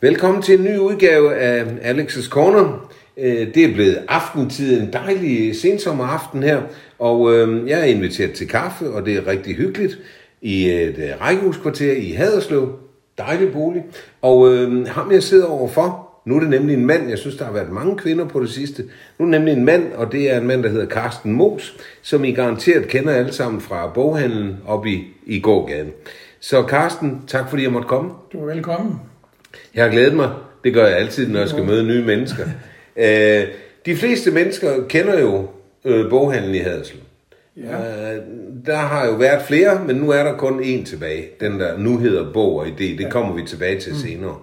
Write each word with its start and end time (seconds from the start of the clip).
Velkommen 0.00 0.42
til 0.42 0.58
en 0.58 0.64
ny 0.64 0.78
udgave 0.78 1.34
af 1.34 1.64
Alex's 1.64 2.28
Corner. 2.28 2.90
Øh, 3.16 3.54
det 3.54 3.64
er 3.64 3.74
blevet 3.74 3.98
aftentid, 4.08 4.80
en 4.80 4.92
dejlig 4.92 5.56
sensommeraften 5.56 6.42
her, 6.42 6.62
og 6.98 7.34
øh, 7.34 7.68
jeg 7.68 7.80
er 7.80 7.84
inviteret 7.84 8.32
til 8.32 8.48
kaffe, 8.48 8.90
og 8.90 9.06
det 9.06 9.16
er 9.16 9.26
rigtig 9.26 9.56
hyggeligt 9.56 9.98
i 10.40 10.68
et 10.68 10.98
øh, 10.98 11.20
rækkehuskvarter 11.20 11.92
i 11.92 12.10
Haderslev. 12.10 12.72
Dejlig 13.18 13.52
bolig. 13.52 13.84
Og 14.22 14.54
øh, 14.54 14.86
ham 14.86 15.12
jeg 15.12 15.22
sidder 15.22 15.46
overfor, 15.46 16.08
nu 16.24 16.36
er 16.36 16.40
det 16.40 16.50
nemlig 16.50 16.74
en 16.74 16.86
mand, 16.86 17.08
jeg 17.08 17.18
synes, 17.18 17.36
der 17.36 17.44
har 17.44 17.52
været 17.52 17.72
mange 17.72 17.96
kvinder 17.96 18.24
på 18.24 18.40
det 18.40 18.50
sidste. 18.50 18.82
Nu 19.18 19.26
er 19.26 19.30
det 19.30 19.40
nemlig 19.40 19.52
en 19.52 19.64
mand, 19.64 19.92
og 19.92 20.12
det 20.12 20.32
er 20.32 20.40
en 20.40 20.46
mand, 20.46 20.62
der 20.62 20.68
hedder 20.68 20.86
Carsten 20.86 21.32
Mos, 21.32 21.76
som 22.02 22.24
I 22.24 22.32
garanteret 22.32 22.88
kender 22.88 23.12
alle 23.12 23.32
sammen 23.32 23.60
fra 23.60 23.90
boghandlen 23.94 24.56
op 24.66 24.86
i, 24.86 25.04
i 25.26 25.40
gågaden. 25.40 25.90
Så 26.40 26.64
Carsten, 26.68 27.22
tak 27.26 27.50
fordi 27.50 27.62
jeg 27.62 27.72
måtte 27.72 27.88
komme. 27.88 28.10
Du 28.32 28.40
er 28.40 28.54
velkommen. 28.54 29.00
Jeg 29.74 29.84
har 29.84 29.90
glædet 29.90 30.14
mig. 30.14 30.30
Det 30.64 30.74
gør 30.74 30.86
jeg 30.86 30.96
altid, 30.96 31.28
når 31.28 31.40
jeg 31.40 31.48
skal 31.48 31.64
møde 31.64 31.84
nye 31.84 32.04
mennesker. 32.04 32.44
Øh, 32.98 33.44
de 33.86 33.96
fleste 33.96 34.30
mennesker 34.30 34.86
kender 34.88 35.20
jo 35.20 35.48
øh, 35.84 36.10
boghandlen 36.10 36.54
i 36.54 36.58
Haderslev. 36.58 37.02
Ja. 37.56 38.14
Øh, 38.14 38.22
der 38.66 38.76
har 38.76 39.06
jo 39.06 39.12
været 39.12 39.42
flere, 39.42 39.84
men 39.86 39.96
nu 39.96 40.10
er 40.10 40.22
der 40.22 40.36
kun 40.36 40.60
én 40.60 40.84
tilbage. 40.84 41.28
Den 41.40 41.60
der 41.60 41.78
nu 41.78 41.98
hedder 41.98 42.32
Bog 42.32 42.56
og 42.56 42.66
Idé. 42.66 42.98
Det 42.98 43.06
kommer 43.10 43.34
vi 43.34 43.42
tilbage 43.42 43.80
til 43.80 44.00
senere. 44.00 44.36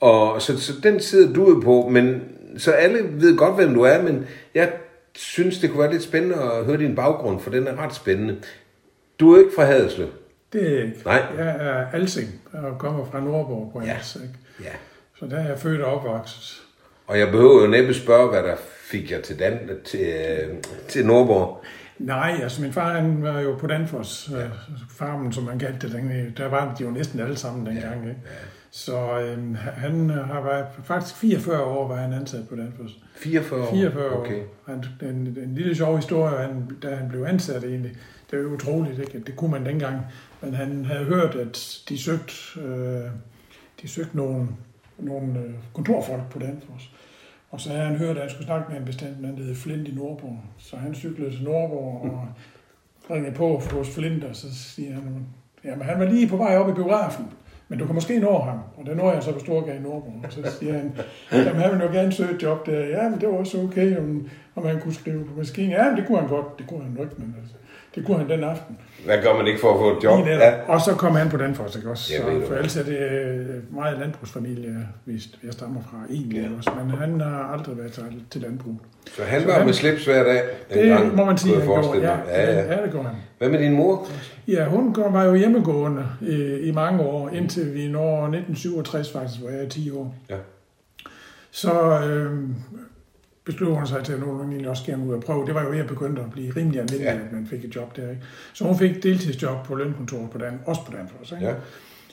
Og 0.00 0.42
så, 0.42 0.60
så 0.60 0.72
den 0.82 1.00
sidder 1.00 1.32
du 1.32 1.48
jo 1.48 1.60
på, 1.60 1.88
men 1.88 2.22
så 2.56 2.70
alle 2.70 2.98
ved 3.10 3.36
godt, 3.36 3.54
hvem 3.54 3.74
du 3.74 3.82
er, 3.82 4.02
men 4.02 4.26
jeg 4.54 4.72
synes, 5.14 5.58
det 5.58 5.70
kunne 5.70 5.82
være 5.82 5.92
lidt 5.92 6.02
spændende 6.02 6.36
at 6.36 6.64
høre 6.64 6.78
din 6.78 6.94
baggrund, 6.94 7.40
for 7.40 7.50
den 7.50 7.66
er 7.66 7.84
ret 7.84 7.94
spændende. 7.94 8.36
Du 9.20 9.34
er 9.34 9.38
ikke 9.38 9.50
fra 9.56 9.64
Haderslev. 9.64 10.08
Det 10.52 10.78
er 10.78 10.82
ikke. 10.82 10.96
Nej. 11.04 11.22
Jeg 11.38 11.56
er 11.60 11.86
Alsing 11.92 12.40
og 12.52 12.78
kommer 12.78 13.04
fra 13.04 13.20
Nordborg 13.20 13.70
på 13.72 13.82
Ja. 13.82 13.96
Ikke? 14.22 14.34
Ja. 14.60 14.72
Så 15.18 15.26
der 15.26 15.36
er 15.36 15.48
jeg 15.48 15.58
født 15.58 15.80
og 15.80 15.94
opvokset. 15.94 16.62
Og 17.06 17.18
jeg 17.18 17.30
behøver 17.30 17.62
jo 17.62 17.66
næppe 17.66 17.94
spørge, 17.94 18.30
hvad 18.30 18.42
der 18.42 18.56
fik 18.90 19.10
jer 19.10 19.20
til, 19.20 19.38
Dan, 19.38 19.58
til, 19.84 20.00
øh, 20.00 20.54
til 20.88 21.06
Nordborg. 21.06 21.64
Nej, 21.98 22.38
altså 22.42 22.62
min 22.62 22.72
far 22.72 22.92
han 22.92 23.22
var 23.22 23.40
jo 23.40 23.54
på 23.54 23.66
Danfoss, 23.66 24.30
ja. 24.32 24.46
farmen 24.90 25.32
som 25.32 25.44
man 25.44 25.58
kaldte 25.58 25.86
det 25.86 25.96
dengang. 25.96 26.36
Der 26.36 26.48
var 26.48 26.74
de 26.74 26.84
jo 26.84 26.90
næsten 26.90 27.20
alle 27.20 27.36
sammen 27.36 27.66
dengang. 27.66 28.08
Ikke? 28.08 28.20
Ja. 28.24 28.30
Så 28.70 29.20
øhm, 29.20 29.54
han 29.54 30.10
har 30.10 30.42
været, 30.42 30.66
faktisk 30.84 31.16
44 31.16 31.62
år 31.62 31.88
var 31.88 31.96
han 31.96 32.12
ansat 32.12 32.48
på 32.48 32.56
Danfoss. 32.56 32.94
44 33.14 33.62
år? 33.62 33.70
44 33.70 34.10
år. 34.10 34.20
Okay. 34.20 34.42
Han, 34.66 34.84
en, 35.02 35.38
en 35.42 35.54
lille 35.54 35.76
sjov 35.76 35.96
historie, 35.96 36.36
han, 36.36 36.70
da 36.82 36.94
han 36.94 37.08
blev 37.08 37.22
ansat 37.22 37.64
egentlig, 37.64 37.96
det 38.30 38.38
er 38.38 38.42
jo 38.42 38.48
utroligt, 38.48 38.98
ikke? 38.98 39.22
det 39.26 39.36
kunne 39.36 39.50
man 39.50 39.66
dengang, 39.66 40.00
men 40.40 40.54
han 40.54 40.84
havde 40.84 41.04
hørt, 41.04 41.34
at 41.34 41.80
de 41.88 41.98
søgte, 41.98 42.60
øh, 42.60 43.10
de 43.82 43.88
søgte 43.88 44.16
nogle, 44.16 44.48
nogle 44.98 45.38
øh, 45.38 45.54
kontorfolk 45.74 46.30
på 46.30 46.38
Danfoss. 46.38 46.90
Og 47.50 47.60
så 47.60 47.70
havde 47.70 47.84
han 47.84 47.96
hørt, 47.96 48.16
at 48.16 48.22
han 48.22 48.30
skulle 48.30 48.46
snakke 48.46 48.72
med 48.72 48.80
en 48.80 48.86
bestemt 48.86 49.20
mand, 49.20 49.36
der 49.36 49.42
hed 49.42 49.54
Flint 49.54 49.88
i 49.88 49.94
Nordborg. 49.94 50.40
Så 50.58 50.76
han 50.76 50.94
cyklede 50.94 51.30
til 51.30 51.44
Nordborg 51.44 52.10
og 52.10 52.28
ringede 53.10 53.34
på 53.34 53.58
hos 53.58 53.94
Flint, 53.94 54.24
og 54.24 54.36
så 54.36 54.54
siger 54.54 54.94
han, 54.94 55.26
jamen 55.64 55.86
han 55.86 55.98
var 55.98 56.04
lige 56.04 56.28
på 56.28 56.36
vej 56.36 56.56
op 56.56 56.68
i 56.68 56.72
biografen. 56.72 57.26
Men 57.68 57.78
du 57.78 57.86
kan 57.86 57.94
måske 57.94 58.18
nå 58.18 58.38
ham, 58.38 58.58
og 58.76 58.86
det 58.86 58.96
når 58.96 59.12
jeg 59.12 59.22
så 59.22 59.32
på 59.32 59.38
Storgade 59.38 59.76
i 59.76 59.80
Nordborg. 59.80 60.24
Og 60.24 60.32
så 60.32 60.56
siger 60.58 60.72
han, 60.72 60.92
jamen 61.32 61.60
han 61.60 61.72
vil 61.72 61.86
jo 61.86 61.92
gerne 61.92 62.12
søge 62.12 62.34
et 62.34 62.42
job 62.42 62.66
der. 62.66 62.86
Ja, 62.86 63.08
men 63.08 63.20
det 63.20 63.28
var 63.28 63.34
også 63.34 63.62
okay, 63.62 63.98
om, 63.98 64.28
om 64.54 64.66
han 64.66 64.80
kunne 64.80 64.94
skrive 64.94 65.24
på 65.24 65.34
maskinen. 65.36 65.70
Ja, 65.70 65.88
men 65.88 65.96
det 65.98 66.06
kunne 66.06 66.18
han 66.18 66.28
godt. 66.28 66.58
Det 66.58 66.66
kunne 66.66 66.82
han 66.82 66.92
nok, 66.92 67.18
men 67.18 67.34
altså, 67.40 67.54
det 67.96 68.06
kunne 68.06 68.18
han 68.18 68.28
den 68.28 68.44
aften. 68.44 68.78
Hvad 69.04 69.18
gør 69.22 69.36
man 69.36 69.46
ikke 69.46 69.60
for 69.60 69.72
at 69.74 69.78
få 69.78 69.98
et 69.98 70.04
job? 70.04 70.24
Netop. 70.24 70.52
Og 70.68 70.80
så 70.80 70.94
kom 70.94 71.14
han 71.16 71.28
på 71.30 71.36
Danfoss, 71.36 71.76
ikke 71.76 71.90
også? 71.90 72.12
Jeg 72.14 72.22
Så, 72.22 72.30
ved 72.30 72.46
for 72.46 72.54
ellers 72.54 72.76
er 72.76 72.82
det 72.84 72.98
øh, 72.98 73.74
meget 73.74 73.98
landbrugsfamilie, 73.98 74.88
hvis 75.04 75.28
jeg 75.44 75.52
stammer 75.52 75.80
fra 75.90 75.96
egentlig, 76.10 76.38
Ja. 76.40 76.42
ja. 76.42 76.48
også. 76.58 76.70
Men 76.84 76.90
han 76.90 77.20
har 77.20 77.52
aldrig 77.58 77.78
været 77.78 77.92
til, 77.92 78.02
til 78.30 78.40
landbrug. 78.40 78.74
Så 79.16 79.22
han 79.22 79.40
Så 79.40 79.46
var 79.46 79.54
han- 79.54 79.66
med 79.66 79.72
slips 79.74 80.04
hver 80.04 80.22
dag? 80.24 80.42
Det 80.68 80.76
dengang, 80.82 81.16
må 81.16 81.24
man 81.24 81.38
sige, 81.38 81.54
han 81.56 81.64
forestille 81.64 82.08
Ja. 82.10 82.16
Ja, 82.28 82.52
ja. 82.52 82.76
ja, 82.76 82.82
det 82.82 82.90
gjorde 82.90 83.08
han. 83.08 83.16
Hvad 83.38 83.48
med 83.48 83.58
din 83.58 83.72
mor? 83.74 84.06
Ja, 84.48 84.64
hun 84.64 84.92
går- 84.94 85.10
var 85.10 85.24
jo 85.24 85.34
hjemmegående 85.34 86.04
i, 86.20 86.58
i 86.60 86.72
mange 86.72 87.00
år, 87.02 87.28
indtil 87.28 87.74
vi 87.74 87.88
når 87.88 88.22
1967 88.26 89.12
faktisk, 89.12 89.40
hvor 89.40 89.50
jeg 89.50 89.64
er 89.64 89.68
10 89.68 89.90
år. 89.90 90.14
Ja. 90.30 90.36
Så 91.50 92.00
øh, 92.00 92.40
besluttede 93.46 93.78
hun 93.78 93.86
sig 93.86 94.04
til, 94.04 94.12
at 94.12 94.20
nu 94.20 94.32
ville 94.32 94.70
også 94.70 94.84
gerne 94.86 95.04
ud 95.06 95.14
og 95.14 95.20
prøve. 95.22 95.46
Det 95.46 95.54
var 95.54 95.62
jo 95.62 95.70
ved 95.70 95.78
at 95.78 95.86
begynde 95.86 96.20
at 96.22 96.30
blive 96.30 96.52
rimelig 96.56 96.80
almindeligt, 96.80 97.02
Ja. 97.02 97.12
at 97.14 97.32
man 97.32 97.46
fik 97.46 97.64
et 97.64 97.76
job 97.76 97.96
der. 97.96 98.10
Ikke? 98.10 98.22
Så 98.52 98.64
hun 98.64 98.78
fik 98.78 99.02
deltidsjob 99.02 99.66
på 99.66 99.74
lønkontoret 99.74 100.30
på 100.30 100.38
Dan, 100.38 100.60
også 100.66 100.80
på 100.86 100.92
Danfoss, 100.96 101.32
ikke? 101.32 101.46
Ja. 101.46 101.54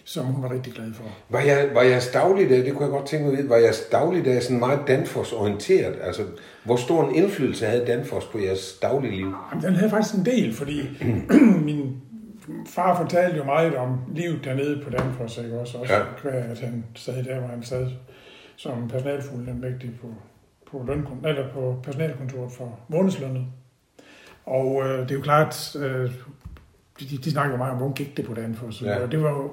som 0.06 0.26
hun 0.26 0.44
var 0.44 0.52
rigtig 0.54 0.74
glad 0.74 0.94
for. 0.94 1.04
Var, 1.30 1.40
jeg, 1.40 1.70
var 1.74 1.82
jeres 1.82 2.08
dagligdag, 2.08 2.58
det 2.66 2.74
kunne 2.74 2.84
jeg 2.84 2.92
godt 2.92 3.06
tænke 3.08 3.26
mig 3.26 3.32
at 3.34 3.38
vide, 3.38 3.50
var 3.50 3.56
jeres 3.58 3.80
dagligdag 3.92 4.44
sådan 4.44 4.60
meget 4.60 4.80
Danfoss-orienteret? 4.88 5.96
Altså, 6.02 6.22
hvor 6.64 6.76
stor 6.76 7.10
en 7.10 7.16
indflydelse 7.16 7.66
havde 7.66 7.86
Danfoss 7.86 8.26
på 8.26 8.40
jeres 8.40 8.78
dagligliv? 8.82 9.36
Jamen, 9.52 9.64
den 9.66 9.76
havde 9.76 9.90
faktisk 9.90 10.16
en 10.16 10.26
del, 10.26 10.54
fordi 10.54 10.82
min 11.70 11.96
far 12.68 13.02
fortalte 13.02 13.38
jo 13.38 13.44
meget 13.44 13.76
om 13.76 13.98
livet 14.16 14.40
dernede 14.44 14.82
på 14.84 14.90
Danfoss, 14.90 15.38
ikke 15.38 15.60
også? 15.60 15.78
Også 15.78 15.94
Ja. 15.94 16.00
ja. 16.30 16.52
at 16.52 16.60
han 16.60 16.84
sad 16.96 17.24
der, 17.24 17.40
hvor 17.40 17.48
han 17.48 17.64
sad 17.64 17.88
som 18.56 18.88
personalfuldmægtig 18.90 19.92
på, 20.02 20.08
på, 20.74 20.86
lønkon- 20.92 21.28
eller 21.28 21.50
på 21.54 21.80
personalkontoret 21.84 22.52
for 22.52 22.80
månedslønnet. 22.88 23.46
Og 24.46 24.84
øh, 24.86 25.00
det 25.04 25.12
er 25.12 25.16
jo 25.16 25.22
klart, 25.22 25.76
øh, 25.76 26.12
de, 27.00 27.18
de 27.24 27.32
snakker 27.32 27.52
jo 27.52 27.58
meget 27.58 27.72
om, 27.72 27.78
hvordan 27.78 27.94
gik 27.94 28.18
det 28.18 28.26
på 28.26 28.34
Danfoss. 28.34 28.82
Ja. 28.82 29.00
Og 29.04 29.12
det 29.12 29.24
var 29.24 29.30
jo 29.30 29.52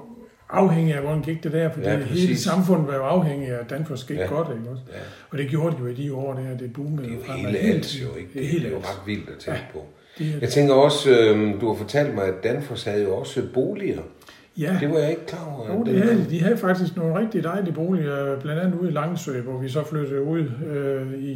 afhængig 0.49 0.93
af, 0.95 1.01
hvordan 1.01 1.21
gik 1.21 1.43
det 1.43 1.51
der, 1.51 1.71
fordi 1.71 1.85
Ja, 1.85 1.91
ja, 1.91 1.97
hele 1.97 2.09
præcis. 2.09 2.39
samfundet 2.43 2.87
var 2.87 2.95
jo 2.95 3.03
afhængig 3.03 3.49
af, 3.49 3.59
at 3.59 3.69
Danfoss 3.69 4.03
gik 4.03 4.17
Ja. 4.17 4.21
ja. 4.23 4.27
godt, 4.29 4.47
ikke 4.57 4.69
også? 4.69 4.83
Ja. 4.93 4.97
Og 5.29 5.37
det 5.37 5.49
gjorde 5.49 5.75
de 5.75 5.81
jo 5.81 5.87
i 5.87 5.93
de 5.93 6.13
år 6.13 6.33
der, 6.33 6.57
det 6.57 6.73
boomede. 6.73 7.03
Det 7.03 7.11
er 7.13 7.15
jo 7.15 7.33
hele 7.47 7.57
alt 7.57 8.01
jo, 8.03 8.15
ikke? 8.15 8.29
Det 8.33 8.45
er 8.55 8.59
Det 8.59 8.67
er 8.67 8.71
jo 8.71 8.77
ret 8.77 9.01
vildt 9.05 9.29
at 9.29 9.35
tænke 9.39 9.61
på. 9.73 9.85
Det 10.17 10.35
er, 10.35 10.39
Jeg 10.41 10.49
tænker 10.49 10.73
også, 10.73 11.09
øh, 11.19 11.61
du 11.61 11.67
har 11.67 11.75
fortalt 11.75 12.15
mig, 12.15 12.23
at 12.25 12.43
Danfoss 12.43 12.83
havde 12.83 13.03
jo 13.03 13.15
også 13.15 13.43
boliger. 13.53 14.01
Ja. 14.57 14.77
Det 14.79 14.89
var 14.89 14.97
jeg 14.97 15.09
ikke 15.09 15.25
klar 15.25 15.45
over. 15.55 15.73
Jo, 15.73 15.83
det 15.83 16.01
havde, 16.01 16.17
de. 16.17 16.29
de 16.29 16.41
havde 16.41 16.57
faktisk 16.57 16.95
nogle 16.97 17.19
rigtig 17.19 17.43
dejlige 17.43 17.73
boliger, 17.73 18.39
blandt 18.39 18.61
andet 18.61 18.79
ude 18.79 18.89
i 18.89 18.93
Langsø, 18.93 19.41
hvor 19.41 19.57
vi 19.57 19.69
så 19.69 19.83
flyttede 19.83 20.21
ud 20.23 20.39
øh, 20.67 21.13
i 21.13 21.31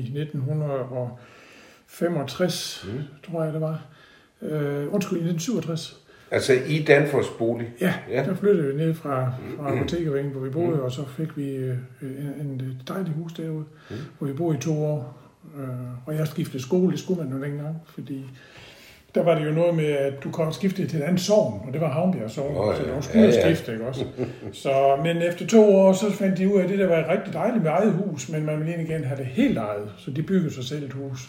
1965, 1.87 2.85
Mm. 2.87 2.91
mm. 2.93 3.03
tror 3.31 3.43
jeg 3.43 3.53
det 3.53 3.61
var. 3.61 3.85
Øh, 4.41 4.93
undskyld, 4.93 5.19
i 5.19 5.23
1967. 5.29 6.01
Altså 6.31 6.53
i 6.67 6.83
Danfoss 6.87 7.29
bolig? 7.29 7.67
Ja, 7.81 7.93
Ja. 8.09 8.23
der 8.23 8.35
flyttede 8.35 8.67
vi 8.67 8.77
ned 8.77 8.93
fra, 8.93 9.33
fra 9.59 9.75
Apotekervingen, 9.75 10.31
hvor 10.33 10.41
vi 10.41 10.49
boede, 10.49 10.75
mm. 10.75 10.81
og 10.83 10.91
så 10.91 11.05
fik 11.07 11.37
vi 11.37 11.55
øh, 11.55 11.77
en, 12.01 12.07
en 12.39 12.81
dejlig 12.87 13.13
hus 13.13 13.33
derude, 13.33 13.63
Mm. 13.89 13.95
mm. 13.95 13.95
hvor 14.17 14.27
vi 14.27 14.33
boede 14.33 14.57
i 14.57 14.61
to 14.61 14.85
år. 14.85 15.21
Øh, 15.57 15.67
og 16.05 16.15
jeg 16.15 16.27
skiftede 16.27 16.63
skole, 16.63 16.91
det 16.91 16.99
skulle 16.99 17.23
man 17.23 17.31
jo 17.39 17.43
dengang, 17.45 17.75
fordi 17.85 18.25
der 19.15 19.23
var 19.23 19.35
det 19.39 19.45
jo 19.45 19.51
noget 19.51 19.75
med, 19.75 19.85
at 19.85 20.13
du 20.23 20.31
kom 20.31 20.53
skifte 20.53 20.87
til 20.87 20.99
et 20.99 21.03
andet 21.03 21.21
sovn, 21.21 21.61
og 21.67 21.73
det 21.73 21.81
var 21.81 21.89
Havnbjerg 21.89 22.31
Sogn, 22.31 22.55
Åh, 22.55 22.67
oh, 22.67 22.75
ja. 22.79 22.83
så 22.83 22.95
du 22.95 23.01
skulle 23.01 23.21
Ja, 23.25 23.31
ja, 23.31 23.41
skifte, 23.45 23.71
ikke 23.71 23.85
også? 23.87 24.05
Så, 24.53 24.97
men 25.03 25.17
efter 25.21 25.47
to 25.47 25.75
år, 25.75 25.93
så 25.93 26.11
fandt 26.11 26.37
de 26.37 26.53
ud 26.53 26.59
af, 26.59 26.63
at 26.63 26.69
det 26.69 26.79
der 26.79 26.87
var 26.87 27.05
rigtig 27.11 27.33
dejligt 27.33 27.63
med 27.63 27.71
eget 27.71 27.91
hus, 27.91 28.29
men 28.29 28.45
man 28.45 28.55
ville 28.57 28.69
egentlig 28.69 28.89
gerne 28.89 29.05
have 29.05 29.17
det 29.17 29.25
helt 29.25 29.57
eget, 29.57 29.89
så 29.97 30.11
de 30.11 30.21
byggede 30.23 30.53
sig 30.53 30.63
selv 30.63 30.83
et 30.85 30.93
hus 30.93 31.19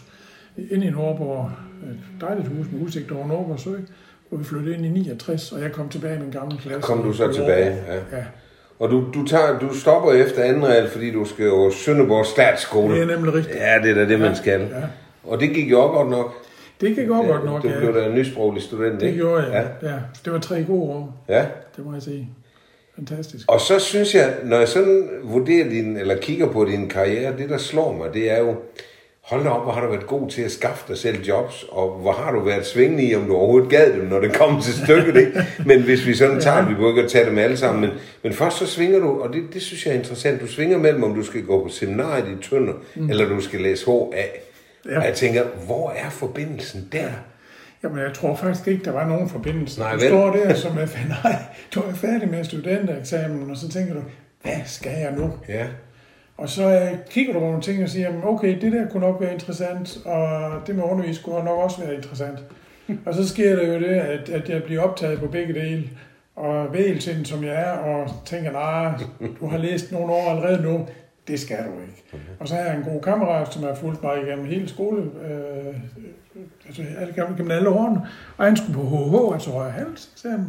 inde 0.71 0.87
i 0.87 0.89
Nordborg, 0.89 1.51
et 1.89 2.21
dejligt 2.21 2.47
hus 2.47 2.65
med 2.71 2.81
udsigt 2.81 3.11
over 3.11 3.27
Nordborg 3.27 3.59
Sø, 3.59 3.69
hvor 4.29 4.37
vi 4.37 4.43
flyttede 4.43 4.75
ind 4.75 4.85
i 4.85 4.89
69, 4.89 5.51
og 5.51 5.61
jeg 5.61 5.71
kom 5.71 5.89
tilbage 5.89 6.15
i 6.15 6.19
min 6.19 6.31
gamle 6.31 6.57
klasse. 6.57 6.81
Kom 6.81 7.03
du 7.03 7.13
så 7.13 7.33
tilbage? 7.33 7.65
Ja. 7.87 8.17
Ja, 8.17 8.23
Og 8.79 8.89
du, 8.89 9.03
du, 9.13 9.25
tager, 9.25 9.59
du 9.59 9.73
stopper 9.79 10.11
efter 10.11 10.43
anden 10.43 10.67
regel, 10.67 10.89
fordi 10.89 11.11
du 11.11 11.25
skal 11.25 11.45
jo 11.45 11.71
Sønderborg 11.71 12.25
Statsskole. 12.25 12.95
det 12.95 13.01
er 13.03 13.15
nemlig 13.15 13.33
rigtigt. 13.33 13.55
Ja, 13.57 13.79
det 13.83 13.91
er 13.91 13.95
da 13.95 14.05
det, 14.05 14.19
man 14.19 14.35
skal. 14.35 14.61
Ja. 14.61 14.67
Og 15.23 15.39
det 15.39 15.49
gik 15.49 15.71
jo 15.71 15.81
også 15.81 15.93
godt 15.93 16.09
nok. 16.09 16.33
Det 16.81 16.95
gik 16.95 17.09
også 17.09 17.31
godt 17.31 17.45
nok, 17.45 17.63
Du 17.63 17.67
ja. 17.67 17.79
blev 17.79 17.93
da 17.95 18.05
en 18.05 18.15
nysproglig 18.15 18.63
student, 18.63 19.01
Det 19.01 19.07
ikke? 19.07 19.19
gjorde 19.19 19.43
jeg, 19.43 19.67
ja. 19.81 19.89
ja. 19.89 19.95
Det 20.25 20.33
var 20.33 20.39
tre 20.39 20.63
gode 20.63 20.91
år, 20.91 21.25
Ja. 21.29 21.45
det 21.77 21.85
må 21.85 21.93
jeg 21.93 22.01
sige. 22.01 22.29
Fantastisk. 22.95 23.45
Og 23.51 23.61
så 23.61 23.79
synes 23.79 24.15
jeg, 24.15 24.33
når 24.43 24.57
jeg 24.57 24.67
sådan 24.67 25.09
vurderer 25.23 25.69
din, 25.69 25.97
eller 25.97 26.17
kigger 26.17 26.51
på 26.51 26.65
din 26.65 26.89
karriere, 26.89 27.37
det 27.37 27.49
der 27.49 27.57
slår 27.57 27.93
mig, 27.93 28.13
det 28.13 28.31
er 28.31 28.39
jo, 28.39 28.55
hold 29.21 29.43
da 29.43 29.49
op, 29.49 29.63
hvor 29.63 29.71
har 29.71 29.81
du 29.81 29.91
været 29.91 30.07
god 30.07 30.29
til 30.29 30.41
at 30.41 30.51
skaffe 30.51 30.85
dig 30.87 30.97
selv 30.97 31.23
jobs, 31.23 31.65
og 31.69 31.89
hvor 32.01 32.11
har 32.11 32.31
du 32.31 32.39
været 32.39 32.65
svingende 32.65 33.03
i, 33.03 33.15
om 33.15 33.25
du 33.25 33.35
overhovedet 33.35 33.69
gad 33.69 33.93
dem, 33.93 34.05
når 34.05 34.19
det 34.19 34.33
kommer 34.33 34.61
til 34.61 34.73
stykket, 34.73 35.15
ikke? 35.15 35.31
Men 35.65 35.81
hvis 35.81 36.07
vi 36.07 36.13
sådan 36.15 36.41
tager, 36.41 36.67
vi 36.67 36.73
behøver 36.73 36.89
ikke 36.91 37.03
at 37.03 37.09
tage 37.11 37.29
dem 37.29 37.37
alle 37.37 37.57
sammen, 37.57 37.81
men, 37.81 37.89
men 38.23 38.33
først 38.33 38.57
så 38.57 38.65
svinger 38.67 38.99
du, 38.99 39.21
og 39.21 39.33
det, 39.33 39.43
det 39.53 39.61
synes 39.61 39.85
jeg 39.85 39.93
er 39.93 39.97
interessant, 39.97 40.41
du 40.41 40.47
svinger 40.47 40.77
mellem, 40.77 41.03
om 41.03 41.13
du 41.15 41.23
skal 41.23 41.43
gå 41.43 41.63
på 41.63 41.69
seminariet 41.69 42.25
i 42.39 42.49
Tønder, 42.49 42.73
mm. 42.95 43.09
eller 43.09 43.29
du 43.29 43.41
skal 43.41 43.61
læse 43.61 43.85
HA. 43.85 44.21
Ja. 44.87 44.99
Og 44.99 45.05
jeg 45.05 45.13
tænker, 45.13 45.43
hvor 45.65 45.91
er 45.91 46.09
forbindelsen 46.09 46.89
der? 46.91 47.09
Jamen, 47.83 47.99
jeg 47.99 48.13
tror 48.13 48.35
faktisk 48.35 48.67
ikke, 48.67 48.85
der 48.85 48.91
var 48.91 49.07
nogen 49.07 49.29
forbindelse. 49.29 49.79
Nej, 49.79 49.93
du 49.93 49.99
vel? 49.99 50.09
står 50.09 50.31
der 50.31 50.53
som 50.53 50.77
er 50.77 50.87
nej, 51.23 51.35
du 51.75 51.79
er 51.79 51.93
færdig 51.93 52.29
med 52.29 52.43
studentereksamen, 52.43 53.51
og 53.51 53.57
så 53.57 53.69
tænker 53.69 53.93
du, 53.93 54.01
hvad 54.41 54.57
skal 54.65 54.91
jeg 54.91 55.11
nu? 55.11 55.33
Ja, 55.47 55.67
Og 56.37 56.49
så 56.49 56.69
øh, 56.69 56.97
kigger 57.09 57.33
du 57.33 57.39
på 57.39 57.45
nogle 57.45 57.61
ting 57.61 57.83
og 57.83 57.89
siger, 57.89 58.23
okay, 58.23 58.61
det 58.61 58.71
der 58.71 58.89
kunne 58.89 59.07
nok 59.07 59.21
være 59.21 59.33
interessant, 59.33 59.97
og 60.05 60.51
det 60.67 60.75
med 60.75 60.83
undervis 60.83 61.19
kunne 61.19 61.43
nok 61.43 61.59
også 61.59 61.81
være 61.81 61.95
interessant. 61.95 62.39
og 63.05 63.13
så 63.13 63.27
sker 63.27 63.55
der 63.55 63.67
jo 63.67 63.79
det, 63.79 63.95
at, 63.95 64.29
at 64.29 64.49
jeg 64.49 64.63
bliver 64.63 64.81
optaget 64.81 65.19
på 65.19 65.27
begge 65.27 65.53
dele, 65.53 65.89
og 66.35 66.73
vægelsind 66.73 67.25
som 67.25 67.43
jeg 67.43 67.53
er, 67.53 67.71
og 67.71 68.09
tænker, 68.25 68.51
nej, 68.51 68.91
du 69.39 69.47
har 69.47 69.57
læst 69.57 69.91
nogle 69.91 70.13
år 70.13 70.29
allerede 70.29 70.63
nu, 70.63 70.87
det 71.27 71.39
skal 71.39 71.57
du 71.57 71.71
ikke. 71.81 72.03
Okay. 72.13 72.23
Og 72.39 72.47
så 72.47 72.55
har 72.55 72.61
jeg 72.61 72.75
en 72.77 72.83
god 72.83 73.01
kammerat, 73.01 73.53
som 73.53 73.63
har 73.63 73.75
fulgt 73.75 74.03
mig 74.03 74.21
igennem 74.23 74.45
hele 74.45 74.69
skole, 74.69 75.01
øh, 75.03 75.75
altså 76.69 76.83
gennem 77.37 77.51
alle 77.51 77.69
årene, 77.69 78.01
og 78.37 78.45
han 78.45 78.57
skulle 78.57 78.73
på 78.73 78.81
HH, 79.29 79.33
altså 79.33 79.49
højre 79.51 79.71
hals 79.71 80.09
eksamen. 80.13 80.47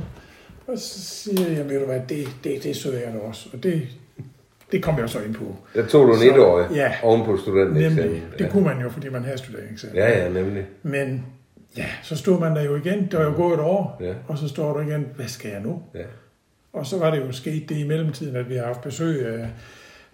Og 0.67 0.79
så 0.79 1.01
siger 1.01 1.49
jeg, 1.51 1.69
ved 1.69 1.81
du 1.81 1.87
hvad, 1.87 2.01
det, 2.09 2.27
det, 2.45 2.63
det 2.63 2.77
søger 2.77 2.99
jeg 2.99 3.13
da 3.15 3.19
også. 3.19 3.49
Og 3.53 3.63
det, 3.63 3.83
det 4.73 4.83
kom 4.83 4.99
jeg 4.99 5.09
så 5.09 5.21
ind 5.21 5.35
på. 5.35 5.57
Der 5.75 5.87
tog 5.87 6.07
du 6.07 6.13
en 6.13 6.19
Så- 6.19 6.25
etårig 6.35 6.67
ja. 6.75 6.93
oven 7.03 7.25
på 7.25 7.37
studenteksamen. 7.37 7.99
Nemlig. 8.05 8.23
Det 8.39 8.51
kunne 8.51 8.65
man 8.65 8.81
jo, 8.81 8.91
fordi 8.91 9.09
man 9.09 9.25
havde 9.25 9.39
studentereksamen. 9.39 9.97
Ja, 9.97 10.23
ja, 10.23 10.29
nemlig. 10.29 10.67
Men 10.83 11.27
ja, 11.77 11.87
så 12.03 12.17
stod 12.17 12.41
man 12.41 12.57
der 12.57 12.63
jo 12.63 12.77
igen. 12.77 13.03
Det 13.11 13.19
var 13.19 13.25
jo 13.25 13.33
gået 13.37 13.55
et 13.55 13.61
år. 13.61 13.97
Ja. 14.01 14.13
Og 14.29 14.39
så 14.39 14.49
står 14.49 14.73
du 14.73 14.81
igen, 14.81 15.07
hvad 15.17 15.27
skal 15.27 15.51
jeg 15.51 15.61
nu? 15.61 15.83
Ja. 15.95 16.05
Og 16.73 16.87
så 16.87 16.99
var 16.99 17.11
det 17.11 17.19
jo 17.27 17.33
sket 17.33 17.69
det 17.69 17.77
i 17.77 17.87
mellemtiden, 17.87 18.37
at 18.37 18.49
vi 18.49 18.55
har 18.57 18.65
haft 18.67 18.81
besøg 18.81 19.27
af 19.27 19.49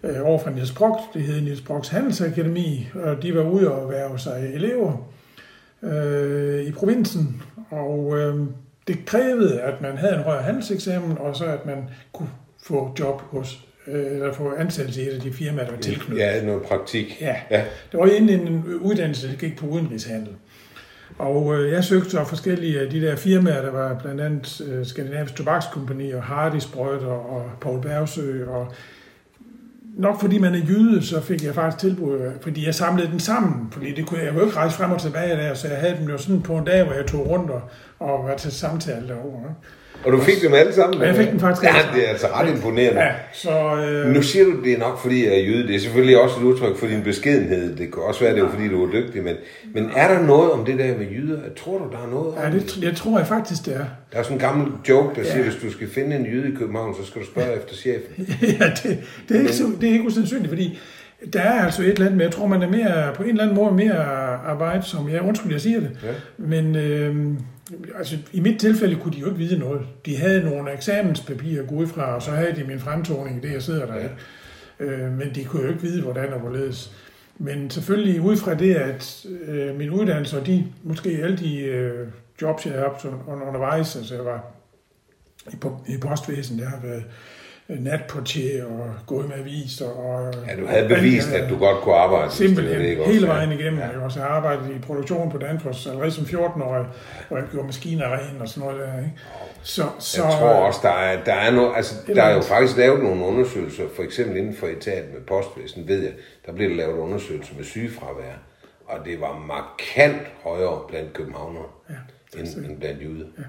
øh, 0.05 0.27
over 0.27 0.39
fra 0.39 0.51
Niels 0.51 0.71
Brock, 0.71 1.13
det 1.13 1.21
hed 1.21 1.41
Niels 1.41 1.61
Brocks 1.61 1.87
Handelsakademi, 1.89 2.87
og 2.93 3.23
de 3.23 3.35
var 3.35 3.43
ude 3.43 3.71
og 3.71 3.89
være 3.89 4.19
sig 4.19 4.51
elever 4.53 5.09
øh, 5.83 6.63
i 6.63 6.71
provinsen, 6.71 7.41
og 7.69 8.17
øh, 8.17 8.35
det 8.87 9.05
krævede, 9.05 9.61
at 9.61 9.81
man 9.81 9.97
havde 9.97 10.15
en 10.15 10.21
højere 10.21 10.43
handelseksamen, 10.43 11.17
og 11.17 11.35
så 11.35 11.45
at 11.45 11.65
man 11.65 11.77
kunne 12.13 12.29
få 12.63 12.95
job 12.99 13.21
hos, 13.21 13.65
øh, 13.87 14.05
eller 14.05 14.33
få 14.33 14.53
ansættelse 14.57 15.01
i 15.01 15.07
et 15.07 15.13
af 15.13 15.21
de 15.21 15.33
firmaer, 15.33 15.65
der 15.65 15.71
var 15.71 15.81
tilknyttet. 15.81 16.23
Ja, 16.23 16.45
noget 16.45 16.63
praktik. 16.63 17.17
Ja. 17.21 17.35
Ja. 17.51 17.63
Det 17.91 17.99
var 17.99 18.05
inden 18.05 18.47
en 18.47 18.63
uddannelse, 18.81 19.27
der 19.27 19.35
gik 19.35 19.57
på 19.57 19.65
udenrigshandel. 19.65 20.33
Og 21.17 21.55
øh, 21.55 21.71
jeg 21.71 21.83
søgte 21.83 22.09
så 22.09 22.23
forskellige 22.23 22.79
af 22.79 22.89
de 22.89 23.01
der 23.01 23.15
firmaer, 23.15 23.61
der 23.61 23.71
var 23.71 23.99
blandt 23.99 24.21
andet 24.21 24.61
øh, 24.67 24.85
Skandinavisk 24.85 25.35
Tobakskompagni 25.35 26.11
og 26.11 26.23
Hardy 26.23 26.59
Sprøjter 26.59 27.07
og 27.07 27.51
Paul 27.61 27.81
Bergsø. 27.81 28.45
Og 28.47 28.67
nok 29.97 30.21
fordi 30.21 30.37
man 30.37 30.55
er 30.55 30.65
jyde, 30.67 31.05
så 31.05 31.21
fik 31.21 31.43
jeg 31.43 31.55
faktisk 31.55 31.79
tilbud, 31.79 32.31
fordi 32.41 32.65
jeg 32.65 32.75
samlede 32.75 33.11
den 33.11 33.19
sammen. 33.19 33.71
Fordi 33.71 33.95
det 33.95 34.07
kunne 34.07 34.19
jeg 34.19 34.33
kunne 34.33 34.43
ikke 34.43 34.57
rejse 34.57 34.77
frem 34.77 34.91
og 34.91 35.01
tilbage 35.01 35.37
der, 35.37 35.53
så 35.53 35.67
jeg 35.67 35.77
havde 35.77 35.97
dem 35.99 36.09
jo 36.09 36.17
sådan 36.17 36.41
på 36.41 36.57
en 36.57 36.65
dag, 36.65 36.83
hvor 36.83 36.93
jeg 36.93 37.05
tog 37.05 37.29
rundt 37.29 37.51
og, 37.51 37.61
og 37.99 38.23
var 38.23 38.37
til 38.37 38.51
samtale 38.51 39.07
derovre. 39.07 39.39
ikke? 39.39 39.61
Og 40.05 40.11
du 40.11 40.21
fik 40.21 40.41
dem 40.41 40.53
alle 40.53 40.73
sammen? 40.73 41.01
Og 41.01 41.07
jeg 41.07 41.15
fik 41.15 41.31
dem 41.31 41.39
faktisk 41.39 41.63
Ja, 41.63 41.75
det 41.95 42.05
er 42.05 42.09
altså 42.09 42.27
ret 42.27 42.49
imponerende. 42.55 43.01
Ja, 43.01 43.11
så... 43.33 43.49
Øh, 43.75 44.13
Nu 44.13 44.21
siger 44.21 44.45
du, 44.45 44.63
det 44.63 44.73
er 44.73 44.77
nok 44.79 44.99
fordi, 45.01 45.25
jeg 45.25 45.33
er 45.35 45.39
jøde. 45.43 45.67
Det 45.67 45.75
er 45.75 45.79
selvfølgelig 45.79 46.21
også 46.21 46.35
et 46.39 46.43
udtryk 46.43 46.77
for 46.77 46.87
din 46.87 47.03
beskedenhed. 47.03 47.75
Det 47.75 47.93
kan 47.93 48.03
også 48.03 48.23
være, 48.23 48.35
det 48.35 48.43
er 48.43 48.49
fordi, 48.49 48.67
du 48.67 48.85
er 48.85 48.91
dygtig. 48.91 49.23
Men, 49.23 49.35
men 49.73 49.89
er 49.95 50.13
der 50.13 50.21
noget 50.27 50.51
om 50.51 50.65
det 50.65 50.79
der 50.79 50.97
med 50.97 51.05
jyder? 51.11 51.39
Tror 51.57 51.77
du, 51.77 51.83
der 51.91 51.97
er 52.05 52.09
noget 52.11 52.33
ja, 52.43 52.57
det, 52.59 52.83
jeg 52.83 52.95
tror 52.95 53.17
jeg 53.17 53.27
faktisk, 53.27 53.65
det 53.65 53.73
er. 53.75 53.85
Der 54.13 54.19
er 54.19 54.23
sådan 54.23 54.37
en 54.37 54.41
gammel 54.41 54.67
joke, 54.89 55.15
der 55.15 55.23
siger, 55.23 55.37
Ja. 55.37 55.43
hvis 55.43 55.55
du 55.63 55.71
skal 55.71 55.89
finde 55.89 56.15
en 56.15 56.25
jyde 56.25 56.53
i 56.53 56.55
København, 56.55 56.95
så 57.01 57.07
skal 57.11 57.21
du 57.21 57.25
spørge 57.27 57.53
efter 57.59 57.75
chefen. 57.75 58.27
ja, 58.41 58.65
det, 58.83 58.97
det, 59.29 59.35
er 59.37 59.39
ikke, 59.41 59.53
så- 59.53 59.71
det 59.81 59.89
er 59.89 59.93
ikke 59.93 60.05
usandsynligt, 60.05 60.49
fordi 60.49 60.79
der 61.33 61.41
er 61.41 61.65
altså 61.65 61.81
et 61.81 61.87
eller 61.89 62.01
andet, 62.05 62.17
men 62.17 62.21
jeg 62.23 62.31
tror, 62.31 62.47
man 62.47 62.61
er 62.61 62.67
mere, 62.69 63.13
på 63.15 63.23
en 63.23 63.29
eller 63.29 63.43
anden 63.43 63.55
måde 63.55 63.73
mere 63.75 63.97
arbejdsom. 64.47 65.09
Ja, 65.09 65.27
undskyld, 65.27 65.51
jeg 65.51 65.61
siger 65.61 65.79
det. 65.79 65.89
Ja. 66.03 66.07
Men 66.37 66.75
øh, 66.75 67.15
altså, 67.97 68.17
i 68.33 68.39
mit 68.39 68.59
tilfælde 68.59 68.95
kunne 68.95 69.13
de 69.13 69.19
jo 69.19 69.25
ikke 69.25 69.37
vide 69.37 69.59
noget. 69.59 69.81
De 70.05 70.17
havde 70.17 70.43
nogle 70.43 70.71
eksamenspapirer 70.73 71.61
at 71.63 71.67
gå 71.69 71.75
ud 71.75 71.87
fra, 71.87 72.15
og 72.15 72.21
så 72.21 72.31
havde 72.31 72.55
de 72.55 72.63
min 72.63 72.79
fremtoning 72.79 73.37
i 73.43 73.47
det, 73.47 73.53
jeg 73.53 73.61
sidder 73.61 73.85
der. 73.85 73.95
Ja. 73.95 74.07
Øh, 74.79 75.11
men 75.11 75.35
de 75.35 75.43
kunne 75.45 75.61
jo 75.63 75.69
ikke 75.69 75.81
vide, 75.81 76.01
hvordan 76.01 76.33
og 76.33 76.39
hvorledes. 76.39 76.91
Men 77.37 77.69
selvfølgelig 77.69 78.21
ud 78.21 78.37
fra 78.37 78.53
det, 78.53 78.75
at 78.75 79.25
øh, 79.47 79.75
min 79.77 79.89
uddannelse 79.89 80.39
og 80.39 80.45
de, 80.47 80.65
måske 80.83 81.09
alle 81.23 81.37
de 81.37 81.59
øh, 81.61 82.07
jobs, 82.41 82.65
jeg 82.65 82.73
har 82.73 82.81
haft 82.89 83.05
under- 83.05 83.45
undervejs, 83.47 83.95
altså 83.95 84.15
jeg 84.15 84.25
var 84.25 84.45
i, 85.53 85.55
po- 85.65 85.93
i 85.93 85.97
postvæsen, 85.97 86.59
jeg 86.59 86.67
har 86.69 86.79
været 86.83 87.03
natportier 87.67 88.65
og 88.65 88.89
gået 89.07 89.29
med 89.29 89.35
aviser. 89.37 89.85
Og, 89.85 90.33
Ja, 90.47 90.55
du 90.61 90.65
havde 90.67 90.87
bevist, 90.87 91.31
at 91.31 91.49
du 91.49 91.57
godt 91.57 91.77
kunne 91.83 91.95
arbejde. 91.95 92.31
Simpelthen, 92.31 92.79
det, 92.79 92.85
ikke 92.85 93.01
også? 93.01 93.13
hele 93.13 93.27
vejen 93.27 93.51
igennem. 93.51 93.79
Ja. 93.79 93.87
Jeg 93.87 93.97
også 93.97 94.19
har 94.19 94.27
arbejdet 94.27 94.75
i 94.75 94.79
produktion 94.79 95.31
på 95.31 95.37
Danfoss 95.37 95.87
allerede 95.87 96.11
som 96.11 96.23
14-årig, 96.23 96.85
hvor 97.27 97.37
jeg 97.37 97.45
gjorde 97.51 97.65
maskiner 97.65 98.05
ren 98.13 98.41
og 98.41 98.47
sådan 98.47 98.69
noget 98.69 98.87
der. 98.87 98.97
Ikke? 98.97 99.11
Så, 99.61 99.83
så, 99.99 100.23
Jeg 100.23 100.31
tror 100.31 100.47
også, 100.49 100.79
der 100.83 100.89
er, 100.89 101.23
der 101.23 101.33
er, 101.33 101.51
noget, 101.51 101.73
altså, 101.75 101.95
er 102.07 102.13
der 102.13 102.23
er 102.23 102.35
jo 102.35 102.41
faktisk 102.41 102.77
lavet 102.77 103.03
nogle 103.03 103.25
undersøgelser, 103.25 103.83
for 103.95 104.03
eksempel 104.03 104.37
inden 104.37 104.55
for 104.55 104.67
etaten 104.67 105.13
med 105.13 105.21
postvæsen, 105.21 105.87
ved 105.87 106.03
jeg, 106.03 106.11
der 106.45 106.51
blev 106.53 106.69
der 106.69 106.75
lavet 106.75 106.93
undersøgelser 106.93 107.53
med 107.55 107.63
sygefravær, 107.63 108.33
og 108.87 109.05
det 109.05 109.21
var 109.21 109.45
markant 109.47 110.21
højere 110.43 110.81
blandt 110.87 111.13
københavnere, 111.13 111.65
Ja, 111.89 112.39
end, 112.39 112.47
end 112.69 112.79
blandt 112.79 113.01
jyder. 113.01 113.25
Ja. 113.37 113.43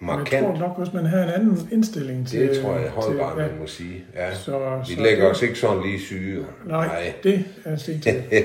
Men 0.00 0.08
jeg 0.08 0.16
Markant. 0.18 0.46
tror 0.46 0.56
nok 0.68 0.78
også, 0.78 0.92
man 0.94 1.06
har 1.06 1.22
en 1.22 1.28
anden 1.28 1.68
indstilling 1.72 2.26
til... 2.28 2.40
Det 2.48 2.58
tror 2.62 2.72
jeg 2.72 2.90
til- 3.08 3.18
grad, 3.18 3.36
ja. 3.38 3.42
man 3.46 3.50
må 3.60 3.66
sige. 3.66 4.04
Ja. 4.14 4.34
Så- 4.34 4.80
Vi 4.88 4.94
så 4.94 5.00
lægger 5.02 5.22
det- 5.24 5.30
os 5.30 5.42
ikke 5.42 5.54
sådan 5.58 5.82
lige 5.82 6.00
syge. 6.00 6.44
Nej, 6.66 6.86
Nej. 6.86 7.12
det 7.22 7.44
er 7.64 7.76
til. 7.76 8.02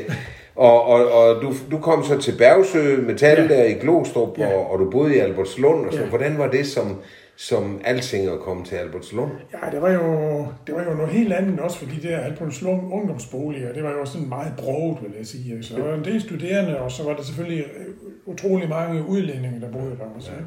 og 0.56 0.86
og, 0.88 1.12
og 1.12 1.42
du, 1.42 1.54
du 1.72 1.78
kom 1.78 2.04
så 2.04 2.18
til 2.22 2.38
Bergsø 2.38 2.98
Metal 3.02 3.38
Ja. 3.42 3.48
der 3.56 3.64
i 3.64 3.74
Glostrup, 3.74 4.38
Ja. 4.38 4.54
og, 4.54 4.72
og 4.72 4.80
du 4.80 4.90
boede 4.92 5.16
i 5.16 5.20
Albertslund. 5.20 5.86
Og 5.86 5.94
så. 5.94 6.00
Ja. 6.02 6.06
Hvordan 6.08 6.38
var 6.38 6.48
det 6.48 6.68
som, 6.68 6.98
som 7.36 7.82
alting 7.86 8.28
at 8.28 8.40
komme 8.40 8.66
til 8.66 8.76
Albertslund? 8.76 9.32
Ja, 9.54 9.72
det 9.72 9.82
var, 9.82 9.92
jo, 9.92 10.46
det 10.68 10.76
var 10.76 10.84
jo 10.90 10.94
noget 10.94 11.12
helt 11.12 11.34
andet 11.34 11.60
også, 11.60 11.78
fordi 11.78 11.96
det 11.96 12.04
der 12.04 12.18
Alpolslund 12.20 12.94
ungdomsboliger, 12.94 13.74
det 13.74 13.84
var 13.84 13.92
jo 13.92 14.06
sådan 14.06 14.30
meget 14.30 14.54
broget, 14.58 14.98
vil 15.02 15.12
jeg 15.18 15.26
sige. 15.28 15.64
Så 15.64 15.76
der 15.76 15.84
var 15.84 15.94
en 15.94 16.06
del 16.06 16.22
studerende, 16.22 16.80
og 16.80 16.92
så 16.92 17.04
var 17.04 17.14
der 17.14 17.24
selvfølgelig 17.24 17.60
øh, 17.78 17.86
utrolig 18.26 18.70
mange 18.70 19.06
udlændinge, 19.08 19.62
der 19.62 19.72
boede 19.72 19.96
der 20.00 20.06
også. 20.18 20.32
Ja. 20.32 20.38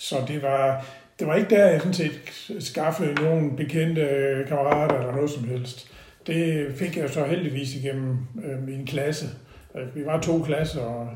Så 0.00 0.16
det 0.28 0.42
var, 0.42 0.84
det 1.18 1.26
var 1.26 1.34
ikke 1.34 1.50
der, 1.56 1.66
jeg 1.66 1.80
sådan 1.80 1.94
set 1.94 2.20
skaffede 2.60 3.14
nogle 3.14 3.56
bekendte 3.56 4.00
øh, 4.02 4.48
kammerater 4.48 4.98
eller 4.98 5.12
noget 5.12 5.30
som 5.30 5.44
helst. 5.48 5.86
Det 6.26 6.66
fik 6.76 6.96
jeg 6.96 7.10
så 7.10 7.24
heldigvis 7.24 7.74
igennem 7.74 8.18
øh, 8.44 8.62
min 8.68 8.86
klasse. 8.86 9.26
Øh, 9.74 9.96
Vi 9.96 10.06
var 10.06 10.20
to 10.20 10.42
klasser, 10.46 10.80
og 10.80 11.08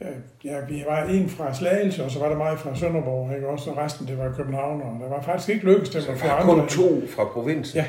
øh, 0.00 0.06
ja, 0.44 0.56
vi 0.68 0.84
var 0.88 1.04
en 1.04 1.28
fra 1.28 1.54
Slagelse, 1.54 2.04
og 2.04 2.10
så 2.10 2.18
var 2.18 2.28
der 2.28 2.36
mig 2.36 2.58
fra 2.58 2.76
Sønderborg, 2.76 3.34
ikke? 3.34 3.48
også, 3.48 3.70
og 3.70 3.76
resten 3.78 4.06
det 4.06 4.18
var 4.18 4.32
København, 4.36 4.82
og 4.82 4.96
der 5.02 5.08
var 5.08 5.22
faktisk 5.22 5.48
ikke 5.48 5.64
lykkedes 5.64 5.90
dem 5.90 6.14
at 6.14 6.20
få 6.20 6.26
andre. 6.28 6.54
kun 6.54 6.68
to 6.68 7.02
fra 7.16 7.24
provinsen. 7.24 7.76
Ja, 7.78 7.86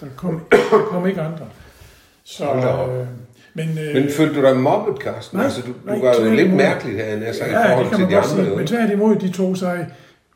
der 0.00 0.06
kom, 0.16 0.44
kom 0.90 1.06
ikke 1.06 1.20
andre. 1.20 1.46
Så, 2.24 2.44
øh, 2.54 3.06
men, 3.54 3.68
øh, 3.78 3.94
Men 3.94 4.08
følte 4.10 4.40
du 4.40 4.46
dig 4.46 4.56
mobbet, 4.56 5.02
Carsten? 5.02 5.36
Nej, 5.36 5.44
altså, 5.44 5.62
du, 5.62 5.72
nej, 5.84 5.94
du 5.94 6.00
var 6.04 6.14
jo 6.24 6.34
lidt 6.34 6.52
mærkelig 6.54 6.96
her, 6.96 7.04
altså, 7.04 7.44
i 7.44 7.48
ja, 7.48 7.58
det 7.58 7.66
forhold 7.66 7.96
til 7.96 8.08
de 8.08 8.16
andre. 8.16 8.28
sige. 8.28 8.56
Men 8.56 8.66
tværtimod, 8.66 9.16
de 9.16 9.30
tog 9.32 9.56
sig 9.56 9.86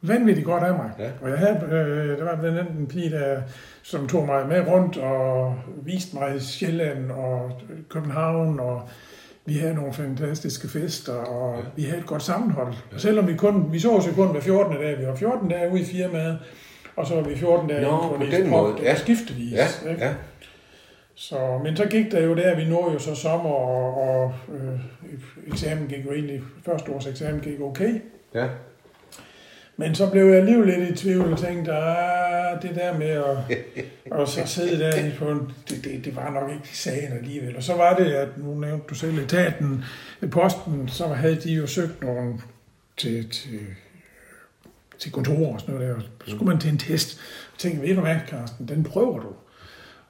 vanvittigt 0.03 0.47
godt 0.47 0.65
af 0.65 0.73
mig. 0.75 0.91
Ja. 0.99 1.09
Og 1.23 1.31
jeg 1.31 1.39
havde, 1.39 1.59
øh, 1.71 2.19
der 2.19 2.25
var 2.25 2.37
blandt 2.41 2.59
andet 2.59 2.75
en 2.79 2.87
pige, 2.87 3.11
der, 3.11 3.41
som 3.83 4.09
tog 4.09 4.27
mig 4.27 4.47
med 4.49 4.67
rundt 4.67 4.97
og 4.97 5.55
viste 5.85 6.17
mig 6.17 6.43
Sjælland 6.43 7.11
og 7.11 7.53
København, 7.91 8.61
og 8.61 8.83
vi 9.47 9.55
havde 9.55 9.75
nogle 9.75 9.93
fantastiske 9.93 10.69
fester, 10.69 11.13
og 11.13 11.65
vi 11.77 11.83
havde 11.83 11.99
et 11.99 12.07
godt 12.07 12.23
sammenhold. 12.23 12.75
Og 12.95 13.01
selvom 13.01 13.29
vi 13.29 13.35
kun, 13.35 13.69
vi 13.73 13.79
så 13.79 13.93
jo 13.93 14.15
kun 14.15 14.31
hver 14.31 14.41
14. 14.41 14.77
dag, 14.77 14.99
vi 14.99 15.07
var 15.07 15.15
14 15.15 15.49
dage 15.49 15.73
ude 15.73 15.81
i 15.81 15.85
firmaet, 15.85 16.39
og 16.97 17.07
så 17.07 17.15
var 17.15 17.23
vi 17.23 17.37
14 17.37 17.69
dage 17.69 17.83
Nå, 17.83 17.99
på 17.99 18.17
Niels 18.19 18.35
den 18.37 18.51
måde, 18.51 18.75
ja. 18.83 18.95
skiftevis. 18.95 19.53
Ja, 19.53 19.91
ikke? 19.91 20.05
ja. 20.05 20.13
Så, 21.19 21.61
men 21.65 21.77
så 21.77 21.87
gik 21.87 22.13
der 22.13 22.23
jo 22.23 22.35
der, 22.35 22.57
vi 22.57 22.65
nåede 22.65 22.93
jo 22.93 22.99
så 22.99 23.15
sommer, 23.15 23.51
og, 23.51 23.95
og 23.95 24.35
øh, 24.55 24.81
eksamen 25.47 25.89
gik 25.89 26.05
jo 26.07 26.13
egentlig, 26.13 26.43
første 26.65 26.93
års 26.93 27.07
eksamen 27.07 27.41
gik 27.41 27.61
okay. 27.61 28.01
ja. 28.35 28.49
Men 29.77 29.95
så 29.95 30.11
blev 30.11 30.27
jeg 30.27 30.37
alligevel 30.37 30.67
lidt 30.67 30.91
i 30.91 31.03
tvivl 31.03 31.33
og 31.33 31.39
tænkte, 31.39 31.73
ah, 31.73 32.63
det 32.63 32.75
der 32.75 32.99
med 32.99 33.11
at, 33.11 33.37
at 34.21 34.29
så 34.29 34.43
sidde 34.47 34.79
der 34.79 35.07
i 35.07 35.11
på 35.19 35.31
en, 35.31 35.53
det, 35.69 35.85
det, 35.85 36.05
det, 36.05 36.17
var 36.17 36.31
nok 36.31 36.51
ikke 36.51 36.79
sagen 36.79 37.13
alligevel. 37.13 37.57
Og 37.57 37.63
så 37.63 37.75
var 37.75 37.97
det, 37.97 38.05
at 38.05 38.29
nu 38.39 38.55
nævnte 38.55 38.87
du 38.91 38.95
selv 38.95 39.19
etaten, 39.19 39.85
posten, 40.31 40.89
så 40.89 41.07
havde 41.07 41.37
de 41.37 41.53
jo 41.53 41.67
søgt 41.67 42.03
nogen 42.03 42.41
til, 42.97 43.31
til, 43.31 43.61
til 44.99 45.13
kontor 45.13 45.53
og 45.53 45.61
sådan 45.61 45.75
noget 45.75 45.97
der. 45.97 46.03
Så 46.25 46.31
skulle 46.31 46.49
man 46.49 46.61
til 46.61 46.71
en 46.71 46.79
test. 46.79 47.21
Og 47.53 47.59
tænkte, 47.59 47.89
ved 47.89 47.95
du 47.95 48.01
hvad, 48.01 48.17
Carsten, 48.29 48.69
den 48.69 48.85
prøver 48.85 49.21
du. 49.21 49.29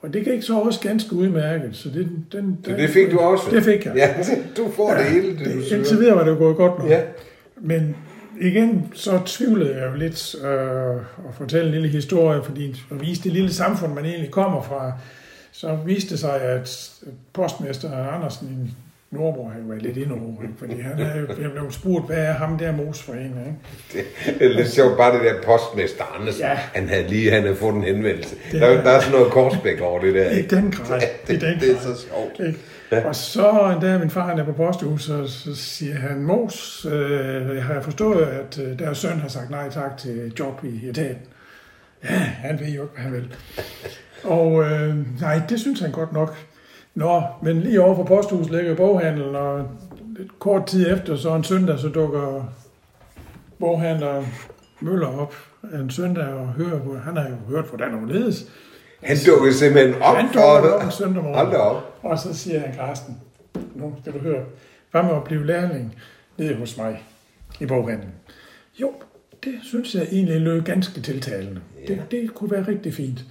Og 0.07 0.13
det 0.13 0.25
gik 0.25 0.43
så 0.43 0.59
også 0.59 0.81
ganske 0.81 1.13
udmærket. 1.13 1.77
Så 1.77 1.89
det, 1.89 2.09
den, 2.33 2.59
Så 2.65 2.71
det 2.71 2.91
fik 2.91 3.11
du 3.11 3.19
også? 3.19 3.45
Det 3.51 3.63
fik 3.63 3.85
jeg. 3.87 3.95
Ja, 3.97 4.15
du 4.57 4.71
får 4.77 4.95
det 4.95 5.05
hele, 5.05 5.39
det 5.39 5.47
du 5.47 5.51
Indtil 5.51 5.87
søger. 5.87 6.01
videre 6.01 6.17
var 6.17 6.25
det 6.25 6.39
gået 6.39 6.57
godt 6.57 6.79
nok. 6.79 6.91
Ja. 6.91 7.01
Men 7.61 7.97
igen, 8.41 8.91
så 8.95 9.21
tvivlede 9.27 9.77
jeg 9.77 9.91
jo 9.93 9.99
lidt 9.99 10.35
øh, 10.45 10.97
at 11.29 11.35
fortælle 11.35 11.67
en 11.67 11.73
lille 11.73 11.89
historie, 11.89 12.45
fordi 12.45 12.83
at 12.91 13.01
vise 13.01 13.23
det 13.23 13.33
lille 13.33 13.53
samfund, 13.53 13.95
man 13.95 14.05
egentlig 14.05 14.31
kommer 14.31 14.63
fra, 14.63 14.93
så 15.53 15.79
viste 15.87 16.11
det 16.11 16.19
sig, 16.19 16.41
at 16.43 16.91
postmester 17.33 17.93
Andersen 18.15 18.75
Nordborg 19.17 19.51
havde 19.51 19.63
jo 19.65 19.69
været 19.69 19.83
lidt 19.83 19.97
endnu, 19.99 20.39
ikke? 20.43 20.55
fordi 20.59 20.81
han 20.81 20.99
havde 20.99 21.19
jo 21.21 21.43
jeg 21.43 21.51
blev 21.51 21.71
spurgt, 21.71 22.07
hvad 22.07 22.17
er 22.17 22.33
ham 22.33 22.59
der 22.59 22.73
mos 22.73 23.03
for 23.03 23.13
en, 23.13 23.21
ikke? 23.47 24.09
Det 24.39 24.51
er 24.51 24.55
lidt 24.55 24.69
sjovt, 24.71 24.97
bare 24.97 25.15
det 25.15 25.21
der 25.25 25.43
postmester 25.43 26.05
Anders, 26.21 26.41
Ja. 26.41 26.55
han 26.75 26.89
havde 26.89 27.09
lige 27.09 27.31
han 27.33 27.43
havde 27.43 27.57
fået 27.57 27.75
en 27.75 27.83
henvendelse. 27.85 28.37
Det 28.53 28.61
Der, 28.61 28.67
er- 28.67 28.83
der 28.83 28.91
er 28.91 29.01
sådan 29.01 29.13
noget 29.19 29.33
korsbæk 29.33 29.81
over 29.81 30.01
det 30.01 30.15
der. 30.15 30.31
I 30.31 30.37
Ikke? 30.37 30.57
den 30.57 30.71
grad. 30.71 31.01
I 31.29 31.33
den 31.33 31.41
Det, 31.41 31.61
det 31.61 31.71
er 31.71 31.81
så 31.81 32.07
sjovt. 32.09 32.47
Ikke? 32.49 32.59
Ja. 32.93 33.05
Og 33.09 33.15
så 33.15 33.79
dag 33.83 34.01
min 34.01 34.11
far 34.11 34.31
er 34.31 34.45
på 34.45 34.53
posthuset, 34.53 35.07
så, 35.07 35.27
så 35.45 35.57
siger 35.57 35.95
han, 35.95 36.23
Mos, 36.23 36.87
øh, 36.93 37.57
jeg 37.57 37.65
har 37.65 37.81
forstået, 37.81 38.27
at 38.27 38.59
øh, 38.65 38.79
deres 38.79 38.99
søn 38.99 39.21
har 39.21 39.29
sagt 39.29 39.51
nej 39.51 39.71
tak 39.71 39.97
til 39.99 40.33
job 40.39 40.61
i 40.65 40.89
etaten. 40.89 41.17
Ja, 42.05 42.09
han 42.19 42.61
ved 42.61 42.67
jo 42.67 42.83
ikke, 42.83 42.95
hvad 42.95 43.03
han 43.05 43.13
vil. 43.13 43.33
Og 44.25 44.63
øh, 44.63 44.95
nej, 45.21 45.41
det 45.49 45.61
synes 45.61 45.81
han 45.81 45.91
godt 45.93 46.13
nok. 46.13 46.37
Nå, 46.97 47.23
men 47.43 47.61
lige 47.61 47.83
over 47.83 47.95
for 47.95 48.05
posthuset 48.05 48.53
ligger 48.53 48.77
boghandlen, 48.77 49.35
og 49.35 49.69
lidt 50.19 50.39
kort 50.39 50.67
tid 50.67 50.93
efter, 50.93 51.17
så 51.17 51.35
en 51.35 51.45
søndag, 51.45 51.79
så 51.79 51.89
dukker 51.89 52.53
boghandler 53.59 54.23
Møller 54.81 55.07
op 55.07 55.35
en 55.75 55.91
søndag 55.91 56.25
og 56.25 56.47
hører, 56.47 56.79
hvor 56.79 56.97
han 56.97 57.17
har 57.17 57.29
jo 57.29 57.37
hørt, 57.49 57.65
hvordan 57.65 57.95
hun 57.95 58.09
ledes. 58.09 58.53
Han 59.03 59.17
dukkede 59.27 59.55
simpelthen 59.55 60.03
op 60.03 60.17
Han 60.17 60.27
dukker 60.27 60.73
op 60.73 60.85
en 60.85 60.91
søndag 60.91 61.23
morgen. 61.23 61.57
Op. 61.57 61.99
Og 62.03 62.19
så 62.19 62.35
siger 62.35 62.61
han, 62.61 62.75
Karsten, 62.75 63.17
nu 63.75 63.95
skal 64.01 64.13
du 64.13 64.19
høre, 64.19 64.45
hvad 64.91 65.03
med 65.03 65.11
at 65.11 65.25
blive 65.25 65.47
lærling 65.47 65.97
nede 66.39 66.55
hos 66.55 66.77
mig 66.77 67.05
i 67.61 67.67
boghandlen? 67.67 68.11
Jo, 68.81 68.93
det 69.45 69.55
synes 69.63 69.95
jeg 69.95 70.03
egentlig 70.03 70.41
lød 70.41 70.63
ganske 70.63 71.01
tiltalende. 71.01 71.61
Ja. 71.89 71.95
Det, 71.95 72.03
det 72.11 72.35
kunne 72.35 72.51
være 72.51 72.69
rigtig 72.69 72.95
fint. 72.95 73.25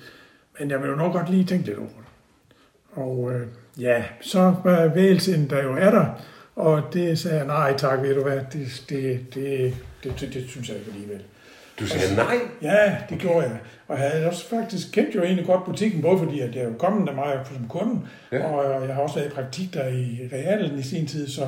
Men 0.59 0.71
jeg 0.71 0.81
vil 0.81 0.89
jo 0.89 0.95
nok 0.95 1.13
godt 1.13 1.29
lige 1.29 1.43
tænke 1.43 1.65
lidt 1.65 1.77
over 1.77 1.87
det. 1.87 2.14
Og 2.95 3.31
øh, 3.33 3.47
ja, 3.79 4.03
så 4.21 4.55
var 4.63 4.87
vægelsen 4.87 5.49
der 5.49 5.63
jo 5.63 5.73
er 5.73 5.91
der, 5.91 6.05
og 6.55 6.83
det 6.93 7.19
sagde 7.19 7.37
jeg, 7.37 7.45
nej 7.45 7.77
tak, 7.77 8.01
ved 8.01 8.15
du 8.15 8.23
hvad, 8.23 8.39
det, 8.53 8.83
det, 8.89 9.25
det, 9.33 9.73
det, 10.03 10.19
det, 10.19 10.33
det 10.33 10.45
synes 10.49 10.69
jeg 10.69 10.77
ikke 10.77 10.91
alligevel. 10.91 11.21
Du 11.79 11.87
sagde 11.87 12.15
nej. 12.15 12.35
Ja, 12.61 12.97
det 13.09 13.19
gjorde 13.19 13.47
jeg. 13.47 13.57
Og 13.87 13.99
jeg 13.99 14.11
havde 14.11 14.27
også 14.27 14.49
faktisk 14.49 14.91
kendt 14.91 15.15
jo 15.15 15.23
egentlig 15.23 15.45
godt 15.45 15.65
butikken, 15.65 16.01
både 16.01 16.17
fordi 16.17 16.39
at 16.39 16.55
jeg 16.55 16.63
er 16.63 16.67
jo 16.67 16.73
kommet 16.79 17.07
der 17.07 17.15
meget 17.15 17.39
som 17.47 17.67
kunde, 17.67 18.01
ja. 18.31 18.45
og 18.45 18.87
jeg 18.87 18.95
har 18.95 19.01
også 19.01 19.15
været 19.15 19.27
i 19.27 19.33
praktik 19.33 19.73
der 19.73 19.87
i 19.87 20.29
realen 20.33 20.79
i 20.79 20.83
sin 20.83 21.07
tid, 21.07 21.27
så 21.27 21.47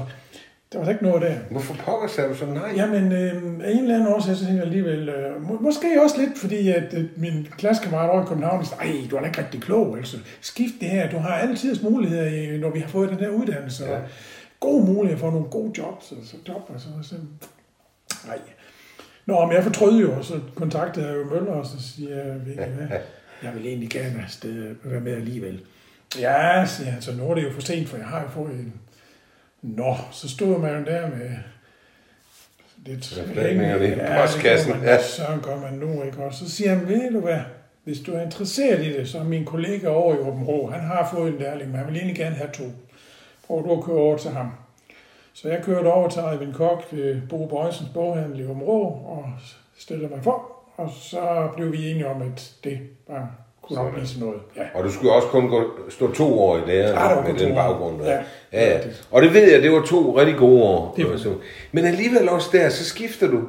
der 0.71 0.77
var 0.77 0.85
der 0.85 0.91
ikke 0.91 1.03
noget 1.03 1.21
der. 1.21 1.35
Hvorfor 1.51 1.73
pokker 1.85 2.07
sagde 2.07 2.29
du 2.29 2.35
så 2.35 2.45
nej? 2.45 2.73
Jamen, 2.75 3.11
øh, 3.11 3.43
af 3.63 3.71
en 3.71 3.79
eller 3.79 3.95
anden 3.95 4.07
årsag, 4.07 4.35
så 4.35 4.45
tænker 4.45 4.55
jeg 4.57 4.63
alligevel, 4.65 5.09
øh, 5.09 5.41
må, 5.41 5.59
måske 5.61 6.01
også 6.03 6.15
lidt, 6.21 6.37
fordi 6.37 6.69
at 6.69 6.93
øh, 6.93 7.05
min 7.15 7.47
klassekammerat 7.57 8.09
over 8.09 8.23
i 8.23 8.27
København, 8.27 8.65
sagde, 8.65 8.83
ej, 8.83 9.07
du 9.11 9.15
er 9.15 9.19
da 9.19 9.27
ikke 9.27 9.41
rigtig 9.41 9.61
klog, 9.61 9.97
altså. 9.97 10.17
Skift 10.41 10.73
det 10.81 10.89
her, 10.89 11.09
du 11.09 11.17
har 11.17 11.33
altid 11.33 11.83
muligheder, 11.83 12.57
når 12.57 12.69
vi 12.69 12.79
har 12.79 12.87
fået 12.87 13.09
den 13.09 13.19
der 13.19 13.29
uddannelse, 13.29 13.85
Ja. 13.85 13.95
og 13.95 14.01
god 14.59 14.85
mulighed 14.85 15.19
for 15.19 15.31
nogle 15.31 15.47
gode 15.47 15.71
jobs, 15.77 16.13
altså 16.17 16.35
job, 16.47 16.61
og 16.73 16.79
så, 16.81 16.87
så 17.01 17.15
nej. 18.27 18.39
Nå, 19.25 19.45
men 19.45 19.55
jeg 19.55 19.63
fortrød 19.63 19.99
jo, 19.99 20.11
og 20.13 20.25
så 20.25 20.39
kontaktede 20.55 21.07
jeg 21.07 21.15
jo 21.15 21.23
Møller, 21.23 21.51
og 21.51 21.65
så 21.65 21.83
siger 21.95 22.15
jeg, 22.15 22.35
ved 22.45 22.53
I 22.53 22.55
hvad, 22.87 22.97
jeg 23.43 23.51
vil 23.55 23.67
egentlig 23.67 23.89
gerne 23.89 24.23
afsted 24.23 24.75
være 24.83 25.01
med 25.01 25.13
alligevel. 25.15 25.61
Ja, 26.19 26.65
siger 26.65 26.89
han, 26.91 27.01
så 27.01 27.11
nu 27.15 27.29
er 27.29 27.35
det 27.35 27.43
jo 27.43 27.51
for 27.51 27.61
sent, 27.61 27.89
for 27.89 27.97
jeg 27.97 28.05
har 28.05 28.21
jo 28.21 28.27
fået 28.29 28.51
en... 28.53 28.73
Nå, 29.61 29.95
så 30.11 30.29
stod 30.29 30.59
man 30.59 30.79
jo 30.79 30.85
der 30.85 31.09
med 31.09 31.29
lidt 32.85 33.17
Reflektingerne 33.17 33.87
i 33.87 33.89
Ja, 33.89 34.21
postkassen, 34.21 34.73
ja. 34.83 35.01
så 35.01 35.23
gør 35.43 35.59
man 35.59 35.73
nu, 35.73 36.03
ikke? 36.03 36.17
Og 36.17 36.33
så 36.33 36.51
siger 36.51 36.75
han, 36.75 36.87
ved 36.87 37.11
du 37.11 37.19
hvad, 37.19 37.39
hvis 37.83 37.99
du 37.99 38.13
er 38.13 38.21
interesseret 38.21 38.85
i 38.85 38.93
det, 38.97 39.09
så 39.09 39.19
er 39.19 39.23
min 39.23 39.45
kollega 39.45 39.87
over 39.87 40.15
i 40.15 40.17
Åben 40.17 40.43
Rå, 40.43 40.69
han 40.69 40.81
har 40.81 41.09
fået 41.13 41.33
en 41.33 41.39
lærling, 41.39 41.71
men 41.71 41.77
han 41.79 41.87
vil 41.87 41.95
egentlig 41.95 42.15
gerne 42.17 42.35
have 42.35 42.49
to. 42.53 42.63
Prøv 43.47 43.63
du 43.63 43.77
at 43.77 43.83
køre 43.83 43.97
over 43.97 44.17
til 44.17 44.31
ham. 44.31 44.51
Så 45.33 45.49
jeg 45.49 45.63
kørte 45.63 45.87
over 45.87 46.09
til 46.09 46.21
Eivind 46.31 46.53
Kok 46.53 46.93
Bo 47.29 47.45
Bøjsens 47.45 47.89
boghandel 47.93 48.39
i 48.39 48.45
Åben 48.45 48.63
Rå, 48.63 48.83
og 48.83 49.25
stillede 49.77 50.09
mig 50.09 50.23
for, 50.23 50.51
og 50.77 50.91
så 50.91 51.49
blev 51.55 51.71
vi 51.71 51.91
enige 51.91 52.07
om, 52.07 52.21
at 52.21 52.53
det 52.63 52.79
bare 53.07 53.29
kunne 53.75 54.07
sådan 54.07 54.23
noget. 54.27 54.39
Ja. 54.57 54.61
Og 54.73 54.83
du 54.83 54.91
skulle 54.91 55.13
også 55.13 55.27
kun 55.27 55.47
gå, 55.49 55.63
stå 55.89 56.13
to 56.13 56.39
år 56.39 56.57
i 56.57 56.61
lære 56.67 56.87
Ja, 56.89 57.15
var 57.15 57.27
med 57.27 57.39
den 57.39 57.55
baggrund. 57.55 58.03
Ja, 58.03 58.17
ja. 58.53 58.79
Og 59.11 59.21
det 59.21 59.33
ved 59.33 59.51
jeg, 59.51 59.61
det 59.61 59.71
var 59.71 59.81
to 59.85 60.17
rigtig 60.17 60.35
gode 60.37 60.63
år. 60.63 60.93
Det 60.97 61.05
var- 61.09 61.35
Men 61.71 61.85
alligevel 61.85 62.29
også 62.29 62.49
der, 62.51 62.69
så 62.69 62.85
skifter 62.85 63.27
du 63.27 63.41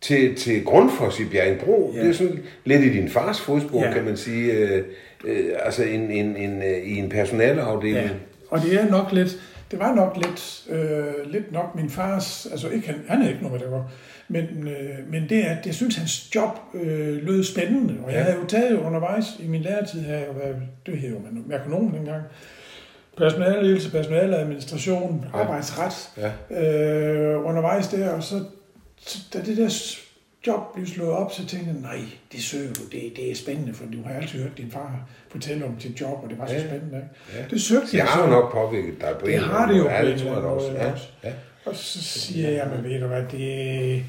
til, 0.00 0.34
til 0.36 0.64
Grundfos 0.64 1.20
i 1.20 1.24
Bjerringbro. 1.24 1.92
Ja. 1.96 2.00
Det 2.02 2.08
er 2.08 2.14
sådan 2.14 2.42
lidt 2.64 2.82
i 2.84 2.88
din 2.92 3.08
fars 3.08 3.40
fodspor, 3.40 3.84
Ja. 3.84 3.92
kan 3.92 4.04
man 4.04 4.16
sige. 4.16 4.52
Øh, 4.52 4.84
øh, 5.24 5.44
altså 5.62 5.82
en, 5.84 6.10
en, 6.10 6.36
en, 6.36 6.62
øh, 6.62 6.78
i 6.84 6.96
en 6.98 7.08
personaleafdeling. 7.08 7.96
Ja, 7.96 8.08
og 8.50 8.60
det 8.62 8.74
er 8.74 8.90
nok 8.90 9.12
lidt, 9.12 9.36
det 9.70 9.78
var 9.78 9.94
nok 9.94 10.16
lidt, 10.16 10.62
øh, 10.70 11.32
lidt 11.32 11.52
nok 11.52 11.74
min 11.74 11.90
fars, 11.90 12.46
altså 12.50 12.68
ikke, 12.68 12.86
han, 12.86 12.96
han 13.08 13.22
er 13.22 13.28
ikke 13.28 13.42
noget 13.42 13.52
med 13.60 13.66
det, 13.66 13.72
var, 13.72 13.90
men, 14.30 14.68
øh, 14.68 15.10
men 15.12 15.28
det 15.28 15.42
at 15.42 15.66
jeg 15.66 15.74
synes, 15.74 15.96
hans 15.96 16.34
job 16.34 16.50
øh, 16.74 17.26
lød 17.26 17.44
spændende, 17.44 17.94
og 18.04 18.10
jeg 18.12 18.18
Ja. 18.18 18.22
havde 18.24 18.36
jo 18.36 18.46
taget 18.46 18.78
undervejs 18.78 19.24
i 19.38 19.46
min 19.48 19.62
læretid, 19.62 20.00
havde 20.00 20.18
jeg 20.18 20.28
jo 20.28 20.32
været, 20.32 20.56
det 20.86 20.98
hed 20.98 21.10
jo 21.10 21.18
man 21.18 21.44
merkonom 21.46 21.90
dengang, 21.92 22.22
personalledelse, 23.16 23.90
personaladministration, 23.90 25.24
Ja. 25.34 25.38
arbejdsret, 25.40 26.10
Ja. 26.50 26.62
øh, 26.62 27.46
undervejs 27.46 27.88
der, 27.88 28.10
og 28.10 28.22
så, 28.22 28.44
så 29.00 29.18
da 29.34 29.38
det 29.46 29.56
der 29.56 29.96
job 30.46 30.74
blev 30.74 30.86
slået 30.86 31.10
op, 31.10 31.32
så 31.32 31.46
tænkte 31.46 31.70
jeg, 31.72 31.80
nej, 31.80 31.98
det 32.32 32.40
søger 32.42 32.72
du, 32.72 32.80
det, 32.92 33.02
det 33.16 33.30
er 33.30 33.34
spændende, 33.34 33.74
for 33.74 33.84
du 33.84 34.02
har 34.06 34.14
altid 34.14 34.42
hørt 34.42 34.58
din 34.58 34.70
far 34.70 35.08
fortælle 35.28 35.64
om 35.64 35.76
dit 35.76 36.00
job, 36.00 36.18
og 36.24 36.30
det 36.30 36.38
var 36.38 36.46
så 36.46 36.54
Ja. 36.54 36.60
spændende. 36.66 36.96
Ikke? 36.96 37.08
Ja. 37.40 37.44
Det 37.50 37.60
søgte 37.62 37.86
Det 37.86 37.94
jeg 37.94 38.04
har 38.04 38.18
så. 38.18 38.24
jo 38.24 38.30
nok 38.30 38.52
påvirket 38.52 38.94
dig 39.00 39.10
på 39.20 39.26
Det 39.26 39.34
en 39.34 39.40
har 39.40 39.62
eller 39.68 39.72
det 39.72 39.78
jo 39.78 39.82
på 39.84 39.88
det 39.88 40.12
en 40.12 40.18
jeg 40.18 40.36
eller 40.36 40.36
anden 40.36 40.48
måde 40.48 40.72
Ja. 40.72 40.92
Ja. 41.28 41.32
Og 41.66 41.76
så 41.76 42.02
siger 42.02 42.50
jeg, 42.50 42.68
men 42.76 42.84
ved 42.90 43.00
du 43.00 43.06
hvad, 43.06 43.22
det, 43.32 44.02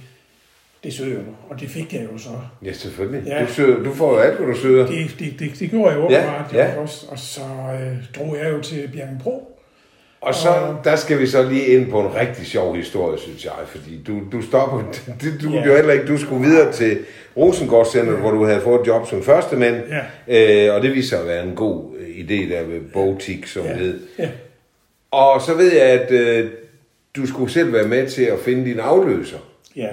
det 0.83 0.93
søger 0.93 1.17
du. 1.19 1.31
Og 1.50 1.59
det 1.59 1.69
fik 1.69 1.93
jeg 1.93 2.07
jo 2.13 2.17
så. 2.17 2.29
ja, 2.65 2.73
selvfølgelig. 2.73 3.23
Ja. 3.27 3.41
Du, 3.45 3.47
søger, 3.53 3.83
du 3.83 3.93
får 3.93 4.11
jo 4.13 4.17
alt, 4.19 4.38
hvad 4.39 4.47
du 4.53 4.59
søger. 4.59 4.88
Det, 4.88 5.15
det, 5.19 5.39
det, 5.39 5.59
det 5.59 5.69
gjorde 5.69 5.89
jeg 5.89 5.97
jo 6.00 6.09
Ja, 6.09 6.31
ja. 6.53 6.65
Ja, 6.67 6.77
Også. 6.77 7.05
Og 7.09 7.19
så 7.19 7.41
øh, 7.73 7.97
drog 8.15 8.38
jeg 8.43 8.51
jo 8.51 8.61
til 8.61 8.89
Bjergenbro. 8.93 9.47
Og 10.21 10.35
så, 10.35 10.75
der 10.83 10.95
skal 10.95 11.19
vi 11.19 11.27
så 11.27 11.43
lige 11.50 11.65
ind 11.65 11.91
på 11.91 12.00
en 12.01 12.15
rigtig 12.15 12.45
sjov 12.45 12.75
historie, 12.75 13.19
synes 13.19 13.45
jeg, 13.45 13.53
fordi 13.65 14.01
du, 14.07 14.19
du 14.31 14.41
stopper, 14.41 14.91
det, 15.21 15.33
du 15.43 15.50
Ja. 15.50 15.65
jo 15.65 15.75
heller 15.75 15.93
ikke, 15.93 16.05
du 16.07 16.17
skulle 16.17 16.47
videre 16.47 16.71
til 16.71 17.00
Rosengård 17.38 17.85
Center, 17.85 18.13
hvor 18.13 18.31
du 18.31 18.45
havde 18.45 18.61
fået 18.61 18.81
et 18.81 18.88
job 18.88 19.07
som 19.07 19.23
første 19.23 19.55
mand, 19.55 19.75
Ja. 20.27 20.67
øh, 20.67 20.75
og 20.75 20.81
det 20.81 20.93
viste 20.93 21.09
sig 21.09 21.19
at 21.19 21.27
være 21.27 21.43
en 21.43 21.55
god 21.55 21.95
øh, 22.00 22.07
idé 22.07 22.53
der 22.53 22.63
ved 22.63 22.79
Botik, 22.93 23.47
som 23.47 23.63
Ja. 23.63 23.69
ja. 23.71 23.77
hed. 23.77 24.00
Ja. 24.19 24.29
Og 25.11 25.41
så 25.41 25.53
ved 25.53 25.73
jeg, 25.73 25.81
at 25.83 26.11
øh, 26.11 26.50
du 27.15 27.27
skulle 27.27 27.51
selv 27.51 27.73
være 27.73 27.88
med 27.88 28.07
til 28.09 28.23
at 28.23 28.39
finde 28.39 28.65
din 28.65 28.79
afløser. 28.79 29.38
ja. 29.75 29.88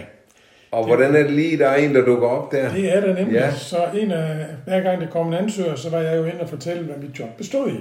Og 0.70 0.86
hvordan 0.86 1.16
er 1.16 1.22
det 1.22 1.32
lige, 1.32 1.58
der 1.58 1.68
er 1.68 1.76
en, 1.76 1.94
der 1.94 2.04
dukker 2.04 2.28
op 2.28 2.52
der? 2.52 2.72
Det 2.72 2.96
er 2.96 3.00
der 3.00 3.14
nemlig. 3.14 3.34
Ja. 3.34 3.54
Så 3.54 3.76
en 3.94 4.10
af, 4.10 4.46
hver 4.64 4.80
gang 4.80 5.00
der 5.00 5.10
kom 5.10 5.26
en 5.26 5.34
ansøger, 5.34 5.74
så 5.74 5.90
var 5.90 5.98
jeg 5.98 6.16
jo 6.16 6.24
inde 6.24 6.40
og 6.40 6.48
fortælle, 6.48 6.82
hvad 6.82 6.96
mit 6.96 7.18
job 7.18 7.36
bestod 7.36 7.70
i. 7.70 7.78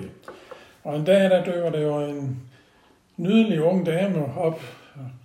Og 0.84 0.96
en 1.00 1.06
dag, 1.06 1.24
der 1.24 1.44
døver 1.44 1.70
der 1.70 1.82
jo 1.82 2.00
en 2.00 2.40
nydelig 3.18 3.62
ung 3.62 3.86
dame 3.86 4.38
op, 4.38 4.62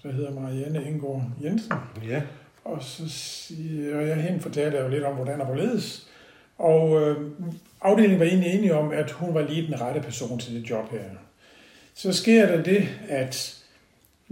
der 0.02 0.12
hedder 0.12 0.30
Marianne 0.30 0.84
Indgaard 0.84 1.22
Jensen. 1.44 1.72
Ja. 2.08 2.22
Og 2.64 2.78
så 2.80 3.02
siger 3.08 3.96
og 3.96 4.08
jeg 4.08 4.16
hende 4.16 4.40
fortalte 4.40 4.76
jeg 4.76 4.84
jo 4.84 4.90
lidt 4.90 5.04
om, 5.04 5.14
hvordan 5.14 5.38
der 5.38 5.44
hvorledes. 5.44 6.06
Og 6.58 7.00
øh, 7.00 7.16
afdelingen 7.82 8.20
var 8.20 8.26
egentlig 8.26 8.54
enige 8.54 8.74
om, 8.74 8.90
at 8.92 9.10
hun 9.10 9.34
var 9.34 9.42
lige 9.48 9.66
den 9.66 9.80
rette 9.80 10.00
person 10.00 10.38
til 10.38 10.54
det 10.54 10.70
job 10.70 10.90
her. 10.90 10.98
Så 11.94 12.12
sker 12.12 12.46
der 12.46 12.62
det, 12.62 12.88
at 13.08 13.61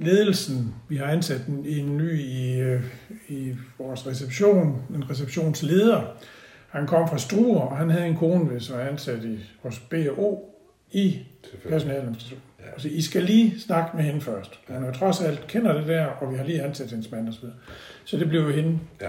ledelsen, 0.05 0.75
vi 0.89 0.97
har 0.97 1.05
ansat 1.07 1.41
en, 1.49 1.65
en 1.67 1.97
ny 1.97 2.21
i, 2.21 2.59
øh, 2.61 2.83
i 3.29 3.53
vores 3.79 4.07
reception, 4.07 4.83
en 4.95 5.11
receptionsleder, 5.11 6.01
han 6.69 6.87
kom 6.87 7.09
fra 7.09 7.19
Struer, 7.19 7.61
og 7.61 7.77
han 7.77 7.91
havde 7.91 8.07
en 8.07 8.17
kone, 8.17 8.45
hvis 8.45 8.73
var 8.73 8.81
ansat 8.81 9.25
i 9.25 9.39
hos 9.63 9.79
BO 9.79 10.39
i 10.93 11.19
personaladministration. 11.69 12.41
Ja. 12.61 12.65
Altså, 12.73 12.89
I 12.89 13.03
skal 13.03 13.23
lige 13.23 13.61
snakke 13.61 13.97
med 13.97 14.05
hende 14.05 14.21
først. 14.21 14.59
Hun 14.69 14.85
er 14.85 14.93
trods 14.93 15.21
alt 15.21 15.47
kender 15.49 15.79
det 15.79 15.87
der, 15.89 16.05
og 16.07 16.33
vi 16.33 16.37
har 16.37 16.45
lige 16.45 16.63
ansat 16.63 16.91
hendes 16.91 17.11
mand 17.11 17.29
og 17.29 17.35
så 17.35 17.41
videre. 17.41 17.57
Så 18.05 18.17
det 18.17 18.29
blev 18.29 18.41
jo 18.41 18.51
hende. 18.51 18.79
Ja. 19.01 19.07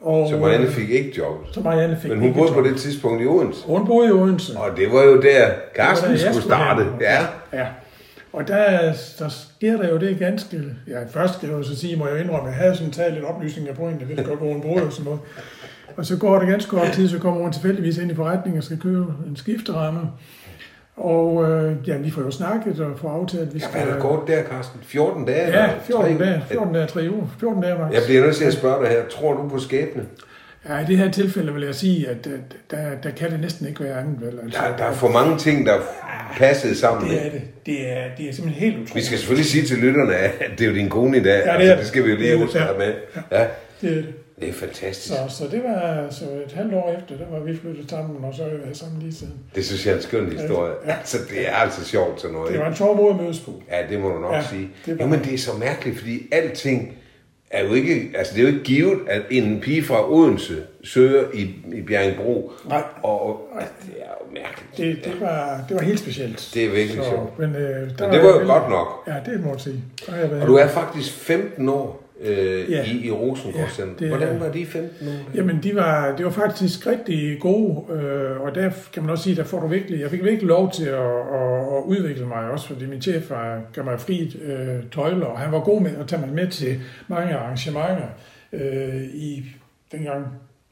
Og, 0.00 0.28
Så 0.28 0.36
Marianne 0.36 0.66
fik 0.66 0.90
ikke 0.90 1.12
jobbet. 1.18 1.54
så 1.54 1.60
Marianne 1.60 1.98
fik 2.00 2.10
Men 2.10 2.20
hun 2.20 2.34
boede 2.34 2.52
på 2.52 2.58
job. 2.60 2.68
det 2.68 2.76
tidspunkt 2.80 3.22
i 3.22 3.26
Odense. 3.26 3.66
Hun 3.66 3.86
boede 3.86 4.08
i 4.08 4.12
Odense. 4.12 4.58
Og 4.58 4.76
det 4.76 4.92
var 4.92 5.02
jo 5.02 5.20
der, 5.22 5.50
Carsten 5.76 6.18
skulle 6.18 6.42
starte. 6.42 6.86
Ja. 7.00 7.26
ja. 7.52 7.66
Og 8.32 8.48
der, 8.48 8.92
der 9.18 9.28
sker 9.28 9.76
der 9.76 9.88
jo 9.88 9.98
det 9.98 10.18
ganske... 10.18 10.62
Ja, 10.88 10.98
først 11.10 11.34
skal 11.34 11.48
jeg 11.48 11.58
jo 11.58 11.62
så 11.62 11.76
sige, 11.76 11.96
må 11.96 12.08
jeg 12.08 12.20
indrømme, 12.20 12.48
at 12.48 12.54
jeg 12.54 12.62
havde 12.62 12.76
sådan 12.76 12.92
taget 12.92 13.12
lidt 13.12 13.24
oplysninger 13.24 13.74
på 13.74 13.88
hende, 13.88 14.00
jeg 14.00 14.08
vidste 14.08 14.24
godt, 14.24 14.38
hvor 14.38 14.52
hun 14.52 14.60
boede 14.62 14.82
og 14.86 14.92
sådan 14.92 15.04
noget. 15.04 15.20
Og 15.96 16.06
så 16.06 16.16
går 16.16 16.38
det 16.38 16.48
ganske 16.48 16.70
kort 16.70 16.92
tid, 16.92 17.08
så 17.08 17.18
kommer 17.18 17.42
hun 17.42 17.52
tilfældigvis 17.52 17.98
ind 17.98 18.10
i 18.10 18.14
forretningen 18.14 18.58
og 18.58 18.64
skal 18.64 18.78
købe 18.78 19.04
en 19.26 19.36
skifteramme. 19.36 20.00
Og 20.96 21.50
øh, 21.50 21.76
ja, 21.88 21.96
vi 21.96 22.10
får 22.10 22.22
jo 22.22 22.30
snakket 22.30 22.80
og 22.80 22.98
får 22.98 23.10
aftalt, 23.10 23.42
at 23.42 23.54
vi 23.54 23.58
Ja, 23.58 23.64
skal... 23.68 23.80
hvad 23.80 23.90
er 23.90 23.94
der 23.94 24.00
gået 24.00 24.20
der, 24.28 24.42
Carsten? 24.44 24.80
14 24.82 25.24
dage? 25.24 25.46
Ja, 25.46 25.64
eller 25.64 25.80
14 25.82 26.18
tre? 26.18 26.24
dage, 26.24 26.42
14 26.48 26.74
dage, 26.74 26.86
3 26.86 27.10
uger, 27.10 27.26
14 27.40 27.62
dage 27.62 27.78
max. 27.78 27.92
Jeg 27.92 28.02
bliver 28.06 28.22
nødt 28.24 28.36
til 28.36 28.44
at 28.44 28.52
spørge 28.52 28.84
dig 28.84 28.90
her. 28.92 29.02
Tror 29.10 29.32
du 29.34 29.48
på 29.48 29.58
skæbne? 29.58 30.02
Ja, 30.68 30.78
i 30.78 30.84
det 30.86 30.98
her 30.98 31.10
tilfælde 31.10 31.52
vil 31.54 31.62
jeg 31.62 31.74
sige, 31.74 32.08
at 32.08 32.24
der, 32.70 32.78
der 33.02 33.10
kan 33.10 33.30
det 33.30 33.40
næsten 33.40 33.66
ikke 33.68 33.84
være 33.84 34.00
andet, 34.00 34.20
vel? 34.20 34.38
Altså, 34.44 34.60
Der, 34.60 34.76
der 34.76 34.84
er 34.84 34.92
for 34.92 35.08
mange 35.08 35.38
ting, 35.38 35.66
der 35.66 35.78
passede 36.36 36.76
sammen. 36.76 37.10
Det 37.10 37.26
er 37.26 37.30
det. 37.30 37.42
Det 37.66 37.92
er, 37.92 38.04
det 38.18 38.28
er 38.28 38.32
simpelthen 38.32 38.64
helt 38.64 38.74
utroligt. 38.76 38.94
Vi 38.94 39.00
skal 39.02 39.18
selvfølgelig 39.18 39.46
sige 39.50 39.66
til 39.66 39.78
lytterne, 39.78 40.14
at 40.16 40.32
det 40.58 40.64
er 40.64 40.68
jo 40.68 40.74
din 40.74 40.88
kone 40.88 41.16
i 41.16 41.22
dag. 41.22 41.32
Ja, 41.32 41.38
det 41.38 41.46
er 41.48 41.52
altså, 41.52 41.76
det. 41.76 41.86
skal 41.86 42.04
vi 42.04 42.10
jo 42.10 42.16
lige 42.16 42.36
huske 42.38 42.58
ja. 42.58 42.64
have 42.64 42.78
med. 42.78 42.94
Ja, 43.32 43.46
Det 43.80 43.90
er 43.90 43.94
det. 43.94 44.06
det 44.40 44.48
er 44.48 44.52
fantastisk. 44.52 45.08
Så, 45.08 45.36
så 45.38 45.44
det 45.50 45.62
var 45.64 46.10
så 46.10 46.24
et 46.46 46.52
halvt 46.52 46.74
år 46.74 46.96
efter, 46.98 47.24
der 47.24 47.30
var 47.38 47.44
vi 47.44 47.56
flyttet 47.56 47.90
sammen, 47.90 48.24
og 48.24 48.34
så 48.34 48.42
har 48.42 48.50
vi 48.50 48.56
været 48.62 48.76
sammen 48.76 49.02
lige 49.02 49.14
siden. 49.14 49.34
Det 49.54 49.64
synes 49.66 49.86
jeg 49.86 49.92
er 49.92 49.96
en 49.96 50.02
skøn 50.02 50.32
historie. 50.32 50.72
Ja. 50.86 50.92
Altså, 50.92 51.18
det 51.30 51.48
er 51.48 51.54
altså 51.54 51.84
sjovt 51.84 52.20
sådan 52.20 52.34
noget. 52.36 52.52
Det 52.52 52.60
var 52.60 52.68
en 52.68 52.76
sjov 52.76 52.96
måde 52.96 53.10
at 53.14 53.20
mødes 53.20 53.40
på. 53.40 53.62
Ja, 53.70 53.76
det 53.90 54.00
må 54.00 54.08
du 54.08 54.18
nok 54.18 54.34
Ja, 54.34 54.42
sige. 54.50 54.68
det 54.86 54.98
var 54.98 55.04
Jo, 55.04 55.10
men 55.10 55.18
det. 55.18 55.26
det 55.28 55.34
er 55.34 55.38
så 55.38 55.50
mærkeligt, 55.60 55.98
fordi 55.98 56.28
alting 56.32 56.96
er 57.50 57.64
jo 57.64 57.74
ikke, 57.74 58.10
altså 58.14 58.32
det 58.34 58.38
er 58.38 58.42
jo 58.42 58.48
ikke 58.52 58.64
givet, 58.64 58.98
at 59.06 59.22
en 59.30 59.60
pige 59.60 59.82
fra 59.82 60.12
Odense 60.12 60.62
søger 60.84 61.24
i, 61.34 61.40
i 61.74 61.80
Bjerringbro. 61.82 62.52
Nej. 62.68 62.82
Og, 63.02 63.22
og 63.26 63.48
altså, 63.60 63.74
det 63.86 63.94
er 64.02 64.10
jo 64.20 64.34
mærkeligt. 64.42 64.76
Det, 65.04 65.12
det, 65.12 65.20
var, 65.20 65.64
det 65.68 65.76
var 65.76 65.82
helt 65.82 65.98
specielt. 65.98 66.50
Det 66.54 66.64
er 66.64 66.70
virkelig 66.70 67.04
sjovt. 67.04 67.38
Men, 67.38 67.50
øh, 67.56 67.62
der 67.62 67.80
Men 68.06 68.14
det 68.14 68.22
var 68.22 68.28
jo 68.28 68.38
jeg- 68.38 68.46
godt 68.46 68.68
nok. 68.70 69.02
Ja, 69.06 69.14
det 69.32 69.44
må 69.44 69.50
jeg 69.50 69.60
sige. 69.60 69.84
Der 70.06 70.12
har 70.12 70.18
jeg 70.20 70.30
været 70.30 70.42
Og 70.42 70.48
du 70.48 70.54
er 70.54 70.68
faktisk 70.68 71.12
15 71.12 71.68
år 71.68 72.09
øh, 72.20 72.70
Ja. 72.70 72.84
i, 72.84 73.06
i 73.06 73.10
Rosengård 73.10 73.70
Ja, 73.78 73.84
det 73.98 74.08
Hvordan 74.08 74.40
var 74.40 74.52
de 74.52 74.66
15 74.66 75.08
år? 75.08 75.12
Jamen, 75.34 75.62
de 75.62 75.74
var, 75.74 76.16
det 76.16 76.24
var 76.24 76.30
faktisk 76.30 76.86
rigtig 76.86 77.40
gode, 77.40 77.92
øh, 77.92 78.40
og 78.40 78.54
der 78.54 78.70
kan 78.92 79.02
man 79.02 79.10
også 79.10 79.24
sige, 79.24 79.36
der 79.36 79.44
får 79.44 79.60
du 79.60 79.66
virkelig, 79.66 80.00
jeg 80.00 80.10
fik 80.10 80.24
virkelig 80.24 80.48
lov 80.48 80.72
til 80.72 80.84
at, 80.84 80.94
at, 81.34 81.60
at 81.76 81.82
udvikle 81.84 82.26
mig 82.26 82.50
også, 82.50 82.66
fordi 82.66 82.86
min 82.86 83.02
chef 83.02 83.30
var, 83.30 83.60
gav 83.72 83.84
mig 83.84 84.00
fri 84.00 84.36
øh, 84.42 84.82
tøjler, 84.92 85.26
og 85.26 85.38
han 85.38 85.52
var 85.52 85.60
god 85.60 85.80
med 85.80 85.96
at 85.96 86.06
tage 86.08 86.20
mig 86.26 86.34
med 86.34 86.48
til 86.48 86.80
mange 87.08 87.34
arrangementer 87.34 88.08
øh, 88.52 89.02
i 89.14 89.44
dengang, 89.92 90.26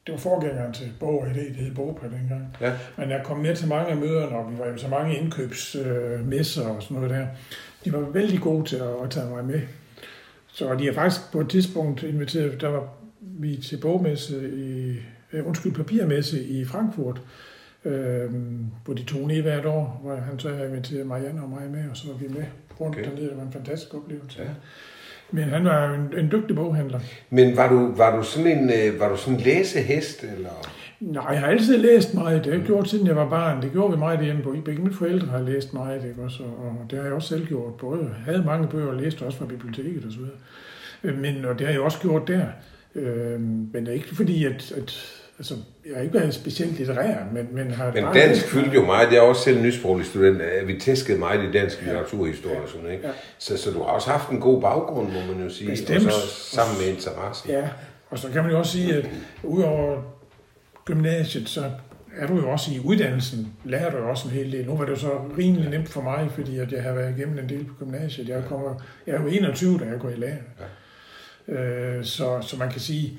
det 0.07 0.13
var 0.13 0.19
forgængeren 0.21 0.73
til 0.73 0.93
Bog 1.01 1.21
og 1.21 1.27
Idé, 1.27 1.49
det 1.49 1.57
hed 1.57 1.75
Bogpa 1.75 2.07
dengang. 2.07 2.57
Ja. 2.61 2.73
Men 2.97 3.11
jeg 3.11 3.21
kom 3.25 3.39
med 3.39 3.57
til 3.57 3.69
mange 3.69 3.91
af 3.91 3.97
møderne, 3.97 4.37
og 4.37 4.53
vi 4.53 4.59
var 4.59 4.67
jo 4.67 4.77
så 4.77 4.89
mange 4.89 5.17
indkøbsmesser 5.17 6.65
øh, 6.71 6.77
og 6.77 6.83
sådan 6.83 6.95
noget 6.95 7.11
der. 7.11 7.27
De 7.85 7.93
var 7.93 7.99
vældig 8.01 8.41
gode 8.41 8.65
til 8.65 8.77
at, 8.77 9.05
at 9.05 9.11
tage 9.11 9.31
mig 9.31 9.45
med. 9.45 9.61
Så 10.59 10.75
de 10.75 10.87
har 10.87 10.93
faktisk 10.93 11.33
på 11.33 11.41
et 11.41 11.49
tidspunkt 11.49 12.03
inviteret, 12.03 12.61
der 12.61 12.69
var 12.69 12.89
vi 13.21 13.57
til 13.57 13.77
bogmesse 13.77 14.51
i, 14.53 14.97
øh, 15.33 15.47
undskyld, 15.47 15.73
papirmesse 15.75 16.45
i 16.45 16.65
Frankfurt, 16.65 17.21
øh, 17.85 18.31
hvor 18.85 18.95
de 18.95 19.05
tog 19.05 19.27
ned 19.29 19.43
hvert 19.43 19.67
år, 19.67 20.01
hvor 20.03 20.17
han 20.17 20.39
så 20.39 20.49
havde 20.49 20.69
inviteret 20.69 21.07
Marianne 21.07 21.43
og 21.43 21.49
mig 21.49 21.71
med, 21.71 21.91
og 21.91 21.97
så 21.97 22.07
var 22.07 22.19
vi 22.19 22.29
med 22.29 22.45
rundt 22.81 22.97
Okay. 22.97 23.11
dernede. 23.11 23.29
Det 23.29 23.37
var 23.37 23.43
en 23.43 23.53
fantastisk 23.53 23.95
oplevelse. 23.95 24.43
Ja. 24.43 24.49
Men 25.31 25.45
han 25.45 25.65
var 25.65 25.95
en, 25.95 26.25
en 26.25 26.31
dygtig 26.33 26.57
boghandler. 26.57 27.01
Men 27.31 27.57
var 27.57 27.69
du, 27.69 27.95
var 27.95 28.17
du 28.17 28.23
sådan 28.23 28.59
en, 28.59 28.71
øh, 28.71 29.01
var 29.01 29.09
du 29.09 29.17
sådan 29.17 29.35
en 29.35 29.41
læsehest, 29.41 30.25
eller? 30.25 30.71
Nej, 31.01 31.27
jeg 31.33 31.41
har 31.41 31.47
altid 31.47 31.79
læst 31.79 32.15
meget. 32.15 32.45
Det 32.45 32.53
har 32.53 32.59
jeg 32.59 32.67
gjort, 32.67 32.89
siden 32.89 33.07
jeg 33.07 33.17
var 33.17 33.29
barn. 33.29 33.63
Det 33.63 33.73
gjorde 33.73 33.93
vi 33.93 33.99
meget 33.99 34.25
hjemme 34.25 34.43
på. 34.43 34.55
Begge 34.65 34.83
mine 34.83 34.95
forældre 34.95 35.27
har 35.27 35.43
læst 35.43 35.75
meget, 35.75 36.05
ikke 36.05 36.23
også? 36.23 36.43
Og 36.43 36.91
det 36.91 36.99
har 36.99 37.05
jeg 37.05 37.15
også 37.15 37.29
selv 37.29 37.47
gjort. 37.47 37.75
Både 37.75 38.15
havde 38.25 38.43
mange 38.47 38.69
bøger 38.69 38.89
og 38.89 38.97
læste 38.97 39.23
også 39.23 39.39
fra 39.39 39.45
biblioteket 39.47 40.05
og 40.05 40.13
så 40.13 40.19
videre. 40.19 41.17
Men, 41.17 41.45
og 41.45 41.59
det 41.59 41.67
har 41.67 41.73
jeg 41.73 41.81
også 41.83 41.99
gjort 42.01 42.29
der. 42.29 42.43
Øh, 42.95 43.41
men 43.41 43.75
det 43.75 43.89
er 43.89 43.93
ikke 43.93 44.15
fordi, 44.17 44.45
at, 44.45 44.73
at 44.77 45.15
altså, 45.39 45.55
jeg 45.87 45.97
har 45.97 46.03
ikke 46.03 46.15
været 46.15 46.35
specielt 46.35 46.79
litterær, 46.79 47.17
men, 47.33 47.49
men 47.53 47.71
har 47.71 47.93
Men 47.95 48.05
dansk 48.05 48.17
læst 48.17 48.47
fyldte 48.47 48.75
jo 48.75 48.85
meget. 48.85 49.09
Jeg 49.11 49.17
er 49.19 49.23
også 49.23 49.43
selv 49.43 49.63
nysproglig 49.63 50.07
student. 50.07 50.43
øh, 50.43 50.69
Vi 50.69 50.81
tæskede 50.81 51.19
meget 51.19 51.49
i 51.49 51.53
dansk 51.53 51.83
litteraturhistorie 51.83 52.61
og 52.63 52.69
sådan, 52.69 52.91
ikke? 52.91 53.07
Ja. 53.07 53.13
Så, 53.39 53.57
så 53.57 53.71
du 53.71 53.79
har 53.79 53.87
også 53.87 54.11
haft 54.11 54.31
en 54.31 54.41
god 54.41 54.61
baggrund, 54.63 55.07
må 55.07 55.35
man 55.35 55.45
jo 55.45 55.51
sige. 55.51 55.71
Bestemt. 55.71 56.07
Og 56.07 56.13
så 56.13 56.29
sammen 56.57 56.77
med 56.81 56.95
interesse. 56.95 57.45
Ja, 57.49 57.69
og 58.11 58.19
så 58.19 58.29
kan 58.29 58.43
man 58.43 58.53
jo 58.53 58.59
også 58.59 58.73
sige, 58.73 58.95
at 58.95 59.09
udover 59.43 60.18
gymnasiet, 60.89 61.49
så 61.49 61.71
er 62.17 62.27
du 62.27 62.37
jo 62.37 62.51
også 62.51 62.75
i 62.75 62.81
uddannelsen, 62.85 63.53
lærer 63.65 63.91
du 63.91 63.97
jo 63.97 64.11
også 64.11 64.29
en 64.29 64.35
hel 64.35 64.53
del. 64.53 64.67
Nu 64.67 64.77
var 64.77 64.85
det 64.85 64.91
jo 64.91 64.97
så 64.97 65.11
rimelig 65.39 65.71
nemt 65.71 65.89
for 65.89 66.01
mig, 66.01 66.29
fordi 66.35 66.59
at 66.59 66.73
jeg 66.73 66.83
har 66.83 66.93
været 66.93 67.19
igennem 67.19 67.39
en 67.39 67.49
del 67.49 67.65
på 67.65 67.75
gymnasiet. 67.79 68.29
Jeg, 68.29 68.45
kommer, 68.49 68.75
jeg 69.07 69.15
er 69.15 69.23
jo 69.23 69.27
21, 69.27 69.79
da 69.79 69.85
jeg 69.85 70.01
går 70.01 70.09
i 70.09 70.17
lærer. 70.17 70.37
Ja. 71.49 71.55
Øh, 71.55 72.05
så, 72.05 72.41
så 72.41 72.57
man 72.57 72.71
kan 72.71 72.81
sige, 72.81 73.19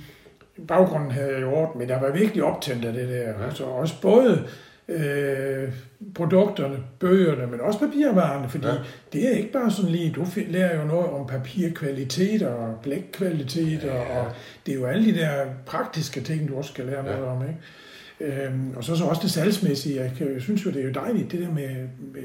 baggrunden 0.67 1.11
havde 1.11 1.31
jeg 1.31 1.41
i 1.41 1.43
orden, 1.43 1.79
men 1.79 1.89
jeg 1.89 2.01
var 2.01 2.11
virkelig 2.11 2.43
optændt 2.43 2.85
af 2.85 2.93
det 2.93 3.09
der. 3.09 3.45
Ja. 3.45 3.53
Så 3.53 3.63
også 3.63 4.01
både 4.01 4.47
øh, 4.89 5.69
produkterne, 6.15 6.77
bøgerne, 6.99 7.51
men 7.51 7.61
også 7.61 7.79
papirvarerne, 7.79 8.49
fordi 8.49 8.67
Ja. 8.67 8.73
det 9.13 9.25
er 9.27 9.37
ikke 9.37 9.51
bare 9.51 9.71
sådan 9.71 9.91
lige, 9.91 10.11
du 10.11 10.25
lærer 10.47 10.81
jo 10.81 10.87
noget 10.87 11.05
om 11.09 11.27
papirkvaliteter 11.27 12.47
og 12.47 12.75
blækkvaliteter, 12.83 13.95
ja. 13.95 14.19
og 14.19 14.31
det 14.65 14.71
er 14.71 14.75
jo 14.75 14.85
alle 14.85 15.05
de 15.13 15.19
der 15.19 15.45
praktiske 15.65 16.21
ting, 16.21 16.47
du 16.49 16.55
også 16.57 16.73
skal 16.73 16.85
lære 16.85 17.05
Ja. 17.05 17.11
noget 17.17 17.25
om, 17.29 17.41
ikke? 17.41 17.59
Øhm, 18.45 18.71
og 18.75 18.83
så, 18.83 18.95
så 18.95 19.03
også 19.03 19.21
det 19.23 19.31
salgsmæssige. 19.31 20.11
Jeg, 20.19 20.41
synes 20.41 20.65
jo, 20.65 20.71
det 20.71 20.81
er 20.81 20.85
jo 20.85 20.91
dejligt, 20.91 21.31
det 21.31 21.39
der 21.39 21.51
med, 21.51 21.69
med, 22.13 22.23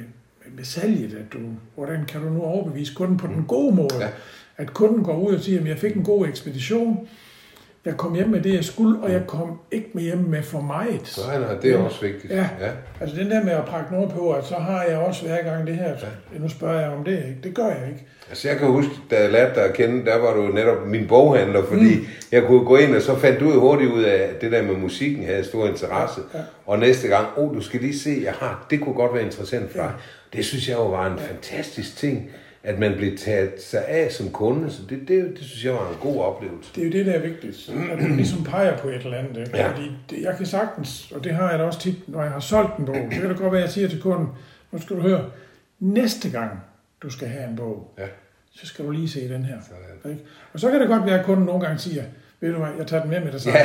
med 0.56 0.64
salget, 0.64 1.14
at 1.14 1.32
du, 1.32 1.38
hvordan 1.74 2.04
kan 2.04 2.20
du 2.20 2.28
nu 2.30 2.42
overbevise 2.42 2.94
kunden 2.94 3.16
på 3.16 3.26
den 3.26 3.44
gode 3.48 3.74
måde? 3.76 3.96
Ja. 4.00 4.08
At 4.56 4.74
kunden 4.74 5.04
går 5.04 5.16
ud 5.18 5.34
og 5.34 5.40
siger, 5.40 5.60
at 5.60 5.66
jeg 5.66 5.78
fik 5.78 5.94
en 5.94 6.04
god 6.04 6.26
ekspedition, 6.28 7.08
jeg 7.84 7.96
kom 7.96 8.14
hjem 8.14 8.28
med 8.28 8.40
det, 8.40 8.54
jeg 8.54 8.64
skulle, 8.64 9.00
og 9.02 9.12
jeg 9.12 9.22
kom 9.26 9.58
ikke 9.70 9.90
med 9.94 10.02
hjem 10.02 10.18
med 10.18 10.42
for 10.42 10.60
meget. 10.60 11.18
Nej, 11.26 11.38
nej, 11.38 11.54
det 11.62 11.72
er 11.72 11.78
også 11.78 12.00
vigtigt. 12.00 12.32
Ja. 12.32 12.48
ja. 12.60 12.70
Altså 13.00 13.16
den 13.16 13.30
der 13.30 13.44
med 13.44 13.52
at 13.52 13.64
prakke 13.64 13.92
noget 13.92 14.10
på, 14.10 14.32
at 14.32 14.44
så 14.44 14.54
har 14.54 14.82
jeg 14.82 14.98
også 14.98 15.26
hver 15.26 15.42
gang 15.42 15.66
det 15.66 15.76
her, 15.76 15.88
ja. 15.88 16.38
nu 16.38 16.48
spørger 16.48 16.80
jeg 16.80 16.90
om 16.90 17.04
det, 17.04 17.12
ikke? 17.12 17.38
det 17.42 17.54
gør 17.54 17.66
jeg 17.66 17.88
ikke. 17.88 18.06
Altså 18.28 18.48
jeg 18.48 18.56
kan 18.56 18.68
huske, 18.68 18.90
da 19.10 19.22
jeg 19.22 19.32
lærte 19.32 19.54
dig 19.54 19.64
at 19.64 19.74
kende, 19.74 20.04
der 20.04 20.18
var 20.18 20.34
du 20.34 20.42
netop 20.42 20.86
min 20.86 21.06
boghandler, 21.06 21.64
fordi 21.64 21.94
mm. 21.94 22.06
jeg 22.32 22.42
kunne 22.42 22.64
gå 22.64 22.76
ind, 22.76 22.96
og 22.96 23.02
så 23.02 23.16
fandt 23.18 23.40
du 23.40 23.60
hurtigt 23.60 23.90
ud 23.90 24.02
af, 24.02 24.16
at 24.16 24.40
det 24.40 24.52
der 24.52 24.62
med 24.62 24.76
musikken 24.76 25.24
havde 25.24 25.44
stor 25.44 25.66
interesse. 25.66 26.20
Ja. 26.34 26.38
Og 26.66 26.78
næste 26.78 27.08
gang, 27.08 27.26
oh, 27.36 27.54
du 27.54 27.60
skal 27.60 27.80
lige 27.80 27.98
se, 27.98 28.20
jeg 28.24 28.32
har, 28.32 28.66
det 28.70 28.80
kunne 28.80 28.94
godt 28.94 29.14
være 29.14 29.22
interessant 29.22 29.72
for 29.72 29.78
dig. 29.78 29.92
Det 30.32 30.44
synes 30.44 30.68
jeg 30.68 30.76
jo 30.76 30.86
var 30.86 31.12
en 31.12 31.18
fantastisk 31.18 31.96
ting, 31.96 32.30
at 32.64 32.78
man 32.78 32.92
blev 32.96 33.18
taget 33.18 33.62
sig 33.62 33.84
af 33.88 34.12
som 34.12 34.30
kunde, 34.30 34.70
så 34.70 34.82
det, 34.88 35.08
det, 35.08 35.24
det 35.38 35.44
synes 35.44 35.64
jeg 35.64 35.72
var 35.72 35.88
en 35.88 35.96
god 36.00 36.22
oplevelse. 36.22 36.70
Det 36.74 36.80
er 36.80 36.86
jo 36.86 36.92
det, 36.92 37.06
der 37.06 37.12
er 37.12 37.18
vigtigt, 37.18 37.70
at 37.92 37.98
du 37.98 38.14
ligesom 38.14 38.44
peger 38.44 38.76
på 38.78 38.88
et 38.88 38.94
eller 38.94 39.16
andet. 39.16 39.36
Ikke? 39.38 39.56
Ja. 39.56 39.70
Fordi 39.70 39.90
det, 40.10 40.22
jeg 40.22 40.36
kan 40.36 40.46
sagtens, 40.46 41.12
og 41.12 41.24
det 41.24 41.34
har 41.34 41.50
jeg 41.50 41.58
da 41.58 41.64
også 41.64 41.80
tit, 41.80 42.08
når 42.08 42.22
jeg 42.22 42.30
har 42.32 42.40
solgt 42.40 42.78
en 42.78 42.84
bog, 42.86 42.96
så 43.12 43.20
kan 43.20 43.30
det 43.30 43.38
godt 43.38 43.52
være, 43.52 43.60
at 43.62 43.66
jeg 43.66 43.72
siger 43.72 43.88
til 43.88 44.00
kunden, 44.02 44.28
nu 44.72 44.80
skal 44.80 44.96
du 44.96 45.00
høre, 45.00 45.24
næste 45.80 46.30
gang 46.30 46.50
du 47.02 47.10
skal 47.10 47.28
have 47.28 47.48
en 47.50 47.56
bog, 47.56 47.94
Ja. 47.98 48.06
så 48.54 48.66
skal 48.66 48.84
du 48.84 48.90
lige 48.90 49.08
se 49.08 49.28
den 49.28 49.44
her. 49.44 49.56
Sådan. 49.62 50.12
Ikke? 50.12 50.24
Og 50.52 50.60
så 50.60 50.70
kan 50.70 50.80
det 50.80 50.88
godt 50.88 51.06
være, 51.06 51.18
at 51.18 51.26
kunden 51.26 51.46
nogle 51.46 51.60
gange 51.60 51.78
siger, 51.78 52.02
ved 52.40 52.52
du 52.52 52.58
hvad, 52.58 52.68
jeg 52.78 52.86
tager 52.86 53.02
den 53.02 53.10
med 53.10 53.20
med 53.20 53.32
det 53.32 53.40
samme. 53.40 53.58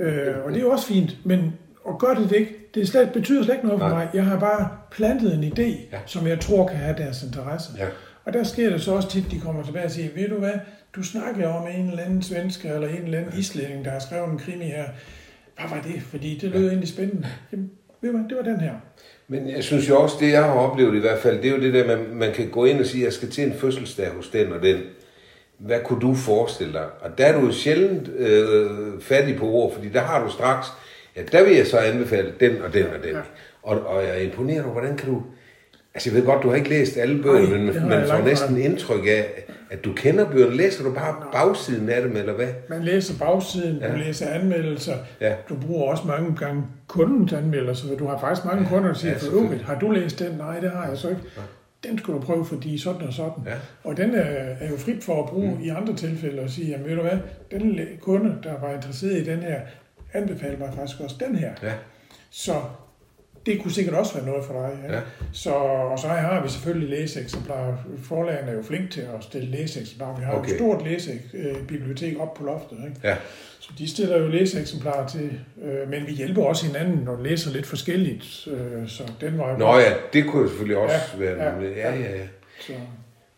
Ja. 0.00 0.04
Øh, 0.04 0.44
og 0.44 0.52
det 0.52 0.62
er 0.62 0.66
også 0.70 0.86
fint, 0.86 1.16
men 1.24 1.52
og 1.84 2.00
gør 2.00 2.14
det 2.14 2.30
det 2.30 2.36
ikke, 2.36 2.54
det 2.74 2.88
slet, 2.88 3.12
betyder 3.12 3.42
slet 3.44 3.54
ikke 3.54 3.66
noget 3.66 3.80
for 3.80 3.88
Nej. 3.88 3.98
mig. 3.98 4.08
Jeg 4.14 4.24
har 4.24 4.38
bare 4.40 4.68
plantet 4.90 5.34
en 5.34 5.44
idé, 5.44 5.62
ja. 5.92 5.98
som 6.06 6.26
jeg 6.26 6.40
tror 6.40 6.66
kan 6.66 6.76
have 6.76 6.96
deres 6.98 7.22
interesse. 7.22 7.72
Ja. 7.78 7.86
Og 8.28 8.34
der 8.34 8.44
sker 8.44 8.70
det 8.70 8.80
så 8.80 8.92
også 8.92 9.10
tit, 9.10 9.24
de 9.30 9.40
kommer 9.40 9.64
tilbage 9.64 9.84
og 9.84 9.90
siger, 9.90 10.08
ved 10.14 10.28
du 10.28 10.34
hvad, 10.34 10.52
du 10.96 11.02
snakker 11.02 11.48
om 11.48 11.66
en 11.68 11.90
eller 11.90 12.02
anden 12.02 12.22
svensker 12.22 12.74
eller 12.74 12.88
en 12.88 13.04
eller 13.04 13.18
anden 13.18 13.38
islænding, 13.38 13.84
der 13.84 13.90
har 13.90 13.98
skrevet 13.98 14.28
en 14.32 14.38
krimi 14.38 14.64
her. 14.64 14.84
Hvad 15.56 15.68
var 15.70 15.82
det? 15.82 16.02
Fordi 16.02 16.38
det 16.38 16.50
lød 16.50 16.68
egentlig 16.68 16.88
spændende. 16.88 17.28
Jamen, 17.52 17.70
ved 18.00 18.10
hvad, 18.10 18.20
det 18.28 18.36
var 18.36 18.42
den 18.42 18.60
her. 18.60 18.74
Men 19.28 19.50
jeg 19.50 19.64
synes 19.64 19.88
jo 19.88 20.02
også, 20.02 20.16
det 20.20 20.32
jeg 20.32 20.44
har 20.44 20.52
oplevet 20.52 20.96
i 20.96 20.98
hvert 20.98 21.18
fald, 21.18 21.42
det 21.42 21.50
er 21.50 21.56
jo 21.56 21.62
det 21.62 21.74
der, 21.74 21.86
man, 21.86 22.06
man 22.12 22.32
kan 22.32 22.50
gå 22.50 22.64
ind 22.64 22.80
og 22.80 22.86
sige, 22.86 23.04
jeg 23.04 23.12
skal 23.12 23.30
til 23.30 23.44
en 23.44 23.54
fødselsdag 23.54 24.10
hos 24.10 24.28
den 24.28 24.52
og 24.52 24.62
den. 24.62 24.78
Hvad 25.58 25.80
kunne 25.84 26.00
du 26.00 26.14
forestille 26.14 26.72
dig? 26.72 26.86
Og 27.00 27.18
der 27.18 27.26
er 27.26 27.40
du 27.40 27.46
jo 27.46 27.52
sjældent 27.52 28.08
øh, 28.08 29.00
fattig 29.00 29.36
på 29.36 29.46
ord, 29.46 29.74
fordi 29.74 29.88
der 29.88 30.00
har 30.00 30.24
du 30.24 30.30
straks, 30.30 30.66
ja, 31.16 31.22
der 31.32 31.44
vil 31.44 31.56
jeg 31.56 31.66
så 31.66 31.78
anbefale 31.78 32.32
den 32.40 32.62
og 32.62 32.74
den 32.74 32.86
og 32.86 33.02
den. 33.02 33.14
Ja. 33.14 33.20
Og, 33.62 33.86
og 33.86 34.02
jeg 34.02 34.10
er 34.10 34.22
imponeret 34.22 34.64
over, 34.64 34.72
hvordan 34.72 34.96
kan 34.96 35.08
du... 35.08 35.22
Altså 35.98 36.10
jeg 36.10 36.18
ved 36.18 36.26
godt, 36.26 36.42
du 36.42 36.48
har 36.48 36.56
ikke 36.56 36.68
læst 36.68 36.96
alle 36.96 37.22
bøgerne, 37.22 37.64
men 37.64 37.74
man 37.74 37.74
får 37.74 37.88
langt 37.88 38.10
fra. 38.10 38.24
næsten 38.24 38.56
indtryk 38.58 39.06
af, 39.06 39.26
at 39.70 39.84
du 39.84 39.92
kender 39.92 40.30
bøgerne. 40.30 40.56
Læser 40.56 40.84
du 40.84 40.92
bare 40.94 41.14
bagsiden 41.32 41.88
af 41.88 42.02
dem, 42.02 42.16
eller 42.16 42.32
hvad? 42.32 42.46
Man 42.68 42.82
læser 42.84 43.18
bagsiden, 43.18 43.78
Ja. 43.80 43.92
du 43.92 43.96
læser 43.96 44.28
anmeldelser, 44.28 44.94
Ja. 45.20 45.34
du 45.48 45.54
bruger 45.66 45.90
også 45.90 46.02
mange 46.06 46.36
gange 46.36 46.62
kundens 46.88 47.32
anmeldelser, 47.32 47.96
du 47.96 48.06
har 48.06 48.18
faktisk 48.18 48.44
mange 48.46 48.66
kunder, 48.68 48.88
der 48.88 48.94
siger, 48.94 49.12
Ja, 49.12 49.18
ja, 49.24 49.30
for 49.30 49.36
øvrigt, 49.36 49.62
har 49.62 49.78
du 49.78 49.90
læst 49.90 50.18
den? 50.18 50.32
Nej, 50.32 50.60
det 50.60 50.70
har 50.70 50.88
jeg 50.88 50.98
så 50.98 51.08
ikke. 51.08 51.20
Den 51.84 51.98
skulle 51.98 52.20
du 52.20 52.26
prøve, 52.26 52.44
fordi 52.44 52.78
sådan 52.78 53.02
og 53.06 53.12
sådan. 53.12 53.42
Ja. 53.46 53.54
Og 53.84 53.96
den 53.96 54.14
er, 54.14 54.20
er 54.60 54.70
jo 54.70 54.76
frit 54.76 55.04
for 55.04 55.22
at 55.22 55.28
bruge 55.28 55.54
mm. 55.54 55.62
i 55.64 55.68
andre 55.68 55.94
tilfælde 55.96 56.42
og 56.42 56.50
sige, 56.50 56.68
jamen 56.70 56.86
ved 56.86 56.96
du 56.96 57.02
hvad, 57.02 57.18
den 57.50 57.78
kunde, 58.00 58.34
der 58.42 58.52
var 58.60 58.74
interesseret 58.74 59.12
i 59.16 59.24
den 59.24 59.38
her, 59.38 59.60
anbefaler 60.12 60.58
mig 60.58 60.68
faktisk 60.76 61.00
også 61.00 61.16
den 61.28 61.36
her. 61.36 61.50
Ja. 61.62 61.72
Så 62.30 62.52
det 63.46 63.62
kunne 63.62 63.72
sikkert 63.72 63.94
også 63.94 64.14
være 64.14 64.26
noget 64.26 64.44
for 64.44 64.52
dig. 64.52 64.78
Ja? 64.88 64.94
Ja. 64.94 65.00
Så, 65.32 65.50
og 65.90 65.98
så 65.98 66.08
har 66.08 66.42
vi 66.42 66.48
selvfølgelig 66.48 66.88
læseeksemplarer. 66.88 67.76
Forlagene 68.02 68.50
er 68.50 68.54
jo 68.54 68.62
flink 68.62 68.90
til 68.90 69.00
at 69.00 69.24
stille 69.24 69.50
læseeksemplarer. 69.50 70.16
Vi 70.18 70.24
har 70.24 70.32
okay. 70.32 70.50
Et 70.50 70.56
stort 70.56 70.84
læsebibliotek 70.84 72.20
op 72.20 72.34
på 72.34 72.44
loftet. 72.44 72.78
Ikke? 72.88 73.00
Ja. 73.04 73.16
Så 73.60 73.70
de 73.78 73.88
stiller 73.90 74.18
jo 74.18 74.28
læseeksemplarer 74.28 75.08
til, 75.08 75.40
øh, 75.62 75.90
men 75.90 76.06
vi 76.06 76.12
hjælper 76.12 76.44
også 76.44 76.66
hinanden 76.66 77.08
og 77.08 77.22
læser 77.22 77.50
lidt 77.52 77.66
forskelligt. 77.66 78.48
Øh, 78.50 78.88
så 78.88 79.02
den 79.20 79.38
var 79.38 79.50
jo 79.52 79.56
Nå 79.56 79.78
ja, 79.78 79.92
det 80.12 80.26
kunne 80.26 80.42
jo 80.42 80.48
selvfølgelig 80.48 80.76
også 80.76 80.96
Ja, 81.20 81.24
være... 81.24 81.54
ja, 81.60 81.70
Ja, 81.70 81.94
ja, 82.00 82.16
ja. 82.16 82.26
Så, 82.60 82.72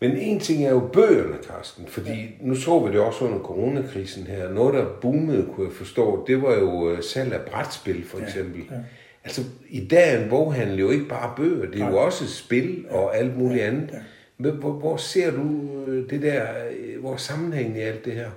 Men 0.01 0.17
en 0.17 0.39
ting 0.39 0.65
er 0.65 0.69
jo 0.69 0.79
bøgerne, 0.93 1.35
Carsten, 1.49 1.87
fordi 1.87 2.09
ja. 2.11 2.25
nu 2.41 2.55
så 2.55 2.79
vi 2.79 2.91
det 2.91 2.99
også 2.99 3.25
under 3.25 3.39
coronakrisen 3.39 4.27
her. 4.27 4.49
Noget, 4.49 4.73
der 4.73 4.85
boomede, 5.01 5.47
kunne 5.55 5.67
jeg 5.67 5.75
forstå, 5.75 6.23
det 6.27 6.41
var 6.41 6.53
jo 6.55 6.89
øh, 6.91 7.03
salg 7.03 7.33
af 7.33 7.41
brætspil, 7.41 8.05
for 8.05 8.19
eksempel. 8.19 8.61
ja. 8.71 8.75
Altså, 9.23 9.41
i 9.69 9.87
dag 9.87 10.13
er 10.13 10.23
en 10.23 10.29
boghandel 10.29 10.79
jo 10.79 10.89
ikke 10.89 11.05
bare 11.05 11.33
bøger, 11.37 11.71
det 11.71 11.81
er 11.81 11.89
jo 11.89 11.97
også 11.97 12.27
spil 12.27 12.85
og 12.89 13.17
alt 13.17 13.37
muligt 13.37 13.63
andet. 13.63 13.89
hvor, 14.37 14.71
hvor 14.71 14.97
ser 14.97 15.31
du 15.31 15.69
øh, 15.87 16.09
det 16.09 16.21
der, 16.21 16.43
øh, 16.71 17.01
hvor 17.01 17.15
sammenhængen 17.15 17.75
i 17.75 17.79
alt 17.79 18.05
det 18.05 18.13
her? 18.13 18.29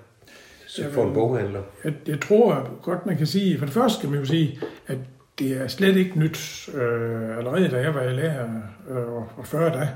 For 0.92 1.08
en 1.08 1.14
boghandler. 1.14 1.62
jeg, 1.84 1.92
jeg 2.06 2.20
tror 2.20 2.80
godt, 2.82 3.06
man 3.06 3.16
kan 3.16 3.26
sige, 3.26 3.58
for 3.58 3.66
det 3.66 3.74
første 3.74 3.98
skal 3.98 4.10
man 4.10 4.18
jo 4.18 4.24
sige, 4.24 4.58
at 4.86 4.98
det 5.38 5.52
er 5.52 5.68
slet 5.68 5.96
ikke 5.96 6.18
nyt. 6.18 6.68
Øh, 6.74 7.38
allerede 7.38 7.68
da 7.68 7.76
jeg 7.76 7.94
var 7.94 8.10
lærer, 8.10 8.48
øh, 8.90 8.96
og, 8.96 9.28
og 9.36 9.46
før 9.46 9.72
da, 9.72 9.88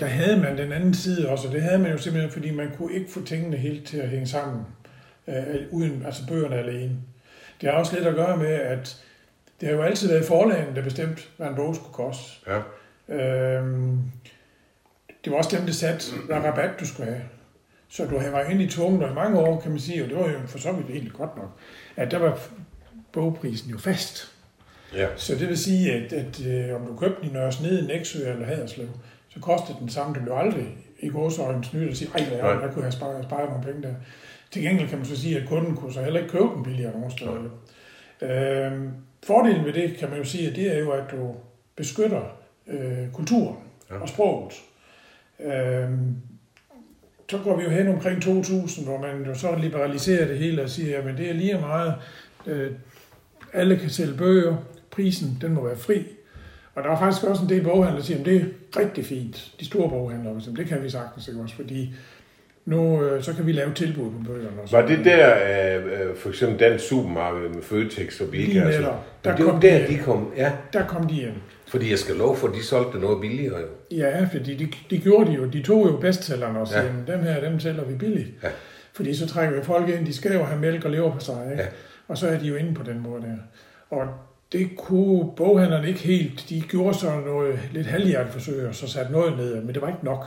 der 0.00 0.06
havde 0.06 0.40
man 0.40 0.58
den 0.58 0.72
anden 0.72 0.94
side 0.94 1.28
også, 1.28 1.48
og 1.48 1.54
det 1.54 1.62
havde 1.62 1.78
man 1.78 1.92
jo 1.92 1.98
simpelthen, 1.98 2.32
fordi 2.32 2.50
man 2.50 2.70
kunne 2.76 2.94
ikke 2.94 3.10
få 3.10 3.24
tingene 3.24 3.56
helt 3.56 3.86
til 3.86 3.98
at 3.98 4.08
hænge 4.08 4.26
sammen, 4.26 4.62
øh, 5.28 5.34
uden 5.70 6.02
altså 6.06 6.22
bøgerne 6.28 6.56
alene. 6.56 6.96
Det 7.60 7.70
har 7.70 7.78
også 7.78 7.94
lidt 7.96 8.06
at 8.06 8.14
gøre 8.14 8.36
med, 8.36 8.52
at 8.52 9.02
det 9.62 9.70
har 9.70 9.76
jo 9.76 9.82
altid 9.82 10.08
været 10.08 10.24
forlagene, 10.24 10.76
der 10.76 10.82
bestemt, 10.82 11.30
hvad 11.36 11.46
en 11.48 11.54
bog 11.54 11.74
skulle 11.74 11.92
koste. 11.92 12.32
Ja. 12.46 12.60
Øhm, 13.14 13.98
det 15.24 15.32
var 15.32 15.38
også 15.38 15.56
dem, 15.56 15.66
der 15.66 15.72
satte, 15.72 16.04
hvad 16.26 16.36
rabat 16.36 16.70
du 16.80 16.86
skulle 16.86 17.10
have. 17.10 17.22
Så 17.88 18.04
du 18.04 18.18
havde 18.18 18.32
været 18.32 18.50
inde 18.50 18.64
i 18.64 18.68
tvunget, 18.68 19.02
og 19.02 19.10
i 19.10 19.14
mange 19.14 19.38
år, 19.38 19.60
kan 19.60 19.70
man 19.70 19.80
sige, 19.80 20.02
og 20.02 20.08
det 20.08 20.16
var 20.16 20.28
jo 20.28 20.38
for 20.46 20.58
så 20.58 20.72
vidt 20.72 20.90
egentlig 20.90 21.12
godt 21.12 21.36
nok, 21.36 21.50
at 21.96 22.10
der 22.10 22.18
var 22.18 22.38
bogprisen 23.12 23.70
jo 23.70 23.78
fast. 23.78 24.32
Ja. 24.94 25.08
Så 25.16 25.34
det 25.34 25.48
vil 25.48 25.58
sige, 25.58 25.92
at, 25.92 26.12
at 26.12 26.46
øh, 26.46 26.74
om 26.74 26.86
du 26.86 26.96
købte 26.96 27.28
den 27.28 27.30
i 27.30 27.62
ned 27.62 27.82
i 27.82 27.86
Nexø 27.86 28.30
eller 28.32 28.46
Haderslev, 28.46 28.88
så 29.28 29.40
kostede 29.40 29.78
den 29.80 29.88
samme. 29.88 30.14
Det 30.14 30.22
blev 30.22 30.34
aldrig 30.34 30.76
i 30.98 31.08
gåsøjne 31.08 31.64
snydt 31.64 31.90
og 31.90 31.96
sige, 31.96 32.10
ej, 32.14 32.26
der, 32.30 32.60
der 32.60 32.72
kunne 32.72 32.84
jeg 32.84 32.92
spare, 32.92 33.22
spare 33.22 33.46
nogle 33.46 33.64
penge 33.64 33.82
der. 33.82 33.94
Til 34.50 34.62
gengæld 34.62 34.88
kan 34.88 34.98
man 34.98 35.06
så 35.06 35.20
sige, 35.20 35.40
at 35.40 35.48
kunden 35.48 35.76
kunne 35.76 35.92
så 35.92 36.02
heller 36.02 36.20
ikke 36.20 36.32
købe 36.32 36.48
den 36.54 36.62
billigere 36.62 36.92
nogen 36.92 37.10
steder. 37.10 37.32
Ja. 37.32 37.48
Øhm, 38.22 38.90
fordelen 39.26 39.64
ved 39.64 39.72
det, 39.72 39.96
kan 39.96 40.10
man 40.10 40.18
jo 40.18 40.24
sige, 40.24 40.48
at 40.48 40.56
det 40.56 40.76
er 40.76 40.78
jo, 40.78 40.90
at 40.90 41.04
du 41.10 41.34
beskytter 41.76 42.22
øh, 42.66 43.12
kulturen 43.12 43.58
ja. 43.90 43.98
og 43.98 44.08
sproget. 44.08 44.52
Øhm, 45.40 46.16
så 47.30 47.38
går 47.38 47.56
vi 47.56 47.62
jo 47.62 47.70
hen 47.70 47.88
omkring 47.88 48.22
2000, 48.22 48.86
hvor 48.86 48.98
man 48.98 49.24
jo 49.26 49.34
så 49.34 49.56
liberaliserer 49.56 50.26
det 50.26 50.38
hele 50.38 50.62
og 50.62 50.70
siger, 50.70 50.98
at 50.98 51.18
det 51.18 51.30
er 51.30 51.34
lige 51.34 51.58
meget, 51.60 51.94
øh, 52.46 52.72
alle 53.52 53.76
kan 53.76 53.90
sælge 53.90 54.16
bøger, 54.16 54.56
prisen 54.90 55.38
den 55.40 55.54
må 55.54 55.64
være 55.66 55.76
fri. 55.76 56.06
Og 56.74 56.82
der 56.82 56.90
er 56.90 56.98
faktisk 56.98 57.24
også 57.24 57.42
en 57.42 57.48
del 57.48 57.62
boghandlere, 57.62 57.96
der 57.96 58.02
siger, 58.02 58.20
at 58.20 58.26
det 58.26 58.36
er 58.36 58.80
rigtig 58.80 59.06
fint. 59.06 59.54
De 59.60 59.64
store 59.64 59.88
boghandlere, 59.88 60.40
det 60.56 60.66
kan 60.66 60.82
vi 60.82 60.90
sagtens 60.90 61.28
ikke 61.28 61.40
også, 61.40 61.54
fordi 61.54 61.94
nu 62.64 63.04
øh, 63.04 63.22
så 63.22 63.34
kan 63.34 63.46
vi 63.46 63.52
lave 63.52 63.74
tilbud 63.74 64.10
på 64.10 64.18
bøgerne. 64.26 64.60
Og 64.62 64.68
var 64.72 64.86
det 64.86 65.04
der, 65.04 65.34
øh, 65.76 65.84
øh, 65.84 66.16
for 66.16 66.28
eksempel 66.28 66.60
dansk 66.60 66.88
supermarked 66.88 67.48
med 67.48 67.62
Føtex 67.62 68.20
og 68.20 68.28
Bilka? 68.28 68.52
Lige 68.52 68.64
netop. 68.64 69.06
Der 69.24 69.36
det 69.36 69.44
kom 69.44 69.60
der, 69.60 69.86
de 69.86 69.98
kom, 69.98 70.32
ja. 70.36 70.52
Der 70.72 70.86
kom 70.86 71.08
de 71.08 71.22
ind. 71.22 71.34
Fordi 71.68 71.90
jeg 71.90 71.98
skal 71.98 72.16
love 72.16 72.36
for, 72.36 72.48
at 72.48 72.54
de 72.54 72.64
solgte 72.64 72.98
noget 72.98 73.20
billigere 73.20 73.60
jo. 73.60 73.96
Ja, 73.96 74.28
fordi 74.32 74.54
de, 74.54 74.68
de 74.90 74.98
gjorde 74.98 75.30
de 75.30 75.32
jo. 75.36 75.44
De 75.44 75.62
tog 75.62 75.86
jo 75.86 75.96
bestsellerne 75.96 76.60
og 76.60 76.68
sagde, 76.68 76.94
ja. 77.08 77.12
dem 77.12 77.22
her, 77.22 77.40
dem 77.40 77.60
sælger 77.60 77.84
vi 77.84 77.94
billigt. 77.94 78.28
Ja. 78.42 78.48
Fordi 78.92 79.14
så 79.14 79.28
trækker 79.28 79.58
vi 79.58 79.64
folk 79.64 79.88
ind, 79.88 80.06
de 80.06 80.14
skal 80.14 80.32
jo 80.32 80.44
have 80.44 80.60
mælk 80.60 80.84
og 80.84 80.90
lever 80.90 81.12
på 81.12 81.20
sig, 81.20 81.48
ikke? 81.50 81.62
Ja. 81.62 81.68
Og 82.08 82.18
så 82.18 82.28
er 82.28 82.38
de 82.38 82.46
jo 82.46 82.54
inde 82.54 82.74
på 82.74 82.82
den 82.82 83.00
måde 83.00 83.22
der. 83.22 83.36
Og 83.90 84.06
det 84.52 84.76
kunne 84.76 85.30
boghandlerne 85.36 85.88
ikke 85.88 86.00
helt. 86.00 86.46
De 86.48 86.60
gjorde 86.60 86.98
så 86.98 87.20
noget 87.26 87.58
lidt 87.72 87.86
halvhjertet 87.86 88.32
forsøg, 88.32 88.68
og 88.68 88.74
så 88.74 88.88
satte 88.88 89.12
noget 89.12 89.36
ned, 89.36 89.62
men 89.62 89.74
det 89.74 89.82
var 89.82 89.88
ikke 89.88 90.04
nok. 90.04 90.26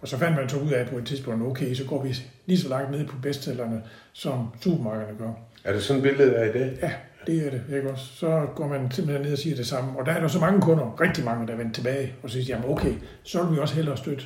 Og 0.00 0.08
så 0.08 0.18
fandt 0.18 0.36
man 0.36 0.48
så 0.48 0.56
ud 0.56 0.70
af 0.70 0.86
på 0.86 0.98
et 0.98 1.06
tidspunkt, 1.06 1.46
okay, 1.46 1.74
så 1.74 1.84
går 1.84 2.02
vi 2.02 2.16
lige 2.46 2.58
så 2.58 2.68
langt 2.68 2.90
ned 2.90 3.06
på 3.06 3.16
bestsellerne, 3.22 3.82
som 4.12 4.48
supermarkederne 4.62 5.18
gør. 5.18 5.32
Er 5.64 5.72
det 5.72 5.82
sådan 5.82 6.04
et 6.04 6.08
billede 6.08 6.36
af 6.36 6.48
i 6.48 6.52
dag? 6.52 6.78
Ja, 6.82 6.92
det 7.26 7.46
er 7.46 7.50
det. 7.50 7.62
Ikke 7.76 7.90
også? 7.90 8.04
Så 8.16 8.46
går 8.54 8.68
man 8.68 8.90
simpelthen 8.90 9.26
ned 9.26 9.32
og 9.32 9.38
siger 9.38 9.56
det 9.56 9.66
samme. 9.66 9.98
Og 9.98 10.06
der 10.06 10.12
er 10.12 10.20
der 10.20 10.28
så 10.28 10.38
mange 10.38 10.60
kunder, 10.60 11.00
rigtig 11.00 11.24
mange, 11.24 11.46
der 11.46 11.56
vender 11.56 11.72
tilbage 11.72 12.14
og 12.22 12.30
siger, 12.30 12.44
jamen 12.48 12.70
okay, 12.70 12.94
så 13.22 13.42
vil 13.42 13.56
vi 13.56 13.60
også 13.60 13.74
hellere 13.74 13.96
støtte 13.96 14.24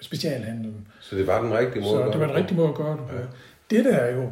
specialhandlen. 0.00 0.86
Så 1.00 1.16
det 1.16 1.26
var 1.26 1.42
den 1.42 1.54
rigtige 1.54 1.82
måde 1.82 2.04
så 2.04 2.10
det 2.12 2.20
var 2.20 2.26
den 2.26 2.36
rigtige 2.36 2.56
måde 2.56 2.68
at 2.68 2.74
gøre 2.74 2.92
det 2.92 3.06
på. 3.08 3.16
Ja. 3.16 3.22
Det 3.70 3.84
der 3.84 3.96
er 3.96 4.16
jo 4.16 4.30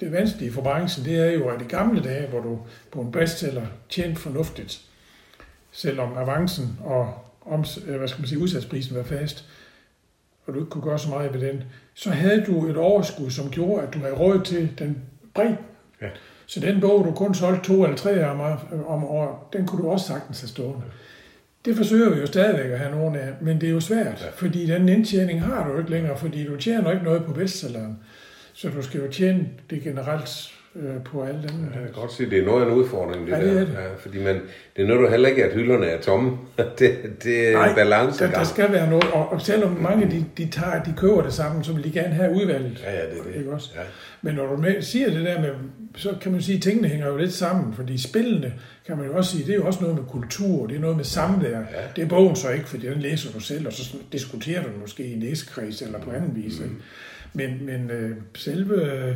det 0.00 0.12
vanskelige 0.12 0.52
for 0.52 0.62
branchen, 0.62 1.04
det 1.04 1.18
er 1.18 1.30
jo, 1.30 1.48
at 1.48 1.62
i 1.62 1.64
gamle 1.64 2.02
dage, 2.02 2.28
hvor 2.28 2.40
du 2.40 2.58
på 2.92 3.00
en 3.00 3.12
bestseller 3.12 3.66
tjente 3.88 4.20
fornuftigt, 4.20 4.80
selvom 5.72 6.18
avancen 6.18 6.78
og 6.84 7.14
om, 7.46 7.64
hvad 7.86 8.08
skal 8.08 8.20
man 8.20 8.28
sige, 8.28 8.38
udsatsprisen 8.38 8.96
var 8.96 9.02
fast, 9.02 9.44
og 10.50 10.54
du 10.54 10.60
ikke 10.60 10.70
kunne 10.70 10.84
gøre 10.84 10.98
så 10.98 11.08
meget 11.08 11.34
ved 11.34 11.40
den, 11.40 11.62
så 11.94 12.10
havde 12.10 12.44
du 12.46 12.66
et 12.66 12.76
overskud, 12.76 13.30
som 13.30 13.50
gjorde, 13.50 13.82
at 13.86 13.94
du 13.94 13.98
havde 13.98 14.14
råd 14.14 14.40
til 14.44 14.78
den 14.78 15.02
bred. 15.34 15.54
Ja. 16.02 16.06
Så 16.46 16.60
den 16.60 16.80
bog, 16.80 17.04
du 17.04 17.12
kun 17.12 17.34
solgte 17.34 17.66
to 17.66 17.84
eller 17.84 17.96
tre 17.96 18.30
om, 18.30 18.40
om 18.86 19.04
året, 19.04 19.52
den 19.52 19.66
kunne 19.66 19.82
du 19.82 19.90
også 19.90 20.06
sagtens 20.06 20.40
have 20.40 20.48
stående. 20.48 20.82
Det 21.64 21.76
forsøger 21.76 22.10
vi 22.10 22.20
jo 22.20 22.26
stadigvæk 22.26 22.70
at 22.70 22.78
have 22.78 22.90
nogen 22.90 23.16
af, 23.16 23.28
men 23.40 23.60
det 23.60 23.68
er 23.68 23.72
jo 23.72 23.80
svært, 23.80 24.22
ja. 24.22 24.30
fordi 24.34 24.66
den 24.66 24.88
indtjening 24.88 25.42
har 25.42 25.68
du 25.68 25.78
ikke 25.78 25.90
længere, 25.90 26.18
fordi 26.18 26.46
du 26.46 26.56
tjener 26.56 26.90
ikke 26.90 27.04
noget 27.04 27.24
på 27.24 27.32
bestselleren. 27.32 27.98
Så 28.52 28.68
du 28.68 28.82
skal 28.82 29.00
jo 29.00 29.10
tjene 29.10 29.48
det 29.70 29.82
generelt 29.82 30.59
øh, 30.76 31.02
på 31.04 31.26
dem. 31.26 31.32
Ja, 31.32 31.80
jeg 31.80 31.84
kan 31.84 31.92
godt 31.94 32.12
sige, 32.12 32.30
det 32.30 32.38
er 32.38 32.44
noget 32.44 32.62
af 32.62 32.66
en 32.66 32.72
udfordring, 32.72 33.26
det, 33.26 33.32
ja, 33.32 33.44
det 33.44 33.54
der. 33.54 33.60
Er 33.60 33.64
det. 33.64 33.72
Ja, 33.72 33.94
fordi 33.98 34.18
man, 34.24 34.34
det 34.76 34.82
er 34.82 34.86
noget, 34.86 35.02
du 35.02 35.08
heller 35.10 35.28
ikke, 35.28 35.44
at 35.44 35.54
hylderne 35.54 35.86
er 35.86 36.00
tomme. 36.00 36.38
det, 36.78 36.98
det 37.22 37.48
er 37.48 37.52
Nej, 37.52 37.68
en 37.68 37.74
balance. 37.74 38.24
Der, 38.24 38.30
der, 38.30 38.44
skal 38.44 38.72
være 38.72 38.90
noget, 38.90 39.10
og, 39.12 39.32
og 39.32 39.40
selvom 39.42 39.72
mange 39.72 40.10
de, 40.10 40.24
de, 40.38 40.50
tager, 40.50 40.82
de 40.82 40.94
køber 40.96 41.22
det 41.22 41.32
sammen, 41.32 41.64
så 41.64 41.72
vil 41.72 41.84
de 41.84 41.90
gerne 41.90 42.14
have 42.14 42.34
udvalget. 42.34 42.82
Ja, 42.84 42.92
ja, 42.92 43.10
det 43.10 43.18
er 43.18 43.22
det. 43.22 43.34
Ikke 43.38 43.52
også? 43.52 43.70
Ja. 43.74 43.80
Men 44.22 44.34
når 44.34 44.46
du 44.46 44.56
med, 44.56 44.82
siger 44.82 45.10
det 45.10 45.24
der 45.24 45.40
med, 45.40 45.50
så 45.96 46.14
kan 46.20 46.32
man 46.32 46.42
sige, 46.42 46.56
at 46.56 46.62
tingene 46.62 46.88
hænger 46.88 47.08
jo 47.08 47.16
lidt 47.16 47.32
sammen, 47.32 47.74
fordi 47.74 48.02
spillene, 48.02 48.52
kan 48.86 48.96
man 48.96 49.06
jo 49.06 49.16
også 49.16 49.30
sige, 49.30 49.46
det 49.46 49.52
er 49.52 49.56
jo 49.56 49.66
også 49.66 49.80
noget 49.80 49.96
med 49.96 50.04
kultur, 50.04 50.66
det 50.66 50.76
er 50.76 50.80
noget 50.80 50.96
med 50.96 51.04
samvær. 51.04 51.58
Ja. 51.58 51.64
Det 51.96 52.04
er 52.04 52.08
bogen 52.08 52.36
så 52.36 52.50
ikke, 52.50 52.68
fordi 52.68 52.86
den 52.86 53.00
læser 53.00 53.32
du 53.32 53.40
selv, 53.40 53.66
og 53.66 53.72
så 53.72 53.96
diskuterer 54.12 54.62
du 54.62 54.68
den 54.68 54.80
måske 54.80 55.04
i 55.04 55.16
næsekreds 55.16 55.82
eller 55.82 56.00
på 56.00 56.10
anden 56.10 56.36
vis. 56.44 56.60
Mm. 56.60 56.80
Men, 57.32 57.66
men 57.66 57.90
øh, 57.90 58.16
selve 58.34 58.92
øh, 58.92 59.14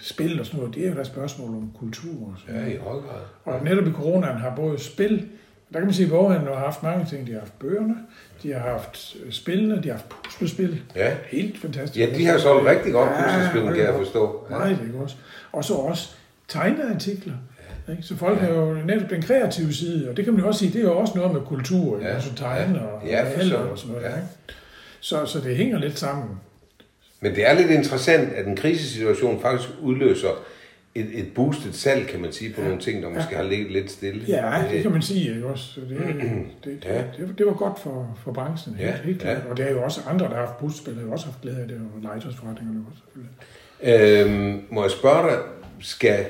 spil 0.00 0.40
og 0.40 0.46
sådan 0.46 0.60
noget, 0.60 0.74
det 0.74 0.86
er 0.86 0.94
jo 0.94 1.00
et 1.00 1.06
spørgsmål 1.06 1.48
om 1.48 1.72
kultur. 1.78 2.26
Og 2.26 2.34
sådan 2.46 2.60
ja, 2.60 2.74
i 2.74 2.76
høj 2.76 2.92
grad. 2.92 3.20
Og 3.44 3.64
netop 3.64 3.86
i 3.86 3.92
coronaen 3.92 4.36
har 4.36 4.56
både 4.56 4.78
spil, 4.78 5.28
der 5.72 5.78
kan 5.78 5.86
man 5.86 5.94
sige, 5.94 6.06
at 6.06 6.12
boghandlen 6.12 6.54
har 6.54 6.64
haft 6.64 6.82
mange 6.82 7.06
ting. 7.06 7.26
De 7.26 7.32
har 7.32 7.38
haft 7.38 7.58
bøgerne, 7.58 7.94
de 8.42 8.52
har 8.52 8.60
haft 8.60 9.16
øh, 9.24 9.32
spillene, 9.32 9.82
de 9.82 9.88
har 9.88 9.94
haft 9.94 10.08
puslespil. 10.08 10.82
Ja. 10.96 11.14
Helt 11.26 11.58
fantastisk. 11.58 12.00
Ja, 12.00 12.16
de 12.18 12.26
har 12.26 12.38
solgt 12.38 12.66
rigtig 12.66 12.92
godt 12.92 13.10
ja, 13.10 13.22
puslespil, 13.22 13.74
kan 13.74 13.84
jeg 13.84 13.94
forstå. 13.94 14.46
Ja. 14.50 14.54
Nej, 14.58 14.68
det 14.68 14.94
er 14.94 15.00
også. 15.02 15.16
Og 15.52 15.64
så 15.64 15.74
også 15.74 16.14
tegneartikler. 16.48 17.34
Ja. 17.88 17.92
Ikke? 17.92 18.02
Så 18.02 18.16
folk 18.16 18.40
ja. 18.40 18.46
har 18.46 18.52
jo 18.52 18.74
netop 18.74 19.10
den 19.10 19.22
kreative 19.22 19.72
side, 19.72 20.10
og 20.10 20.16
det 20.16 20.24
kan 20.24 20.34
man 20.34 20.42
jo 20.42 20.48
også 20.48 20.58
sige, 20.58 20.72
det 20.72 20.78
er 20.78 20.84
jo 20.84 20.98
også 20.98 21.12
noget 21.16 21.32
med 21.32 21.40
kultur, 21.40 22.00
ja. 22.00 22.06
altså 22.06 22.34
tegne 22.34 22.78
ja. 22.78 22.84
og, 22.84 23.06
ja, 23.06 23.56
og, 23.56 23.70
og 23.70 23.78
sådan 23.78 23.94
noget. 23.94 24.08
Ja. 24.08 24.16
Ikke? 24.16 24.28
Så, 25.00 25.26
så 25.26 25.40
det 25.40 25.56
hænger 25.56 25.78
lidt 25.78 25.98
sammen. 25.98 26.40
Men 27.24 27.34
det 27.34 27.48
er 27.48 27.54
lidt 27.54 27.70
interessant, 27.70 28.32
at 28.32 28.46
en 28.46 28.56
krisesituation 28.56 29.40
faktisk 29.40 29.68
udløser 29.82 30.44
et, 30.94 31.10
et 31.12 31.34
boostet 31.34 31.74
salg, 31.74 32.08
kan 32.08 32.20
man 32.20 32.32
sige, 32.32 32.52
på 32.52 32.60
ja. 32.60 32.66
nogle 32.66 32.82
ting, 32.82 33.02
der 33.02 33.08
måske 33.08 33.28
ja. 33.30 33.36
har 33.36 33.44
ligget 33.44 33.70
lidt 33.70 33.90
stille. 33.90 34.24
Ja, 34.28 34.64
det 34.72 34.82
kan 34.82 34.92
man 34.92 35.02
sige 35.02 35.34
ikke 35.34 35.46
også. 35.46 35.80
Det, 35.80 36.64
det, 36.64 36.84
ja. 36.84 37.04
det, 37.18 37.38
det 37.38 37.46
var 37.46 37.52
godt 37.52 37.78
for, 37.78 38.18
for 38.24 38.32
branchen, 38.32 38.74
helt, 38.74 38.88
ja. 38.88 38.96
helt 39.04 39.20
klart. 39.20 39.36
Ja. 39.44 39.50
Og 39.50 39.56
det 39.56 39.66
er 39.66 39.70
jo 39.70 39.82
også 39.82 40.00
andre, 40.06 40.26
der 40.26 40.34
har 40.34 40.46
haft 40.46 40.58
boostspil, 40.58 40.94
har 40.94 41.12
også 41.12 41.26
haft 41.26 41.40
glæde 41.42 41.56
af 41.56 41.68
det, 41.68 41.76
og 41.76 42.02
legetøjsforretningerne 42.02 42.84
også, 42.90 43.02
selvfølgelig. 43.04 44.26
Øhm, 44.26 44.62
må 44.70 44.82
jeg 44.82 44.90
spørge 44.90 45.30
dig, 45.30 45.38
skal, 45.80 46.26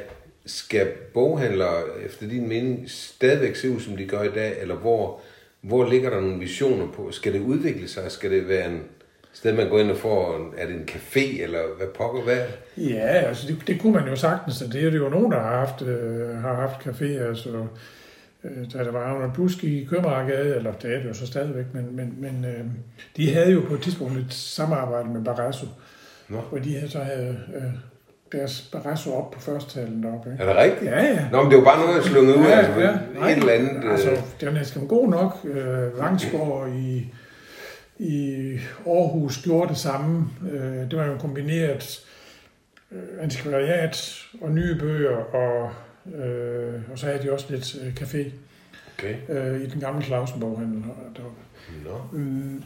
skal 0.46 0.86
boghandlere 1.14 1.82
efter 2.06 2.28
din 2.28 2.48
mening 2.48 2.90
stadigvæk 2.90 3.56
se 3.56 3.70
ud, 3.70 3.80
som 3.80 3.96
de 3.96 4.06
gør 4.06 4.22
i 4.22 4.32
dag, 4.34 4.60
eller 4.60 4.74
hvor, 4.74 5.20
hvor 5.60 5.88
ligger 5.88 6.10
der 6.10 6.20
nogle 6.20 6.38
visioner 6.38 6.86
på? 6.92 7.10
Skal 7.10 7.32
det 7.32 7.40
udvikle 7.40 7.88
sig? 7.88 8.12
Skal 8.12 8.30
det 8.30 8.48
være 8.48 8.66
en 8.66 8.80
sted, 9.34 9.52
man 9.52 9.68
går 9.68 9.78
ind 9.78 9.90
og 9.90 9.96
får, 9.96 10.52
er 10.58 10.66
det 10.66 10.74
en 10.74 10.88
café, 10.90 11.42
eller 11.42 11.58
hvad 11.76 11.86
pokker, 11.86 12.22
hvad? 12.22 12.40
Ja, 12.76 13.06
altså 13.06 13.46
det, 13.46 13.56
det 13.66 13.80
kunne 13.80 13.92
man 13.92 14.08
jo 14.08 14.16
sagtens, 14.16 14.58
det 14.58 14.84
er 14.84 14.90
det 14.90 14.98
jo 14.98 15.08
nogen, 15.08 15.32
der 15.32 15.40
har 15.40 15.58
haft, 15.58 15.82
øh, 15.82 16.36
har 16.36 16.54
haft 16.54 16.86
café, 16.86 17.04
altså 17.04 17.66
øh, 18.44 18.72
da 18.72 18.84
der 18.84 18.90
var 18.90 19.00
Arnold 19.00 19.32
Busk 19.34 19.64
i 19.64 19.84
Købmagergade, 19.90 20.56
eller 20.56 20.72
det 20.72 20.94
er 20.94 20.98
det 20.98 21.08
jo 21.08 21.14
så 21.14 21.26
stadigvæk, 21.26 21.64
men, 21.72 21.96
men, 21.96 22.14
men 22.18 22.44
øh, 22.44 22.64
de 23.16 23.34
havde 23.34 23.52
jo 23.52 23.60
på 23.68 23.74
et 23.74 23.80
tidspunkt 23.80 24.18
et 24.18 24.34
samarbejde 24.34 25.08
med 25.08 25.24
Barrasso, 25.24 25.66
Nå. 26.28 26.40
hvor 26.40 26.58
de 26.58 26.88
så 26.88 26.98
havde 26.98 27.38
øh, 27.56 27.62
deres 28.32 28.68
Barrasso 28.72 29.14
op 29.14 29.30
på 29.30 29.40
førsttalen 29.40 30.02
deroppe. 30.02 30.32
Ikke? 30.32 30.44
Er 30.44 30.48
det 30.48 30.56
rigtigt? 30.56 30.90
Ja, 30.90 31.02
ja. 31.04 31.28
Nå, 31.32 31.42
men 31.42 31.50
det 31.50 31.58
var 31.58 31.64
bare 31.64 31.80
noget, 31.80 31.94
jeg 31.94 32.04
slungede 32.04 32.38
ud. 32.38 32.44
Ja, 32.44 32.58
altså, 32.58 32.80
ja. 32.80 33.26
Et 33.26 33.36
eller 33.36 33.52
andet... 33.52 33.90
Altså, 33.90 34.10
den 34.40 34.48
er 34.48 34.52
næsten 34.52 34.88
god 34.88 35.08
nok. 35.08 35.36
Øh, 35.44 36.00
Vangsgaard 36.00 36.68
i 36.68 37.14
i 37.98 38.58
Aarhus 38.86 39.42
gjorde 39.42 39.68
det 39.68 39.76
samme. 39.76 40.26
Øh, 40.52 40.90
det 40.90 40.98
var 40.98 41.06
jo 41.06 41.16
kombineret 41.18 42.00
øh, 42.92 42.98
antikvariat 43.20 44.22
og 44.40 44.50
nye 44.50 44.74
bøger, 44.74 45.16
og, 45.16 45.70
øh, 46.14 46.74
og 46.92 46.98
så 46.98 47.06
havde 47.06 47.22
de 47.22 47.32
også 47.32 47.46
lidt 47.50 47.76
café 48.00 48.24
okay. 48.98 49.14
i 49.64 49.66
den 49.66 49.80
gamle 49.80 50.02
Clausen-boghandel. 50.02 50.84
No. 51.84 52.18
Mm, 52.18 52.62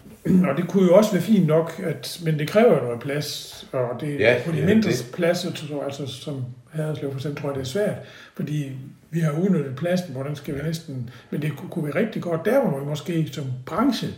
og 0.48 0.56
det 0.56 0.68
kunne 0.68 0.84
jo 0.84 0.94
også 0.94 1.12
være 1.12 1.22
fint 1.22 1.46
nok, 1.46 1.80
at, 1.84 2.20
men 2.24 2.38
det 2.38 2.48
kræver 2.48 2.74
jo 2.74 2.84
noget 2.84 3.00
plads, 3.00 3.68
og 3.72 4.00
det, 4.00 4.20
ja, 4.20 4.36
på 4.46 4.52
de 4.52 4.58
ja, 4.58 4.66
mindre 4.66 4.90
det. 4.90 5.10
pladser, 5.12 5.82
altså 5.84 6.06
som 6.06 6.44
Haderslev 6.70 7.10
for 7.10 7.18
eksempel, 7.18 7.42
tror 7.42 7.48
jeg, 7.48 7.56
det 7.56 7.62
er 7.62 7.66
svært, 7.66 7.96
fordi 8.34 8.72
vi 9.10 9.20
har 9.20 9.32
udnyttet 9.32 9.76
pladsen, 9.76 10.12
hvordan 10.12 10.36
skal 10.36 10.54
vi 10.54 10.62
næsten, 10.62 11.10
men 11.30 11.42
det 11.42 11.56
kunne, 11.56 11.70
kunne 11.70 11.84
være 11.84 11.94
rigtig 11.94 12.22
godt, 12.22 12.44
der 12.44 12.68
hvor 12.68 12.78
vi 12.80 12.86
måske 12.86 13.28
som 13.32 13.44
branche 13.66 14.08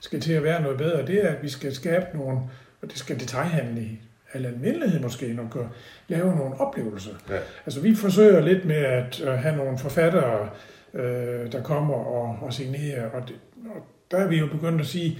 skal 0.00 0.20
til 0.20 0.32
at 0.32 0.42
være 0.42 0.62
noget 0.62 0.78
bedre, 0.78 1.06
det 1.06 1.24
er, 1.24 1.28
at 1.28 1.42
vi 1.42 1.48
skal 1.48 1.74
skabe 1.74 2.06
nogle, 2.14 2.38
og 2.82 2.90
det 2.90 2.98
skal 2.98 3.20
detaljhandle 3.20 3.80
i 3.80 4.00
eller 4.34 4.48
almindelighed 4.48 5.00
måske 5.00 5.32
nok 5.32 5.56
at 5.56 5.66
lave 6.08 6.36
nogle 6.36 6.60
oplevelser. 6.60 7.14
Ja. 7.28 7.38
Altså 7.66 7.80
vi 7.80 7.94
forsøger 7.94 8.40
lidt 8.40 8.64
med 8.64 8.76
at 8.76 9.22
have 9.38 9.56
nogle 9.56 9.78
forfattere, 9.78 10.50
øh, 10.94 11.52
der 11.52 11.62
kommer 11.62 11.94
og, 11.94 12.38
og 12.42 12.52
signerer, 12.52 13.10
og 13.10 13.28
det, 13.28 13.36
og 13.74 13.86
der 14.10 14.16
er 14.16 14.28
vi 14.28 14.38
jo 14.38 14.46
begyndt 14.46 14.80
at 14.80 14.86
sige, 14.86 15.18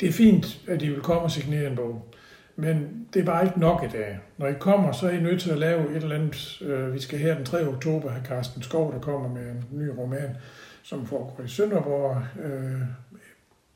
det 0.00 0.08
er 0.08 0.12
fint, 0.12 0.60
at 0.68 0.82
I 0.82 0.88
vil 0.88 1.00
komme 1.00 1.22
og 1.22 1.30
signere 1.30 1.70
en 1.70 1.76
bog, 1.76 2.14
men 2.56 3.06
det 3.14 3.20
er 3.20 3.24
bare 3.24 3.44
ikke 3.44 3.60
nok 3.60 3.82
i 3.82 3.96
dag. 3.96 4.18
Når 4.38 4.46
I 4.46 4.54
kommer, 4.60 4.92
så 4.92 5.06
er 5.06 5.10
I 5.10 5.20
nødt 5.20 5.40
til 5.40 5.50
at 5.50 5.58
lave 5.58 5.90
et 5.90 6.02
eller 6.02 6.16
andet. 6.16 6.62
Øh, 6.62 6.94
vi 6.94 7.00
skal 7.00 7.18
her 7.18 7.34
den 7.34 7.44
3. 7.44 7.68
oktober 7.68 8.10
have 8.10 8.24
Carsten 8.24 8.62
Skov, 8.62 8.92
der 8.92 9.00
kommer 9.00 9.28
med 9.28 9.50
en 9.50 9.64
ny 9.70 9.88
roman, 9.98 10.36
som 10.82 11.06
foregår 11.06 11.44
i 11.44 11.48
Sønderborg, 11.48 12.22
øh, 12.44 12.80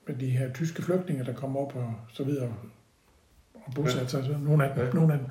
med 0.07 0.17
de 0.17 0.27
her 0.27 0.53
tyske 0.53 0.83
flygtninge, 0.83 1.25
der 1.25 1.33
kommer 1.33 1.61
op 1.61 1.77
og 1.77 1.95
så 2.13 2.25
videre 2.25 2.53
og 3.55 3.75
bosat 3.75 4.11
sig. 4.11 4.25
Ja. 4.31 4.37
Nogle 4.49 4.65
af 4.65 4.75
dem. 4.77 4.85
Ja. 4.85 4.93
Nogle 4.93 5.13
af 5.13 5.19
dem. 5.19 5.29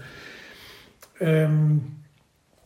Øhm, 1.27 1.81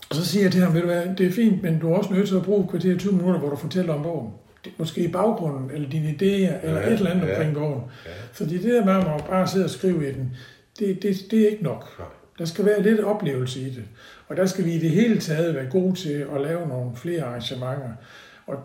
og 0.10 0.16
så 0.16 0.26
siger 0.26 0.44
jeg 0.44 0.52
til 0.52 0.62
ham, 0.62 0.74
ved 0.74 0.82
du 0.82 0.88
hvad, 0.88 1.16
det 1.18 1.26
er 1.26 1.32
fint, 1.32 1.64
men 1.64 1.80
du 1.80 1.92
er 1.92 1.98
også 1.98 2.14
nødt 2.14 2.28
til 2.28 2.36
at 2.36 2.44
bruge 2.44 2.68
kvarter 2.68 2.98
20 2.98 3.14
minutter, 3.14 3.40
hvor 3.40 3.50
du 3.50 3.56
fortæller 3.56 3.94
om 3.94 4.04
bogen. 4.04 4.34
Måske 4.78 5.04
i 5.04 5.12
baggrunden, 5.12 5.72
eller 5.72 5.90
dine 5.90 6.10
idéer, 6.10 6.26
ja, 6.26 6.60
eller 6.64 6.82
et 6.82 6.94
eller 6.94 7.12
andet 7.12 7.28
ja, 7.28 7.36
omkring 7.36 7.54
bogen. 7.56 7.82
Ja. 8.06 8.12
Fordi 8.32 8.58
det 8.58 8.74
der 8.74 8.86
med 8.86 8.94
at 8.94 9.26
bare 9.30 9.48
sidde 9.48 9.66
og 9.66 9.70
skrive 9.70 10.10
i 10.10 10.14
den, 10.14 10.36
det, 10.80 11.04
det, 11.04 11.18
det 11.32 11.42
er 11.42 11.50
ikke 11.50 11.64
nok. 11.64 12.02
Der 12.38 12.46
skal 12.46 12.66
være 12.66 12.82
lidt 12.82 13.00
oplevelse 13.00 13.62
i 13.62 13.70
det. 13.70 13.84
Og 14.28 14.38
der 14.38 14.46
skal 14.46 14.66
vi 14.66 14.74
i 14.74 14.80
det 14.80 14.90
hele 14.90 15.20
taget 15.20 15.56
være 15.56 15.70
gode 15.70 15.96
til 15.96 16.26
at 16.36 16.42
lave 16.42 16.68
nogle 16.68 16.96
flere 16.96 17.24
arrangementer. 17.24 17.92
Og 18.48 18.56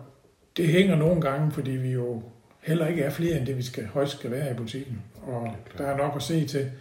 det 0.57 0.67
hænger 0.67 0.95
nogle 0.95 1.21
gange, 1.21 1.51
fordi 1.51 1.71
vi 1.71 1.91
jo 1.91 2.23
heller 2.63 2.87
ikke 2.87 3.01
er 3.01 3.09
flere 3.09 3.37
end 3.37 3.45
det, 3.45 3.57
vi 3.57 3.63
skal, 3.63 3.85
højst 3.85 4.17
skal 4.17 4.31
være 4.31 4.51
i 4.51 4.53
butikken. 4.53 5.01
Og 5.27 5.55
der 5.77 5.87
er 5.87 5.97
nok 5.97 6.13
at 6.15 6.23
se 6.23 6.45
til. 6.45 6.71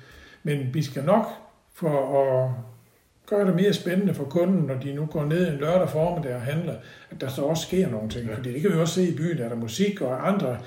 Men 0.42 0.74
vi 0.74 0.82
skal 0.82 1.04
nok 1.04 1.26
for 1.74 2.20
at 2.22 2.50
gøre 3.26 3.46
det 3.46 3.54
mere 3.54 3.72
spændende 3.72 4.14
for 4.14 4.24
kunden, 4.24 4.66
når 4.66 4.74
de 4.74 4.94
nu 4.94 5.06
går 5.06 5.24
ned 5.24 5.52
en 5.52 5.58
lørdag 5.58 5.88
formiddag 5.90 6.34
og 6.34 6.40
handler, 6.40 6.74
at 7.10 7.20
der 7.20 7.28
så 7.28 7.42
også 7.42 7.66
sker 7.66 7.90
nogle 7.90 8.10
ting. 8.10 8.28
Ja. 8.28 8.34
Fordi 8.34 8.52
det 8.52 8.60
kan 8.60 8.72
vi 8.72 8.78
også 8.78 8.94
se 8.94 9.08
i 9.08 9.16
byen, 9.16 9.38
er 9.38 9.48
der 9.48 9.56
musik 9.56 10.00
og 10.00 10.28
andre 10.28 10.58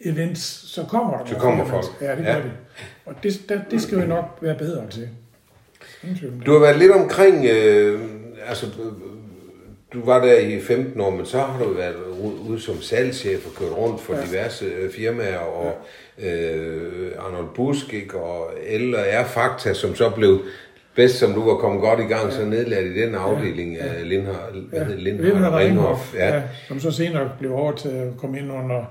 events, 0.00 0.40
så 0.70 0.84
kommer 0.84 1.18
der 1.18 1.26
Så 1.26 1.34
kommer 1.34 1.64
folk. 1.64 1.84
Ja, 2.00 2.16
det 2.16 2.24
gør 2.24 2.32
ja. 2.32 2.38
de. 2.38 2.50
Og 3.06 3.14
det, 3.22 3.40
der, 3.48 3.60
det 3.70 3.82
skal 3.82 4.02
vi 4.02 4.06
nok 4.06 4.38
være 4.40 4.58
bedre 4.58 4.90
til. 4.90 5.08
Du 6.46 6.52
har 6.52 6.60
været 6.60 6.78
lidt 6.78 6.92
omkring, 6.92 7.46
øh, 7.46 8.00
altså 8.46 8.66
du 9.92 10.04
var 10.04 10.24
der 10.24 10.38
i 10.38 10.60
15 10.60 11.00
år, 11.00 11.10
men 11.10 11.26
så 11.26 11.38
har 11.38 11.64
du 11.64 11.72
været 11.72 11.96
ude 12.48 12.60
som 12.60 12.82
salgschef 12.82 13.46
og 13.46 13.54
kørt 13.54 13.78
rundt 13.78 14.00
for 14.00 14.14
ja. 14.14 14.20
diverse 14.26 14.64
øh, 14.64 14.90
firmaer, 14.90 15.38
og 15.38 15.76
ja. 16.22 16.54
øh, 16.54 17.12
Arnold 17.18 17.48
Busk, 17.54 17.94
ikke, 17.94 18.18
og 18.18 18.50
L 18.78 18.94
og 18.94 19.04
R 19.12 19.24
Fakta, 19.26 19.74
som 19.74 19.94
så 19.94 20.10
blev 20.10 20.40
bedst, 20.94 21.18
som 21.18 21.32
du 21.32 21.44
var 21.44 21.56
kommet 21.56 21.80
godt 21.80 22.00
i 22.00 22.02
gang, 22.02 22.24
ja. 22.24 22.36
så 22.36 22.44
nedladt 22.44 22.86
i 22.86 23.00
den 23.00 23.14
afdeling 23.14 23.74
ja. 23.74 23.84
af 23.84 24.08
Lindhard, 24.08 24.52
hvad 24.70 24.80
ja. 24.80 24.94
Lindhard, 24.94 25.26
Lindhard 25.26 25.54
Ringhoff, 25.54 26.14
ja. 26.14 26.34
ja. 26.34 26.42
som 26.68 26.80
så 26.80 26.90
senere 26.90 27.30
blev 27.38 27.54
over 27.54 27.72
til 27.72 27.88
at 27.88 28.08
komme 28.18 28.38
ind 28.38 28.52
under 28.52 28.84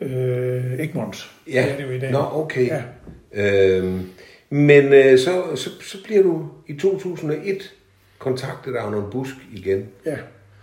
øh, 0.00 0.78
Egmont. 0.78 1.30
Ja, 1.52 1.64
det 1.76 1.84
er 1.84 1.88
det 1.88 1.96
i 1.96 1.98
dag. 1.98 2.12
Nå, 2.12 2.24
okay. 2.32 2.68
Ja. 2.68 2.82
Øhm, 3.34 4.00
men 4.50 4.92
øh, 4.92 5.18
så, 5.18 5.42
så, 5.54 5.70
så 5.82 5.98
bliver 6.04 6.22
du 6.22 6.48
i 6.66 6.74
2001 6.74 7.72
kontaktet 8.18 8.74
af 8.74 8.82
Arnold 8.82 9.10
Busk 9.10 9.34
igen. 9.52 9.88
Ja. 10.06 10.16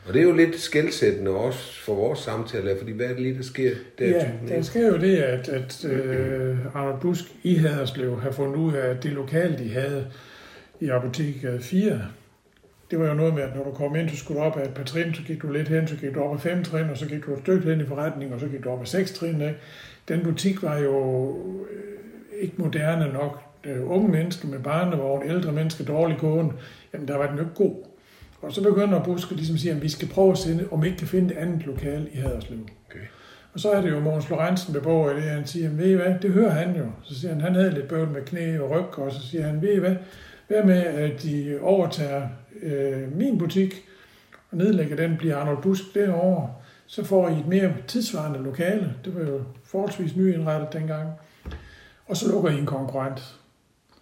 Og 0.09 0.15
det 0.15 0.21
er 0.21 0.23
jo 0.23 0.35
lidt 0.35 0.59
skældsættende 0.59 1.31
også 1.31 1.81
for 1.81 1.95
vores 1.95 2.19
samtale, 2.19 2.75
fordi 2.77 2.91
hvad 2.91 3.05
er 3.05 3.09
det 3.09 3.21
lige, 3.21 3.37
der 3.37 3.43
sker 3.43 3.71
der? 3.99 4.07
Ja, 4.07 4.31
der 4.47 4.61
sker 4.61 4.87
jo 4.87 4.97
det, 4.97 5.17
at, 5.17 5.49
at 5.49 5.85
øh, 5.85 6.57
Arnold 6.75 7.01
Busk 7.01 7.23
i 7.43 7.55
Haderslev 7.55 8.21
har 8.21 8.31
fundet 8.31 8.55
ud 8.55 8.73
af, 8.73 8.89
at 8.89 9.03
det 9.03 9.11
lokale, 9.11 9.57
de 9.57 9.69
havde 9.69 10.07
i 10.79 10.89
apotek 10.89 11.45
4, 11.61 12.01
det 12.91 12.99
var 12.99 13.07
jo 13.07 13.13
noget 13.13 13.33
med, 13.33 13.43
at 13.43 13.55
når 13.55 13.63
du 13.63 13.71
kom 13.71 13.95
ind, 13.95 14.09
så 14.09 14.17
skulle 14.17 14.39
du 14.39 14.45
op 14.45 14.57
af 14.57 14.65
et 14.65 14.73
par 14.73 14.83
trin, 14.83 15.13
så 15.13 15.21
gik 15.23 15.41
du 15.41 15.51
lidt 15.51 15.67
hen, 15.67 15.87
så 15.87 15.95
gik 15.95 16.15
du 16.15 16.19
op 16.19 16.35
af 16.35 16.41
fem 16.41 16.63
trin, 16.63 16.89
og 16.89 16.97
så 16.97 17.05
gik 17.05 17.25
du 17.25 17.33
et 17.33 17.39
stykke 17.39 17.69
hen 17.69 17.81
i 17.81 17.85
forretningen, 17.85 18.33
og 18.33 18.39
så 18.39 18.47
gik 18.47 18.63
du 18.63 18.69
op 18.69 18.81
af 18.81 18.87
seks 18.87 19.11
trin. 19.11 19.41
Ikke? 19.41 19.57
Den 20.07 20.23
butik 20.23 20.63
var 20.63 20.79
jo 20.79 21.29
øh, 21.71 22.41
ikke 22.41 22.53
moderne 22.57 23.13
nok. 23.13 23.39
Øh, 23.63 23.91
unge 23.91 24.11
mennesker 24.11 24.47
med 24.47 24.59
barnevogn, 24.59 25.29
ældre 25.29 25.51
mennesker, 25.51 25.85
dårlig 25.85 26.17
kone, 26.17 26.51
jamen 26.93 27.07
der 27.07 27.17
var 27.17 27.27
den 27.27 27.35
jo 27.35 27.41
ikke 27.41 27.55
god. 27.55 27.88
Og 28.41 28.53
så 28.53 28.63
begynder 28.63 29.03
Buske 29.03 29.35
ligesom 29.35 29.55
at 29.55 29.59
sige, 29.59 29.73
at 29.73 29.81
vi 29.81 29.89
skal 29.89 30.07
prøve 30.07 30.31
at 30.31 30.37
se, 30.37 30.67
om 30.71 30.81
vi 30.81 30.87
ikke 30.87 30.99
kan 30.99 31.07
finde 31.07 31.33
et 31.33 31.37
andet 31.37 31.65
lokal 31.65 32.07
i 32.11 32.17
Haderslev. 32.17 32.59
Okay. 32.89 33.05
Og 33.53 33.59
så 33.59 33.71
er 33.71 33.81
det 33.81 33.91
jo 33.91 33.99
Mogens 33.99 34.29
Lorentzen 34.29 34.73
ved 34.73 34.81
borger 34.81 35.11
i 35.11 35.15
det, 35.15 35.23
han 35.23 35.47
siger, 35.47 35.69
ved 35.69 35.85
I 35.85 35.93
hvad, 35.93 36.15
det 36.21 36.31
hører 36.31 36.49
han 36.49 36.75
jo. 36.75 36.85
Så 37.03 37.19
siger 37.19 37.33
han, 37.33 37.41
han 37.41 37.55
havde 37.55 37.73
lidt 37.73 37.87
bøvl 37.87 38.09
med 38.09 38.21
knæ 38.21 38.59
og 38.59 38.69
ryg, 38.69 38.99
og 38.99 39.11
så 39.11 39.27
siger 39.27 39.47
han, 39.47 39.61
ved 39.61 39.73
I 39.73 39.79
hvad, 39.79 39.95
hvad 40.47 40.63
med, 40.63 40.83
at 40.83 41.23
de 41.23 41.59
overtager 41.61 42.27
øh, 42.61 43.17
min 43.17 43.37
butik, 43.37 43.85
og 44.51 44.57
nedlægger 44.57 44.95
den, 44.95 45.17
bliver 45.17 45.37
Arnold 45.37 45.61
Busk 45.61 45.83
derovre, 45.93 46.49
så 46.85 47.03
får 47.03 47.29
I 47.29 47.39
et 47.39 47.47
mere 47.47 47.73
tidsvarende 47.87 48.43
lokale. 48.43 48.93
Det 49.05 49.15
var 49.15 49.21
jo 49.21 49.41
forholdsvis 49.63 50.15
nyindrettet 50.15 50.73
dengang. 50.73 51.09
Og 52.07 52.17
så 52.17 52.31
lukker 52.31 52.49
I 52.49 52.57
en 52.57 52.65
konkurrent. 52.65 53.39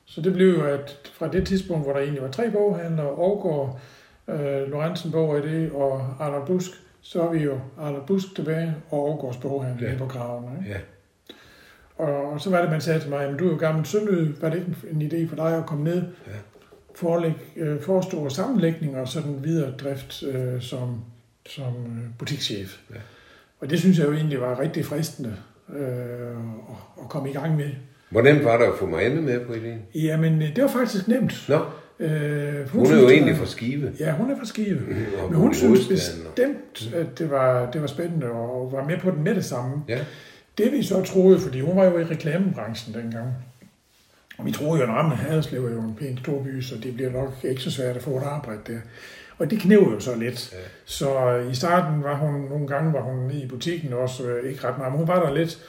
Så 0.05 0.21
det 0.21 0.33
blev 0.33 0.53
jo, 0.53 0.63
at 0.63 1.11
fra 1.13 1.27
det 1.27 1.47
tidspunkt, 1.47 1.83
hvor 1.85 1.93
der 1.93 1.99
egentlig 1.99 2.21
var 2.21 2.31
tre 2.31 2.51
boghandlere, 2.51 3.07
Årgaard, 3.07 3.79
øh, 4.29 4.71
Lorentzen 4.71 5.11
Bog 5.11 5.37
i 5.37 5.41
det, 5.41 5.71
og 5.71 6.15
Arnold 6.19 6.47
Busk, 6.47 6.71
så 7.01 7.21
er 7.21 7.31
vi 7.31 7.39
jo 7.43 7.59
Arnold 7.79 8.07
Busk 8.07 8.35
tilbage, 8.35 8.75
og 8.89 8.99
Årgaards 8.99 9.37
boghandler 9.37 9.91
ja. 9.91 9.97
på 9.97 10.05
kraven. 10.05 10.57
Ikke? 10.59 10.71
Ja. 10.71 10.79
Og 12.03 12.41
så 12.41 12.49
var 12.49 12.61
det, 12.61 12.71
man 12.71 12.81
sagde 12.81 12.99
til 12.99 13.09
mig, 13.09 13.29
men 13.29 13.37
du 13.37 13.47
er 13.47 13.51
jo 13.51 13.57
gammel 13.57 13.85
sønderød, 13.85 14.33
var 14.41 14.49
det 14.49 14.57
ikke 14.57 14.75
en 14.91 15.01
idé 15.01 15.29
for 15.29 15.35
dig 15.35 15.57
at 15.57 15.65
komme 15.65 15.83
ned, 15.83 16.03
ja. 16.27 16.31
forlæg, 16.95 17.33
øh, 17.55 17.81
forestå 17.81 18.29
sammenlægning 18.29 18.97
og 18.97 19.07
sådan 19.07 19.43
videre 19.43 19.71
drift 19.71 20.23
øh, 20.23 20.61
som, 20.61 21.01
som 21.45 21.67
øh, 21.67 22.03
butikschef. 22.19 22.77
Ja. 22.89 22.95
Og 23.59 23.69
det 23.69 23.79
synes 23.79 23.99
jeg 23.99 24.07
jo 24.07 24.13
egentlig 24.13 24.41
var 24.41 24.59
rigtig 24.59 24.85
fristende 24.85 25.35
øh, 25.75 25.87
at, 25.89 27.03
at 27.03 27.09
komme 27.09 27.29
i 27.29 27.33
gang 27.33 27.55
med. 27.55 27.69
Hvordan 28.09 28.45
var 28.45 28.57
det 28.57 28.65
at 28.65 28.73
få 28.79 28.85
mig 28.85 29.05
andet 29.05 29.23
med 29.23 29.45
på 29.45 29.53
ideen? 29.53 29.81
Jamen, 29.95 30.41
det 30.41 30.63
var 30.63 30.69
faktisk 30.69 31.07
nemt. 31.07 31.45
Nå. 31.49 31.59
Øh, 31.99 32.69
hun, 32.69 32.85
hun 32.85 32.95
er 32.95 33.01
jo 33.01 33.09
egentlig 33.09 33.37
fra 33.37 33.45
Skive. 33.45 33.91
Ja, 33.99 34.11
hun 34.11 34.31
er 34.31 34.37
fra 34.37 34.45
Skive. 34.45 34.79
Mm, 34.79 34.95
Men 35.29 35.35
hun 35.35 35.53
synes 35.53 35.87
bestemt, 35.87 36.93
at 36.95 37.19
det 37.19 37.29
var, 37.29 37.71
det 37.71 37.81
var 37.81 37.87
spændende 37.87 38.29
og 38.31 38.71
var 38.71 38.83
med 38.83 38.97
på 38.97 39.11
den 39.11 39.23
med 39.23 39.35
det 39.35 39.45
samme. 39.45 39.83
Ja. 39.87 39.99
Det 40.57 40.71
vi 40.71 40.83
så 40.83 41.03
troede, 41.03 41.39
fordi 41.39 41.61
hun 41.61 41.75
var 41.77 41.85
jo 41.85 41.99
i 41.99 42.03
reklamebranchen 42.03 42.95
dengang, 42.95 43.27
og 44.37 44.45
vi 44.45 44.51
troede 44.51 44.81
jo, 44.81 44.83
at 44.83 44.89
Ramme 44.89 45.15
Haderslev 45.15 45.65
er 45.65 45.71
jo 45.73 45.81
en 45.81 45.95
pæn 45.99 46.17
stor 46.17 46.43
by, 46.43 46.61
så 46.61 46.75
det 46.83 46.93
bliver 46.93 47.11
nok 47.11 47.33
ikke 47.43 47.61
så 47.61 47.71
svært 47.71 47.95
at 47.95 48.03
få 48.03 48.17
et 48.17 48.23
arbejde 48.23 48.59
der. 48.67 48.79
Og 49.37 49.51
det 49.51 49.59
knæv 49.59 49.79
jo 49.93 49.99
så 49.99 50.15
lidt. 50.15 50.53
Ja. 50.53 50.57
Så 50.85 51.35
i 51.51 51.55
starten 51.55 52.03
var 52.03 52.15
hun, 52.15 52.41
nogle 52.41 52.67
gange 52.67 52.93
var 52.93 53.01
hun 53.01 53.31
i 53.31 53.47
butikken 53.47 53.93
også, 53.93 54.27
øh, 54.27 54.49
ikke 54.51 54.67
ret 54.67 54.77
meget, 54.77 54.91
men 54.91 54.99
hun 54.99 55.07
var 55.07 55.25
der 55.25 55.33
lidt. 55.35 55.59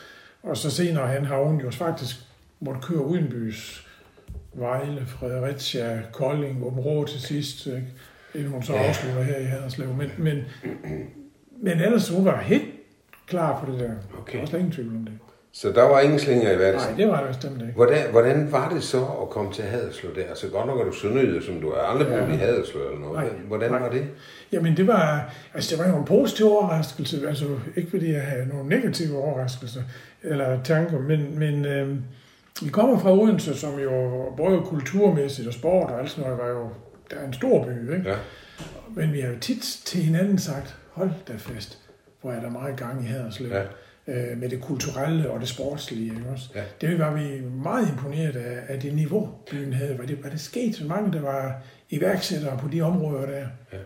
Og 0.42 0.56
så 0.56 0.70
senere 0.70 1.08
hen 1.08 1.24
har 1.24 1.42
hun 1.42 1.60
jo 1.60 1.70
faktisk 1.70 2.16
måtte 2.60 2.80
køre 2.80 3.04
udenbys. 3.04 3.87
Vejle, 4.60 5.06
Fredericia, 5.06 6.02
Kolding, 6.12 6.64
Åben 6.64 6.80
Rå 6.80 7.04
til 7.04 7.20
sidst, 7.20 7.66
ikke? 7.66 7.86
inden 8.34 8.50
hun 8.52 8.62
så 8.62 8.72
ja. 8.72 8.88
afslutter 8.88 9.22
her 9.22 9.38
i 9.38 9.44
Haderslev. 9.44 9.88
Men, 9.94 10.10
men, 10.18 10.44
men 11.62 11.80
ellers 11.80 12.08
hun 12.08 12.24
var 12.24 12.40
helt 12.40 12.64
klar 13.26 13.64
på 13.64 13.72
det 13.72 13.80
der. 13.80 13.90
Okay. 14.20 14.32
Der 14.32 14.38
var 14.38 14.46
slet 14.46 14.58
ingen 14.58 14.72
tvivl 14.72 14.96
om 14.96 15.04
det. 15.04 15.12
Så 15.52 15.72
der 15.72 15.82
var 15.82 16.00
ingen 16.00 16.18
slinger 16.18 16.52
i 16.52 16.58
værelsen? 16.58 16.90
Nej, 16.90 16.96
det 16.96 17.08
var 17.08 17.20
der 17.20 17.26
bestemt 17.26 17.60
ikke. 17.60 17.74
Hvordan, 17.74 18.10
hvordan 18.10 18.52
var 18.52 18.68
det 18.68 18.82
så 18.82 19.04
at 19.22 19.30
komme 19.30 19.52
til 19.52 19.64
Haderslev 19.64 20.14
der? 20.14 20.24
Altså 20.28 20.48
godt 20.48 20.66
nok 20.66 20.80
er 20.80 20.84
du 20.84 20.92
sønderjyde, 20.92 21.46
som 21.46 21.60
du 21.60 21.68
er 21.70 21.80
aldrig 21.80 22.08
ja. 22.08 22.34
i 22.34 22.36
Haderslev 22.36 22.82
eller 22.82 22.98
noget. 22.98 23.14
Nej, 23.14 23.28
hvordan 23.46 23.70
nej. 23.70 23.80
var 23.80 23.90
det? 23.90 24.06
Jamen 24.52 24.76
det 24.76 24.86
var, 24.86 25.34
altså 25.54 25.76
det 25.76 25.84
var 25.84 25.90
jo 25.90 25.98
en 25.98 26.04
positiv 26.04 26.46
overraskelse. 26.46 27.28
Altså 27.28 27.44
ikke 27.76 27.90
fordi 27.90 28.12
jeg 28.12 28.22
havde 28.22 28.48
nogle 28.48 28.68
negative 28.68 29.18
overraskelser 29.18 29.82
eller 30.22 30.62
tanker, 30.62 30.98
men, 31.00 31.38
men 31.38 31.64
øh, 31.64 31.96
vi 32.62 32.70
kommer 32.70 32.98
fra 32.98 33.12
Odense, 33.12 33.54
som 33.54 33.78
jo 33.78 34.24
både 34.36 34.60
kulturmæssigt 34.60 35.48
og 35.48 35.54
sport 35.54 35.90
og 35.90 36.00
alt 36.00 36.10
sådan 36.10 36.24
noget, 36.24 36.38
var 36.38 36.48
jo, 36.48 36.68
der 37.10 37.16
er 37.16 37.26
en 37.26 37.32
stor 37.32 37.64
by, 37.64 37.96
ikke? 37.96 38.10
Ja. 38.10 38.16
Men 38.94 39.12
vi 39.12 39.20
har 39.20 39.28
jo 39.28 39.38
tit 39.38 39.62
til 39.84 40.02
hinanden 40.02 40.38
sagt, 40.38 40.76
hold 40.92 41.10
da 41.28 41.32
fast, 41.36 41.78
hvor 42.20 42.32
er 42.32 42.40
der 42.40 42.50
meget 42.50 42.76
gang 42.76 43.04
i 43.04 43.06
Haderslev. 43.06 43.50
Ja 43.50 43.62
øh, 44.08 44.38
med 44.38 44.48
det 44.48 44.60
kulturelle 44.60 45.30
og 45.30 45.40
det 45.40 45.48
sportslige. 45.48 46.04
Ikke 46.04 46.28
også? 46.32 46.48
Ja. 46.54 46.62
Det 46.80 46.98
var 46.98 47.14
vi 47.14 47.40
meget 47.40 47.88
imponeret 47.88 48.36
af, 48.36 48.74
af 48.74 48.80
det 48.80 48.94
niveau, 48.94 49.30
byen 49.50 49.72
havde. 49.72 49.98
Var 49.98 50.04
det, 50.04 50.24
var 50.24 50.30
det 50.30 50.40
sket 50.40 50.76
så 50.76 50.84
mange, 50.84 51.12
der 51.12 51.20
var 51.20 51.62
iværksættere 51.90 52.58
på 52.58 52.68
de 52.68 52.80
områder 52.80 53.26
der? 53.26 53.46
Ja. 53.72 53.78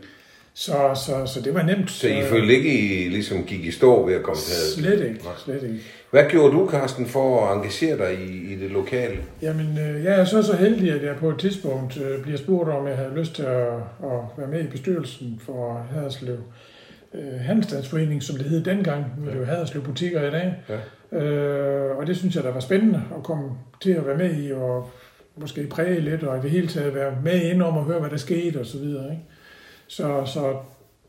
Så, 0.55 0.73
så, 1.07 1.33
så 1.35 1.41
det 1.41 1.55
var 1.55 1.63
nemt. 1.63 1.91
Så 1.91 2.09
I 2.09 2.23
følte 2.23 2.55
ikke, 2.55 2.79
I 2.79 3.09
ligesom 3.09 3.45
gik 3.45 3.65
i 3.65 3.71
stå 3.71 4.07
ved 4.07 4.15
at 4.15 4.23
komme 4.23 4.41
til 4.41 4.83
Slet 4.83 5.09
ikke, 5.09 5.21
slet 5.45 5.63
ikke. 5.63 5.81
Hvad 6.11 6.25
gjorde 6.31 6.53
du, 6.53 6.69
Carsten, 6.71 7.07
for 7.07 7.47
at 7.47 7.57
engagere 7.57 7.99
dig 7.99 8.19
i, 8.29 8.53
i 8.53 8.57
det 8.57 8.71
lokale? 8.71 9.17
Jamen, 9.43 9.79
øh, 9.79 10.05
jeg 10.05 10.21
er 10.21 10.25
så 10.25 10.43
så 10.43 10.57
heldig, 10.57 10.93
at 10.93 11.05
jeg 11.05 11.17
på 11.17 11.29
et 11.29 11.39
tidspunkt 11.39 12.01
øh, 12.01 12.23
bliver 12.23 12.39
spurgt 12.39 12.71
om, 12.71 12.87
jeg 12.87 12.97
havde 12.97 13.15
lyst 13.17 13.35
til 13.35 13.43
at, 13.43 13.75
at 14.03 14.21
være 14.39 14.49
med 14.51 14.65
i 14.65 14.67
bestyrelsen 14.67 15.41
for 15.45 15.87
Haderslev 15.95 16.39
øh, 17.15 17.41
Handelsstandsforening, 17.41 18.23
som 18.23 18.37
det 18.37 18.47
hed 18.47 18.65
dengang. 18.65 19.05
Nu 19.19 19.27
er 19.27 19.31
det 19.31 19.41
jo 19.41 19.45
Haderslev 19.45 19.83
Butikker 19.83 20.29
i 20.29 20.31
dag. 20.31 20.55
Ja. 20.69 21.19
Øh, 21.19 21.97
og 21.97 22.07
det 22.07 22.17
synes 22.17 22.37
jeg, 22.37 22.45
der 22.45 22.53
var 22.53 22.61
spændende 22.61 23.03
at 23.17 23.23
komme 23.23 23.51
til 23.83 23.91
at 23.91 24.07
være 24.07 24.17
med 24.17 24.43
i, 24.43 24.53
og 24.53 24.91
måske 25.37 25.67
præge 25.67 26.01
lidt, 26.01 26.23
og 26.23 26.39
i 26.39 26.41
det 26.41 26.51
hele 26.51 26.69
taget 26.69 26.95
være 26.95 27.13
med 27.25 27.43
ind 27.43 27.63
om 27.63 27.79
at 27.79 27.85
høre, 27.85 28.01
hvad 28.01 28.11
der 28.11 28.17
skete 28.17 28.61
og 28.61 28.67
så 28.67 28.79
videre. 28.79 29.05
Ikke? 29.11 29.23
Så, 29.93 30.23
så 30.27 30.57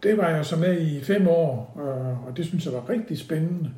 det 0.03 0.17
var 0.17 0.29
jeg 0.29 0.45
så 0.45 0.55
med 0.55 0.81
i 0.81 1.01
fem 1.03 1.27
år, 1.27 1.77
øh, 1.79 2.27
og 2.27 2.37
det 2.37 2.45
synes 2.45 2.65
jeg 2.65 2.73
var 2.73 2.89
rigtig 2.89 3.17
spændende. 3.17 3.71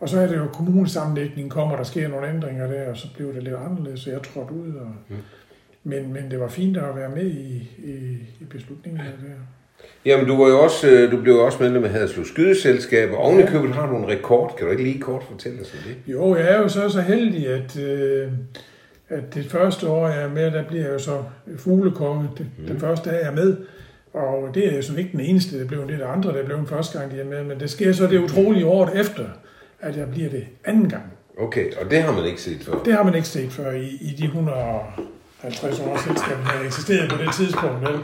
Og 0.00 0.08
så 0.08 0.20
er 0.20 0.26
det 0.26 0.36
jo 0.36 0.46
kommunesammenlægningen 0.52 1.50
kommer, 1.50 1.76
der 1.76 1.84
sker 1.84 2.08
nogle 2.08 2.28
ændringer 2.28 2.66
der, 2.66 2.90
og 2.90 2.96
så 2.96 3.06
bliver 3.14 3.32
det 3.32 3.42
lidt 3.42 3.54
anderledes, 3.54 4.00
så 4.00 4.10
jeg 4.10 4.22
trådte 4.22 4.52
ud. 4.52 4.74
Og, 4.74 4.88
mm. 5.08 5.16
men, 5.84 6.12
men 6.12 6.30
det 6.30 6.40
var 6.40 6.48
fint 6.48 6.76
at 6.76 6.96
være 6.96 7.08
med 7.08 7.26
i, 7.26 7.70
i, 7.78 7.94
i 8.40 8.44
beslutningen 8.50 9.00
af 9.00 9.12
det. 9.22 9.30
Jamen, 10.04 10.26
du, 10.26 10.36
var 10.36 10.48
jo 10.48 10.60
også, 10.60 10.90
øh, 10.90 11.12
du 11.12 11.20
blev 11.20 11.34
jo 11.34 11.44
også 11.44 11.62
medlem 11.62 11.84
af 11.84 11.90
Haderslev 11.90 12.24
Skydeselskab, 12.24 13.10
og 13.10 13.18
oven 13.18 13.40
i 13.40 13.46
købet 13.46 13.74
har 13.74 13.90
du 13.90 13.96
en 13.96 14.08
rekord. 14.08 14.54
Kan 14.56 14.66
du 14.66 14.70
ikke 14.70 14.84
lige 14.84 15.00
kort 15.00 15.22
fortælle 15.30 15.60
os 15.60 15.72
om 15.72 15.78
det? 15.88 16.12
Jo, 16.12 16.36
jeg 16.36 16.52
er 16.52 16.58
jo 16.58 16.68
så 16.68 16.88
så 16.88 17.00
heldig, 17.00 17.48
at, 17.48 17.78
øh, 17.78 18.32
at 19.08 19.34
det 19.34 19.46
første 19.50 19.88
år, 19.88 20.08
jeg 20.08 20.22
er 20.22 20.28
med, 20.28 20.50
der 20.50 20.64
bliver 20.64 20.82
jeg 20.82 20.92
jo 20.92 20.98
så 20.98 21.22
fuglekonge. 21.56 22.28
Det, 22.38 22.46
mm. 22.58 22.66
Den 22.66 22.80
første 22.80 23.10
dag, 23.10 23.20
jeg 23.20 23.30
er 23.30 23.34
med. 23.34 23.56
Og 24.14 24.54
det 24.54 24.72
er 24.72 24.76
jo 24.76 24.82
så 24.82 24.96
ikke 24.96 25.12
den 25.12 25.20
eneste, 25.20 25.58
det 25.58 25.68
blev 25.68 25.88
det 25.88 25.98
der 25.98 26.08
andre, 26.08 26.32
der 26.32 26.44
blev 26.44 26.56
en 26.56 26.66
første 26.66 26.98
gang, 26.98 27.12
de 27.12 27.20
er 27.20 27.24
med. 27.24 27.44
Men 27.44 27.60
det 27.60 27.70
sker 27.70 27.92
så 27.92 28.06
det 28.06 28.18
utrolige 28.18 28.66
året 28.66 29.00
efter, 29.00 29.24
at 29.80 29.96
jeg 29.96 30.10
bliver 30.10 30.30
det 30.30 30.46
anden 30.64 30.88
gang. 30.88 31.02
Okay, 31.38 31.72
og 31.80 31.90
det 31.90 32.02
har 32.02 32.12
man 32.12 32.24
ikke 32.24 32.40
set 32.40 32.62
før? 32.62 32.82
Det 32.84 32.92
har 32.92 33.02
man 33.02 33.14
ikke 33.14 33.28
set 33.28 33.52
før 33.52 33.70
i, 33.70 33.98
i 34.00 34.14
de 34.18 34.24
150 34.24 35.80
år 35.80 35.96
selskabet 35.96 36.44
har 36.44 36.64
eksisteret 36.64 37.10
på 37.10 37.16
det 37.16 37.34
tidspunkt. 37.34 37.80
Vel? 37.80 37.98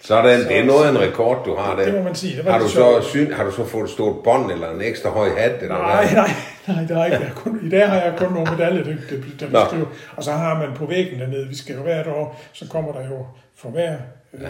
Sådan, 0.00 0.42
så, 0.42 0.48
det 0.48 0.58
er 0.58 0.64
noget 0.64 0.86
af 0.86 0.90
en 0.90 1.00
rekord, 1.00 1.44
du 1.44 1.54
har 1.54 1.76
der. 1.76 1.84
Det 1.84 1.94
må 1.94 2.02
man 2.02 2.14
sige. 2.14 2.36
Det 2.36 2.44
har, 2.44 2.58
du 2.58 2.68
så 2.68 3.00
syn, 3.02 3.32
har 3.32 3.44
du 3.44 3.50
så 3.50 3.64
fået 3.64 3.84
et 3.84 3.90
stort 3.90 4.22
bånd 4.24 4.50
eller 4.50 4.70
en 4.70 4.80
ekstra 4.82 5.10
høj 5.10 5.28
hat? 5.28 5.62
Eller 5.62 5.78
nej, 5.78 6.14
nej, 6.14 6.30
nej, 6.66 6.84
det 6.84 6.96
har 6.96 7.04
ikke. 7.04 7.18
Jeg 7.18 7.32
kun, 7.34 7.60
I 7.62 7.68
dag 7.68 7.88
har 7.88 7.96
jeg 7.96 8.14
kun 8.18 8.32
nogle 8.32 8.50
medaljer, 8.50 8.84
det, 8.84 8.98
det, 9.10 9.24
det 9.40 9.48
beskriver. 9.50 9.86
Og 10.16 10.24
så 10.24 10.32
har 10.32 10.58
man 10.58 10.76
på 10.76 10.86
væggen 10.86 11.20
dernede, 11.20 11.48
vi 11.48 11.56
skal 11.56 11.76
jo 11.76 11.82
hvert 11.82 12.06
år, 12.06 12.42
så 12.52 12.68
kommer 12.68 12.92
der 12.92 13.08
jo 13.08 13.26
for 13.56 13.68
hver 13.68 13.96
øh, 14.34 14.48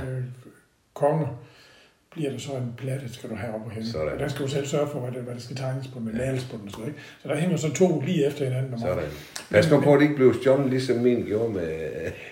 konge, 1.00 1.26
bliver 2.12 2.30
der 2.30 2.38
så 2.38 2.52
en 2.52 2.74
platte, 2.76 3.14
skal 3.14 3.30
du 3.30 3.34
have 3.34 3.54
op 3.54 3.64
på 3.64 3.70
hende. 3.70 3.92
Sådan. 3.92 4.08
Og 4.08 4.18
der 4.18 4.28
skal 4.28 4.44
du 4.46 4.50
selv 4.50 4.66
sørge 4.66 4.88
for, 4.92 4.98
hvad, 5.00 5.12
det, 5.12 5.22
hvad 5.22 5.34
der 5.34 5.40
skal 5.40 5.56
tegnes 5.56 5.86
på, 5.86 5.98
med 5.98 6.12
ja. 6.12 6.18
males 6.18 6.44
på 6.44 6.56
den. 6.62 6.70
Så, 6.70 6.78
ikke? 6.86 6.98
så 7.22 7.28
der 7.28 7.36
hænger 7.36 7.56
så 7.56 7.72
to 7.74 8.00
lige 8.06 8.26
efter 8.26 8.44
hinanden. 8.44 8.80
Sådan. 8.80 9.04
Pas 9.50 9.70
nu 9.70 9.80
på, 9.80 9.94
at 9.94 10.00
det 10.00 10.04
ikke 10.04 10.16
blev 10.16 10.34
stjålet, 10.34 10.70
ligesom 10.70 10.96
min 10.96 11.24
gjorde 11.26 11.52
med, 11.52 11.70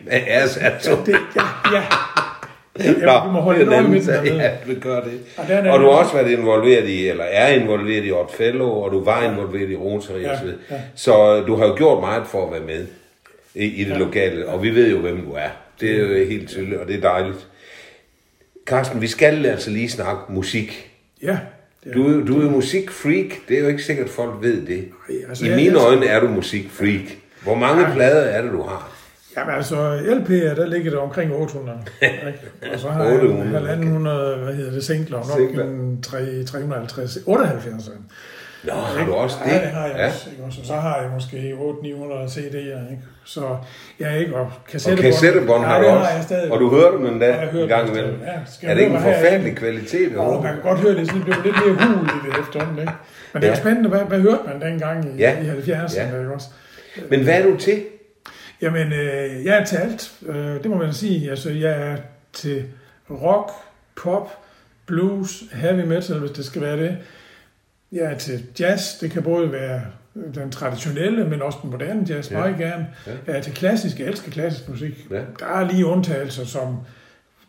med 0.04 0.12
Asa. 0.26 0.60
Ja, 0.64 0.96
det, 1.06 1.16
ja, 1.36 1.76
ja, 1.76 1.84
Ja, 2.78 2.92
Nå, 2.92 3.26
vi 3.26 3.32
må 3.32 3.40
holde 3.40 3.60
det 3.60 3.90
med 3.90 4.00
den 4.00 4.36
Ja, 4.36 4.50
vi 4.66 4.74
gør 4.74 5.00
det. 5.00 5.20
Og, 5.36 5.44
der 5.48 5.72
og 5.72 5.80
du 5.80 5.84
har 5.84 5.92
også 5.92 6.14
været 6.14 6.30
involveret 6.30 6.88
i, 6.88 7.08
eller 7.08 7.24
er 7.24 7.48
involveret 7.48 8.06
i 8.06 8.12
Otfellow, 8.12 8.68
og 8.68 8.92
du 8.92 9.04
var 9.04 9.22
involveret 9.30 9.70
i 9.70 9.76
Rotary 9.76 10.20
ja, 10.20 10.32
ja. 10.70 10.80
Så 10.94 11.40
du 11.40 11.56
har 11.56 11.66
jo 11.66 11.74
gjort 11.76 12.00
meget 12.00 12.26
for 12.26 12.46
at 12.46 12.52
være 12.52 12.60
med 12.60 12.86
i, 13.54 13.64
i 13.64 13.84
det 13.84 13.90
ja. 13.90 13.98
lokale, 13.98 14.48
og 14.48 14.62
vi 14.62 14.70
ved 14.70 14.90
jo, 14.90 14.98
hvem 14.98 15.26
du 15.26 15.32
er. 15.32 15.48
Det 15.80 15.90
er 15.90 15.98
jo 15.98 16.28
helt 16.28 16.48
tydeligt, 16.48 16.80
og 16.80 16.88
det 16.88 16.96
er 16.96 17.00
dejligt. 17.00 17.46
Carsten, 18.66 19.00
vi 19.00 19.06
skal 19.06 19.46
altså 19.46 19.70
lige 19.70 19.90
snakke 19.90 20.22
musik. 20.28 20.90
Ja. 21.22 21.38
Du, 21.94 22.26
du 22.26 22.38
er 22.38 22.44
jo 22.44 22.50
musikfreak. 22.50 23.26
Det 23.48 23.56
er 23.56 23.60
jo 23.60 23.68
ikke 23.68 23.82
sikkert, 23.82 24.06
at 24.06 24.12
folk 24.12 24.42
ved 24.42 24.66
det. 24.66 24.88
Altså, 25.28 25.46
I 25.46 25.54
mine 25.54 25.78
øjne 25.78 26.06
er 26.06 26.20
du 26.20 26.28
musikfreak. 26.28 27.04
Hvor 27.42 27.54
mange 27.54 27.88
ja. 27.88 27.94
plader 27.94 28.20
er 28.20 28.42
det, 28.42 28.52
du 28.52 28.62
har? 28.62 28.90
Jamen 29.36 29.54
altså, 29.54 29.98
LP'er, 29.98 30.60
der 30.60 30.66
ligger 30.66 30.90
det 30.90 31.00
omkring 31.00 31.32
800. 31.32 31.78
og 32.72 32.80
så 32.80 32.88
har 32.88 33.12
800, 33.12 33.50
jeg 33.52 33.62
1500, 33.72 34.36
hvad 34.36 34.54
hedder 34.54 34.72
det, 34.72 34.84
singler, 34.84 35.38
nok 35.38 35.66
en 35.66 36.02
3, 36.02 36.44
350, 36.44 37.18
78. 37.26 37.90
Nå, 38.66 38.72
har 38.72 39.06
du 39.06 39.12
også 39.12 39.36
det? 39.44 39.50
Ja, 39.50 39.60
det 39.60 39.68
har 39.68 39.86
jeg 39.86 39.96
ja. 39.96 40.06
også, 40.06 40.30
ikke? 40.30 40.42
Og 40.42 40.52
så 40.52 40.74
har 40.74 41.00
jeg 41.00 41.10
måske 41.14 41.36
800-900 41.36 42.30
CD'er, 42.34 42.90
ikke? 42.90 43.02
Så 43.24 43.56
jeg 44.00 44.14
er 44.14 44.16
ikke, 44.16 44.36
og 44.36 44.52
kassettebånd. 44.68 45.06
Og 45.06 45.12
kassettebånd 45.12 45.64
har 45.64 45.80
du 45.80 45.86
også, 45.86 46.04
har 46.04 46.16
jeg 46.16 46.24
stadig. 46.24 46.52
og 46.52 46.60
du 46.60 46.70
hører 46.70 46.90
dem 46.90 47.06
endda 47.06 47.48
en 47.62 47.68
gang 47.68 47.88
imellem. 47.88 48.20
Ja, 48.22 48.68
er 48.68 48.74
det 48.74 48.80
ikke 48.80 48.94
en 48.94 49.02
forfærdelig 49.02 49.56
kvalitet? 49.56 50.16
Og 50.16 50.42
man 50.42 50.52
kan 50.52 50.62
godt 50.62 50.80
høre 50.80 50.94
det, 50.94 51.06
sådan 51.06 51.22
det 51.22 51.36
lidt 51.44 51.56
mere 51.66 51.86
hul 51.86 52.06
i 52.06 52.30
det 52.30 52.40
efterhånden, 52.40 52.78
ikke? 52.78 52.92
Men 53.32 53.42
det 53.42 53.48
er 53.48 53.52
ja. 53.52 53.60
spændende, 53.60 53.88
hvad, 53.88 54.00
hvad 54.00 54.20
hørte 54.20 54.42
man 54.46 54.60
dengang 54.60 55.14
i, 55.14 55.18
ja. 55.18 55.38
i 55.40 55.46
70'erne, 55.46 55.96
ja. 55.96 56.20
ikke 56.20 56.34
også? 56.34 56.48
Men 57.10 57.22
hvad 57.22 57.34
er 57.34 57.46
du 57.46 57.56
til? 57.56 57.82
Jamen, 58.62 58.92
øh, 58.92 59.44
jeg 59.44 59.58
er 59.58 59.64
til 59.64 59.76
alt. 59.76 60.12
Øh, 60.26 60.36
det 60.36 60.66
må 60.66 60.76
man 60.76 60.92
sige. 60.92 61.30
Altså, 61.30 61.50
jeg 61.50 61.70
er 61.70 61.96
til 62.32 62.64
rock, 63.10 63.50
pop, 64.02 64.38
blues, 64.86 65.42
heavy 65.52 65.80
metal, 65.80 66.18
hvis 66.18 66.30
det 66.30 66.44
skal 66.44 66.62
være 66.62 66.76
det. 66.76 66.96
Jeg 67.94 68.12
er 68.12 68.18
til 68.18 68.46
jazz. 68.60 68.98
Det 69.00 69.10
kan 69.10 69.22
både 69.22 69.52
være 69.52 69.80
den 70.34 70.50
traditionelle, 70.50 71.24
men 71.24 71.42
også 71.42 71.58
den 71.62 71.70
moderne 71.70 72.06
jazz, 72.08 72.30
ja. 72.30 72.38
meget 72.38 72.56
gerne. 72.58 72.86
Ja. 73.06 73.12
Er 73.26 73.40
til 73.40 73.54
klassisk. 73.54 73.98
Jeg 73.98 74.06
elsker 74.06 74.30
klassisk 74.30 74.68
musik. 74.68 75.06
Ja. 75.10 75.20
Der 75.38 75.46
er 75.46 75.70
lige 75.70 75.86
undtagelser, 75.86 76.44
som, 76.44 76.78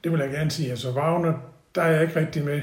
det 0.04 0.12
vil 0.12 0.20
jeg 0.20 0.30
gerne 0.30 0.52
sige, 0.52 0.70
altså 0.70 0.92
Wagner, 0.92 1.34
der 1.76 1.82
er 1.82 1.92
jeg 1.92 2.02
ikke 2.02 2.20
rigtig 2.20 2.44
med 2.46 2.62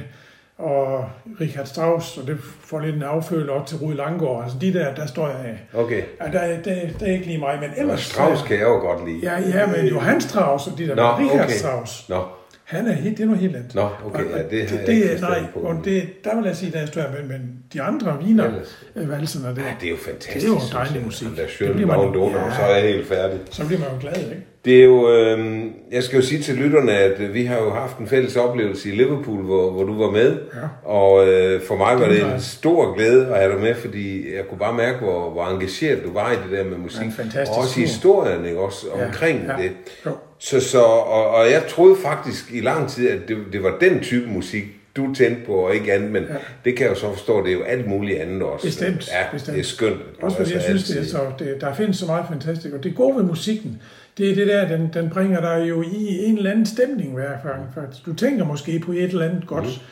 og 0.58 1.04
Richard 1.40 1.66
Strauss, 1.66 2.18
og 2.18 2.26
det 2.26 2.38
får 2.40 2.80
lidt 2.80 2.96
en 2.96 3.02
afføler 3.02 3.52
op 3.52 3.66
til 3.66 3.78
Rud 3.78 3.94
Langgaard. 3.94 4.42
Altså 4.42 4.58
de 4.60 4.72
der, 4.72 4.94
der 4.94 5.06
står 5.06 5.28
jeg 5.28 5.36
af. 5.36 5.80
Okay. 5.80 6.02
Ja, 6.20 6.26
der, 6.26 6.62
der, 6.62 6.74
der 7.00 7.06
er 7.06 7.12
ikke 7.12 7.26
lige 7.26 7.38
mig, 7.38 7.58
men 7.60 7.70
ellers... 7.76 7.98
Og 7.98 8.12
Strauss 8.12 8.42
kan 8.42 8.56
jeg 8.56 8.64
jo 8.64 8.78
godt 8.78 9.08
lide. 9.08 9.20
Ja, 9.22 9.40
ja, 9.40 9.66
men 9.66 9.86
Johann 9.86 10.20
Strauss 10.20 10.66
og 10.66 10.78
de 10.78 10.86
der, 10.86 10.94
Nå, 10.94 11.18
Richard 11.18 11.44
okay. 11.44 11.54
Strauss. 11.54 12.08
Nå. 12.08 12.24
Han 12.72 12.86
er 12.86 12.92
helt, 12.92 13.16
det 13.16 13.22
er 13.22 13.26
noget 13.26 13.40
helt 13.40 13.56
andet. 13.56 13.74
Nå, 13.74 13.88
okay, 14.06 14.24
ja, 14.30 14.38
det 14.42 14.50
det, 14.50 14.86
det, 14.86 15.10
jeg 15.10 15.20
nej, 15.20 15.42
på. 15.54 15.60
Og 15.60 15.74
det, 15.84 16.24
der 16.24 16.36
vil 16.36 16.44
jeg 16.44 16.56
sige, 16.56 16.72
der 16.72 16.78
er 16.78 16.86
større, 16.86 17.10
men, 17.18 17.28
men 17.28 17.40
de 17.72 17.82
andre 17.82 18.18
viner, 18.24 18.50
øh, 18.96 19.10
valserne 19.10 19.56
der, 19.56 19.62
ja, 19.62 19.74
det 19.80 19.86
er 19.86 19.90
jo 19.90 19.96
fantastisk. 19.96 20.34
Det 20.34 20.44
er 20.44 20.48
jo 20.48 20.84
dejlig 20.84 21.04
musik. 21.04 21.28
Der 21.28 21.66
det 21.66 21.74
bliver 21.74 21.86
man, 21.86 22.30
ja, 22.32 22.54
så 22.54 22.62
er 22.62 22.76
jeg 22.76 22.88
helt 22.88 23.08
færdig. 23.08 23.40
Så 23.50 23.66
bliver 23.66 23.80
man 23.80 23.88
jo 23.94 24.00
glad, 24.00 24.16
ikke? 24.16 24.46
Det 24.64 24.80
er 24.80 24.84
jo, 24.84 25.10
øh, 25.10 25.64
jeg 25.92 26.02
skal 26.02 26.16
jo 26.16 26.22
sige 26.22 26.42
til 26.42 26.54
lytterne, 26.54 26.92
at 26.92 27.34
vi 27.34 27.44
har 27.44 27.56
jo 27.56 27.70
haft 27.70 27.98
en 27.98 28.06
fælles 28.06 28.36
oplevelse 28.36 28.88
i 28.88 28.92
Liverpool, 28.92 29.42
hvor, 29.42 29.70
hvor 29.70 29.84
du 29.84 29.98
var 29.98 30.10
med. 30.10 30.38
Ja. 30.54 30.90
Og 30.90 31.28
øh, 31.28 31.62
for 31.62 31.76
mig 31.76 32.00
var 32.00 32.08
det 32.08 32.24
en 32.24 32.40
stor 32.40 32.94
glæde 32.94 33.26
at 33.26 33.40
have 33.40 33.52
dig 33.52 33.60
med, 33.60 33.74
fordi 33.74 34.34
jeg 34.34 34.44
kunne 34.48 34.58
bare 34.58 34.74
mærke, 34.74 34.98
hvor, 34.98 35.30
hvor 35.30 35.46
engageret 35.46 36.04
du 36.04 36.12
var 36.12 36.32
i 36.32 36.34
det 36.34 36.58
der 36.58 36.64
med 36.64 36.78
musik. 36.78 37.06
Ja, 37.34 37.40
og 37.50 37.58
også 37.58 37.80
historien, 37.80 38.44
ikke? 38.44 38.58
Også 38.58 38.86
omkring 38.90 39.44
ja. 39.46 39.62
det. 39.62 39.70
Jo. 40.06 40.10
Så, 40.44 40.60
så, 40.60 40.82
og, 40.82 41.28
og 41.28 41.50
jeg 41.50 41.62
troede 41.68 41.96
faktisk 42.02 42.52
i 42.52 42.60
lang 42.60 42.88
tid, 42.88 43.10
at 43.10 43.28
det, 43.28 43.36
det 43.52 43.62
var 43.62 43.78
den 43.80 44.00
type 44.00 44.26
musik, 44.26 44.64
du 44.96 45.14
tændte 45.14 45.46
på, 45.46 45.52
og 45.52 45.74
ikke 45.74 45.92
andet, 45.92 46.10
men 46.10 46.22
ja. 46.22 46.34
det 46.64 46.76
kan 46.76 46.86
jeg 46.86 46.90
jo 46.90 47.00
så 47.00 47.12
forstå, 47.12 47.44
det 47.44 47.48
er 47.48 47.52
jo 47.52 47.62
alt 47.62 47.86
muligt 47.86 48.18
andet 48.18 48.42
også. 48.42 48.66
Bestemt. 48.66 49.08
Ja, 49.08 49.30
bestemt. 49.32 49.56
det 49.56 49.60
er 49.60 49.66
skønt. 49.66 50.00
Også 50.22 50.36
fordi 50.36 50.54
jeg 50.54 50.62
synes, 50.62 50.84
det 50.84 51.00
er 51.00 51.04
så, 51.04 51.20
det, 51.38 51.60
der 51.60 51.74
findes 51.74 51.96
så 51.96 52.06
meget 52.06 52.24
fantastisk, 52.28 52.74
og 52.74 52.84
det 52.84 52.94
gode 52.94 53.16
ved 53.16 53.22
musikken, 53.22 53.82
det 54.18 54.30
er 54.30 54.34
det 54.34 54.46
der, 54.46 54.68
den, 54.68 54.90
den 54.94 55.10
bringer 55.10 55.40
dig 55.40 55.68
jo 55.68 55.82
i 55.82 56.24
en 56.24 56.36
eller 56.36 56.50
anden 56.50 56.66
stemning 56.66 57.14
hver 57.14 57.30
gang. 57.42 57.90
Du 58.06 58.14
tænker 58.14 58.44
måske 58.44 58.78
på 58.78 58.92
et 58.92 59.02
eller 59.02 59.28
andet 59.28 59.46
godt, 59.46 59.82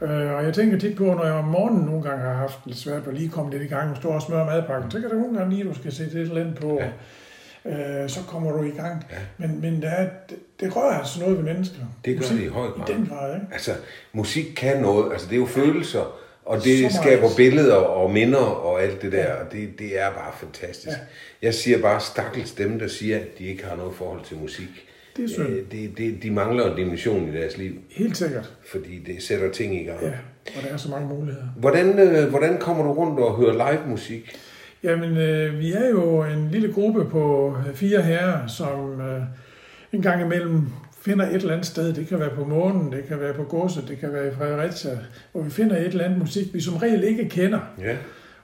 mm. 0.00 0.06
øh, 0.06 0.34
og 0.34 0.44
jeg 0.44 0.54
tænker 0.54 0.78
tit 0.78 0.96
på, 0.96 1.04
når 1.04 1.24
jeg 1.24 1.34
om 1.34 1.44
morgenen 1.44 1.84
nogle 1.84 2.02
gange 2.02 2.24
har 2.24 2.34
haft 2.34 2.58
lidt 2.66 2.78
svært 2.78 3.02
at 3.06 3.14
lige 3.14 3.28
komme 3.28 3.50
lidt 3.50 3.62
i 3.62 3.66
gang 3.66 3.90
og 3.90 3.96
stå 3.96 4.08
og 4.08 4.22
smøre 4.22 4.46
madpakken, 4.46 4.90
så 4.90 5.00
kan 5.00 5.10
der 5.10 5.16
nogle 5.16 5.38
gange 5.38 5.54
lige, 5.54 5.68
du 5.68 5.74
skal 5.74 5.92
sætte 5.92 6.12
et 6.12 6.20
eller 6.20 6.40
andet 6.40 6.58
på. 6.58 6.78
Ja 6.80 6.88
øh, 7.68 8.08
så 8.08 8.20
kommer 8.28 8.52
du 8.52 8.62
i 8.62 8.70
gang. 8.70 9.04
Ja. 9.10 9.16
Men, 9.46 9.60
men 9.60 9.82
der 9.82 9.90
er, 9.90 10.08
det, 10.28 10.38
det 10.60 10.76
rører 10.76 10.98
altså 10.98 11.20
noget 11.20 11.36
ved 11.36 11.44
mennesker. 11.44 11.80
Det 12.04 12.14
gør 12.14 12.20
musik, 12.20 12.36
det 12.36 12.44
i 12.44 12.48
høj 12.48 12.68
grad. 12.68 12.88
I 12.88 12.92
den 12.92 13.06
grad, 13.06 13.34
ikke? 13.34 13.46
Altså, 13.52 13.72
musik 14.12 14.46
kan 14.56 14.82
noget. 14.82 15.12
Altså, 15.12 15.26
det 15.26 15.34
er 15.34 15.40
jo 15.40 15.46
følelser, 15.46 16.18
og 16.44 16.64
det 16.64 16.92
skaber 16.92 17.28
billeder 17.36 17.74
og 17.74 18.10
minder 18.10 18.38
og 18.38 18.82
alt 18.82 19.02
det 19.02 19.12
der. 19.12 19.18
Ja. 19.18 19.34
Og 19.34 19.52
det, 19.52 19.78
det 19.78 20.00
er 20.00 20.10
bare 20.10 20.32
fantastisk. 20.36 20.96
Ja. 20.96 21.46
Jeg 21.46 21.54
siger 21.54 21.82
bare 21.82 22.00
stakkels 22.00 22.52
dem, 22.52 22.78
der 22.78 22.88
siger, 22.88 23.16
at 23.16 23.38
de 23.38 23.44
ikke 23.44 23.64
har 23.64 23.76
noget 23.76 23.94
forhold 23.94 24.24
til 24.24 24.36
musik. 24.36 24.88
Det 25.16 25.24
er 25.24 25.28
synd. 25.28 25.48
Øh, 25.48 25.62
det, 25.72 25.98
det, 25.98 26.22
de 26.22 26.30
mangler 26.30 26.70
en 26.70 26.76
dimension 26.76 27.28
i 27.28 27.32
deres 27.32 27.56
liv. 27.56 27.72
Helt 27.90 28.16
sikkert. 28.16 28.52
Fordi 28.70 28.98
det 29.06 29.22
sætter 29.22 29.52
ting 29.52 29.80
i 29.80 29.84
gang. 29.84 30.02
Ja, 30.02 30.12
og 30.56 30.62
der 30.62 30.68
er 30.68 30.76
så 30.76 30.88
mange 30.90 31.08
muligheder. 31.08 31.46
Hvordan, 31.56 31.98
øh, 31.98 32.28
hvordan 32.28 32.58
kommer 32.58 32.84
du 32.84 32.92
rundt 32.92 33.20
og 33.20 33.36
hører 33.36 33.72
live 33.72 33.86
musik? 33.86 34.38
Jamen, 34.82 35.16
øh, 35.16 35.58
vi 35.58 35.72
er 35.72 35.88
jo 35.88 36.24
en 36.24 36.48
lille 36.50 36.72
gruppe 36.72 37.04
på 37.04 37.56
fire 37.74 38.02
herrer, 38.02 38.46
som 38.46 39.00
øh, 39.00 39.22
en 39.92 40.02
gang 40.02 40.22
imellem 40.22 40.62
finder 41.00 41.26
et 41.26 41.34
eller 41.34 41.52
andet 41.52 41.66
sted. 41.66 41.92
Det 41.92 42.08
kan 42.08 42.20
være 42.20 42.30
på 42.30 42.44
månen, 42.44 42.92
det 42.92 43.04
kan 43.08 43.20
være 43.20 43.34
på 43.34 43.42
godset, 43.42 43.84
det 43.88 43.98
kan 43.98 44.12
være 44.12 44.28
i 44.28 44.30
Fredericia, 44.30 44.98
hvor 45.32 45.42
vi 45.42 45.50
finder 45.50 45.76
et 45.76 45.86
eller 45.86 46.04
andet 46.04 46.18
musik, 46.18 46.54
vi 46.54 46.60
som 46.60 46.76
regel 46.76 47.04
ikke 47.04 47.28
kender. 47.28 47.60
Ja. 47.78 47.96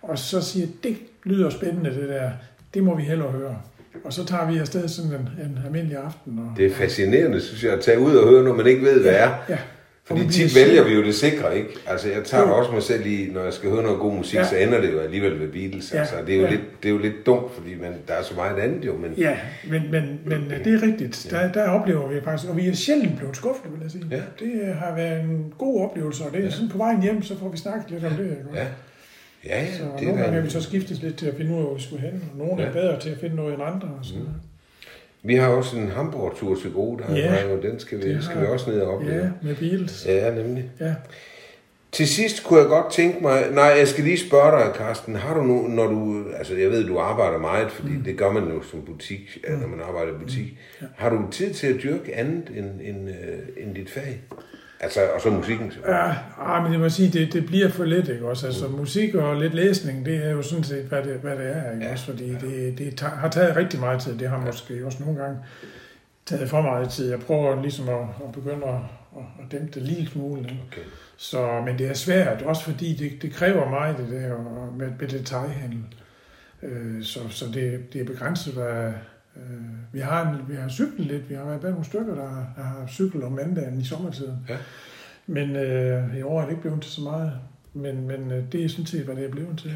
Og 0.03 0.19
så 0.19 0.41
siger, 0.41 0.67
det 0.83 0.97
lyder 1.25 1.51
spændende 1.51 1.91
det 1.91 2.09
der, 2.09 2.31
det 2.75 2.85
må 2.85 2.97
vi 2.97 3.03
hellere 3.03 3.31
høre. 3.31 3.57
Og 4.05 4.13
så 4.13 4.27
tager 4.27 4.51
vi 4.51 4.59
afsted 4.59 4.89
sådan 4.89 5.11
en, 5.11 5.29
en 5.45 5.59
almindelig 5.65 5.97
aften. 5.97 6.39
Og, 6.39 6.57
det 6.57 6.67
er 6.67 6.71
fascinerende, 6.71 7.41
synes 7.41 7.65
jeg, 7.65 7.73
at 7.73 7.81
tage 7.81 7.99
ud 8.01 8.17
og 8.17 8.29
høre, 8.29 8.45
når 8.45 8.55
man 8.55 8.67
ikke 8.67 8.83
ved, 8.83 9.03
hvad 9.03 9.13
ja, 9.13 9.19
er. 9.19 9.35
Ja, 9.49 9.59
fordi 10.07 10.29
tit 10.33 10.55
vælger 10.55 10.85
vi 10.85 10.95
jo 10.95 11.05
det 11.05 11.15
sikre, 11.15 11.59
ikke? 11.59 11.69
Altså, 11.87 12.09
jeg 12.09 12.25
tager 12.25 12.45
også 12.45 12.73
mig 12.73 12.83
selv 12.83 13.07
i, 13.07 13.29
når 13.33 13.45
jeg 13.45 13.53
skal 13.53 13.71
høre 13.71 13.83
noget 13.83 13.99
god 13.99 14.15
musik, 14.15 14.39
ja. 14.39 14.45
så 14.45 14.57
ender 14.57 14.81
det 14.81 14.93
jo 14.93 14.99
alligevel 14.99 15.41
ved 15.41 15.49
Beatles. 15.49 15.95
Ja. 15.95 15.99
Altså, 15.99 16.15
det 16.27 16.35
er, 16.35 16.39
jo 16.39 16.45
ja. 16.45 16.51
lidt, 16.51 16.83
det 16.83 16.89
er 16.89 16.93
jo 16.93 16.99
lidt 16.99 17.27
dumt, 17.27 17.53
fordi 17.55 17.75
man, 17.81 17.93
der 18.09 18.15
er 18.15 18.23
så 18.23 18.35
meget 18.35 18.59
andet 18.59 18.85
jo. 18.85 18.97
Men... 18.97 19.15
Ja, 19.19 19.37
men, 19.71 19.83
men, 19.91 20.21
men 20.25 20.53
det 20.65 20.75
er 20.75 20.83
rigtigt. 20.83 21.27
Der, 21.31 21.53
der 21.53 21.69
oplever 21.69 22.09
vi 22.09 22.21
faktisk, 22.25 22.51
og 22.51 22.57
vi 22.57 22.69
er 22.69 22.75
sjældent 22.75 23.17
blevet 23.19 23.37
skuffet, 23.37 23.73
vil 23.73 23.81
jeg 23.83 23.91
sige. 23.91 24.05
Ja. 24.11 24.21
Det 24.39 24.75
har 24.75 24.95
været 24.95 25.21
en 25.21 25.55
god 25.59 25.81
oplevelse, 25.81 26.25
og 26.25 26.33
det 26.33 26.41
er 26.41 26.45
ja. 26.45 26.51
sådan 26.51 26.69
på 26.69 26.79
vejen 26.79 27.03
hjem, 27.03 27.23
så 27.23 27.39
får 27.39 27.49
vi 27.49 27.57
snakket 27.57 27.91
lidt 27.91 28.05
om 28.05 28.13
det. 28.13 28.25
Ikke? 28.25 28.45
Ja. 28.55 28.67
Ja, 29.47 29.61
ja, 29.61 29.73
så 29.73 29.85
det 29.99 30.07
nogle 30.07 30.23
gange 30.23 30.39
er 30.39 30.43
vi 30.43 30.51
så 30.51 30.61
skiftet 30.61 31.03
lidt 31.03 31.17
til 31.17 31.27
at 31.27 31.35
finde 31.37 31.53
ud 31.53 31.57
af, 31.57 31.65
hvor 31.65 31.75
vi 31.75 31.83
skulle 31.83 32.03
hen, 32.03 32.25
og 32.33 32.39
nogle 32.39 32.63
ja. 32.63 32.69
er 32.69 32.73
bedre 32.73 33.01
til 33.01 33.11
at 33.11 33.19
finde 33.19 33.37
noget 33.37 33.55
end 33.55 33.63
andre. 33.63 33.89
Og 33.99 34.05
sådan. 34.05 34.23
Mm. 34.23 34.29
Vi 35.25 35.35
har 35.35 35.49
også 35.49 35.77
en 35.77 35.89
Hamburg-tur 35.89 36.55
til 36.55 36.73
gode, 36.73 37.03
der 37.03 37.17
ja, 37.17 37.49
jo, 37.49 37.63
den 37.63 37.81
skal 37.81 37.99
vi, 37.99 38.23
skal 38.23 38.41
vi 38.41 38.47
også 38.47 38.71
ned 38.71 38.81
og 38.81 38.95
opleve. 38.95 39.23
Ja, 39.23 39.31
med 39.43 39.55
Beatles. 39.55 40.07
Ja, 40.07 40.35
nemlig. 40.35 40.71
Ja. 40.81 40.95
Til 41.93 42.09
sidst 42.09 42.45
kunne 42.45 42.61
jeg 42.61 42.69
godt 42.69 42.93
tænke 42.93 43.23
mig, 43.23 43.45
nej, 43.53 43.65
jeg 43.65 43.89
skal 43.89 44.05
lige 44.05 44.19
spørge 44.19 44.65
dig, 44.65 44.75
Carsten, 44.75 45.17
har 45.17 45.35
du 45.35 45.43
nu, 45.43 45.69
når 45.69 45.87
du, 45.87 46.25
altså 46.37 46.55
jeg 46.55 46.71
ved, 46.71 46.87
du 46.87 46.99
arbejder 46.99 47.39
meget, 47.39 47.73
fordi 47.73 47.89
mm. 47.89 48.03
det 48.03 48.17
gør 48.17 48.33
man 48.33 48.49
jo 48.49 48.63
som 48.63 48.83
butik, 48.83 49.39
mm. 49.49 49.55
når 49.55 49.69
man 49.69 49.81
arbejder 49.81 50.13
i 50.13 50.19
butik. 50.19 50.45
Mm. 50.45 50.87
Ja. 50.87 50.87
Har 50.97 51.11
du 51.11 51.23
tid 51.31 51.55
til 51.55 51.67
at 51.67 51.83
dyrke 51.83 52.15
andet 52.15 52.51
end, 52.57 52.81
end, 52.83 53.09
øh, 53.09 53.65
end 53.65 53.75
dit 53.75 53.91
fag? 53.91 54.21
Altså, 54.85 55.01
og 55.15 55.21
så 55.21 55.31
musikken 55.31 55.71
selvfølgelig. 55.71 56.17
Ja, 56.39 56.61
men 56.63 56.73
jeg 56.73 56.81
må 56.81 56.89
sige, 56.89 57.19
det, 57.19 57.33
det 57.33 57.47
bliver 57.47 57.69
for 57.69 57.85
lidt, 57.85 58.09
ikke 58.09 58.29
også? 58.29 58.47
Altså, 58.47 58.69
mm. 58.69 58.75
musik 58.75 59.15
og 59.15 59.37
lidt 59.37 59.55
læsning, 59.55 60.07
det 60.07 60.27
er 60.27 60.31
jo 60.31 60.43
sådan 60.43 60.65
set, 60.65 60.85
hvad 60.85 61.03
det, 61.03 61.15
hvad 61.15 61.37
det 61.37 61.47
er, 61.57 61.73
ikke 61.73 61.85
ja. 61.85 61.93
også? 61.93 62.05
Fordi 62.05 62.33
ja. 62.33 62.39
det, 62.39 62.79
det 62.79 62.97
tager, 62.97 63.15
har 63.15 63.29
taget 63.29 63.57
rigtig 63.57 63.81
meget 63.81 64.03
tid. 64.03 64.19
Det 64.19 64.29
har 64.29 64.39
ja. 64.39 64.45
måske 64.45 64.87
også 64.87 64.99
nogle 65.03 65.21
gange 65.21 65.39
taget 66.27 66.51
for 66.51 66.63
meget 66.63 66.91
tid. 66.91 67.11
Jeg 67.11 67.21
prøver 67.21 67.63
ligesom 67.63 67.89
at, 67.89 68.01
at 68.25 68.33
begynde 68.33 68.67
at, 68.67 68.79
at 69.17 69.53
dæmpe 69.53 69.73
det 69.75 69.83
lige 69.83 70.07
smule. 70.07 70.41
Ikke? 70.41 70.63
Okay. 70.73 70.83
Så, 71.17 71.63
men 71.67 71.79
det 71.79 71.87
er 71.87 71.95
svært, 71.95 72.43
også 72.43 72.63
fordi 72.63 72.95
det, 72.95 73.23
det 73.23 73.33
kræver 73.33 73.71
meget, 73.71 73.97
det 73.99 74.09
der 74.11 74.37
med, 74.79 74.89
med 75.01 75.09
detaljhandel. 75.09 75.85
Øh, 76.63 77.03
så 77.03 77.19
så 77.31 77.45
det, 77.55 77.93
det 77.93 78.01
er 78.01 78.05
begrænset, 78.05 78.55
hvad, 78.55 78.93
vi, 79.93 80.01
har, 80.01 80.39
vi 80.49 80.55
har 80.55 80.69
cyklet 80.69 81.07
lidt. 81.07 81.31
Vi 81.31 81.35
har 81.35 81.45
været 81.45 81.63
nogle 81.63 81.85
stykker, 81.85 82.15
der 82.15 82.29
har, 82.29 82.53
der 82.57 82.63
har 82.63 82.87
cyklet 82.89 83.25
om 83.25 83.33
mandagen 83.33 83.81
i 83.81 83.85
sommertiden. 83.85 84.37
Ja. 84.49 84.57
Men 85.27 85.57
øh, 85.57 86.19
i 86.19 86.23
år 86.23 86.41
er 86.41 86.45
det 86.45 86.51
ikke 86.51 86.63
blevet 86.63 86.83
til 86.83 86.93
så 86.93 87.01
meget. 87.01 87.33
Men, 87.75 88.07
men 88.07 88.33
øh, 88.33 88.43
det 88.53 88.65
er 88.65 88.69
sådan 88.69 88.87
set, 88.87 89.01
hvad 89.01 89.17
det 89.17 89.25
er 89.25 89.31
blevet 89.31 89.59
til. 89.59 89.73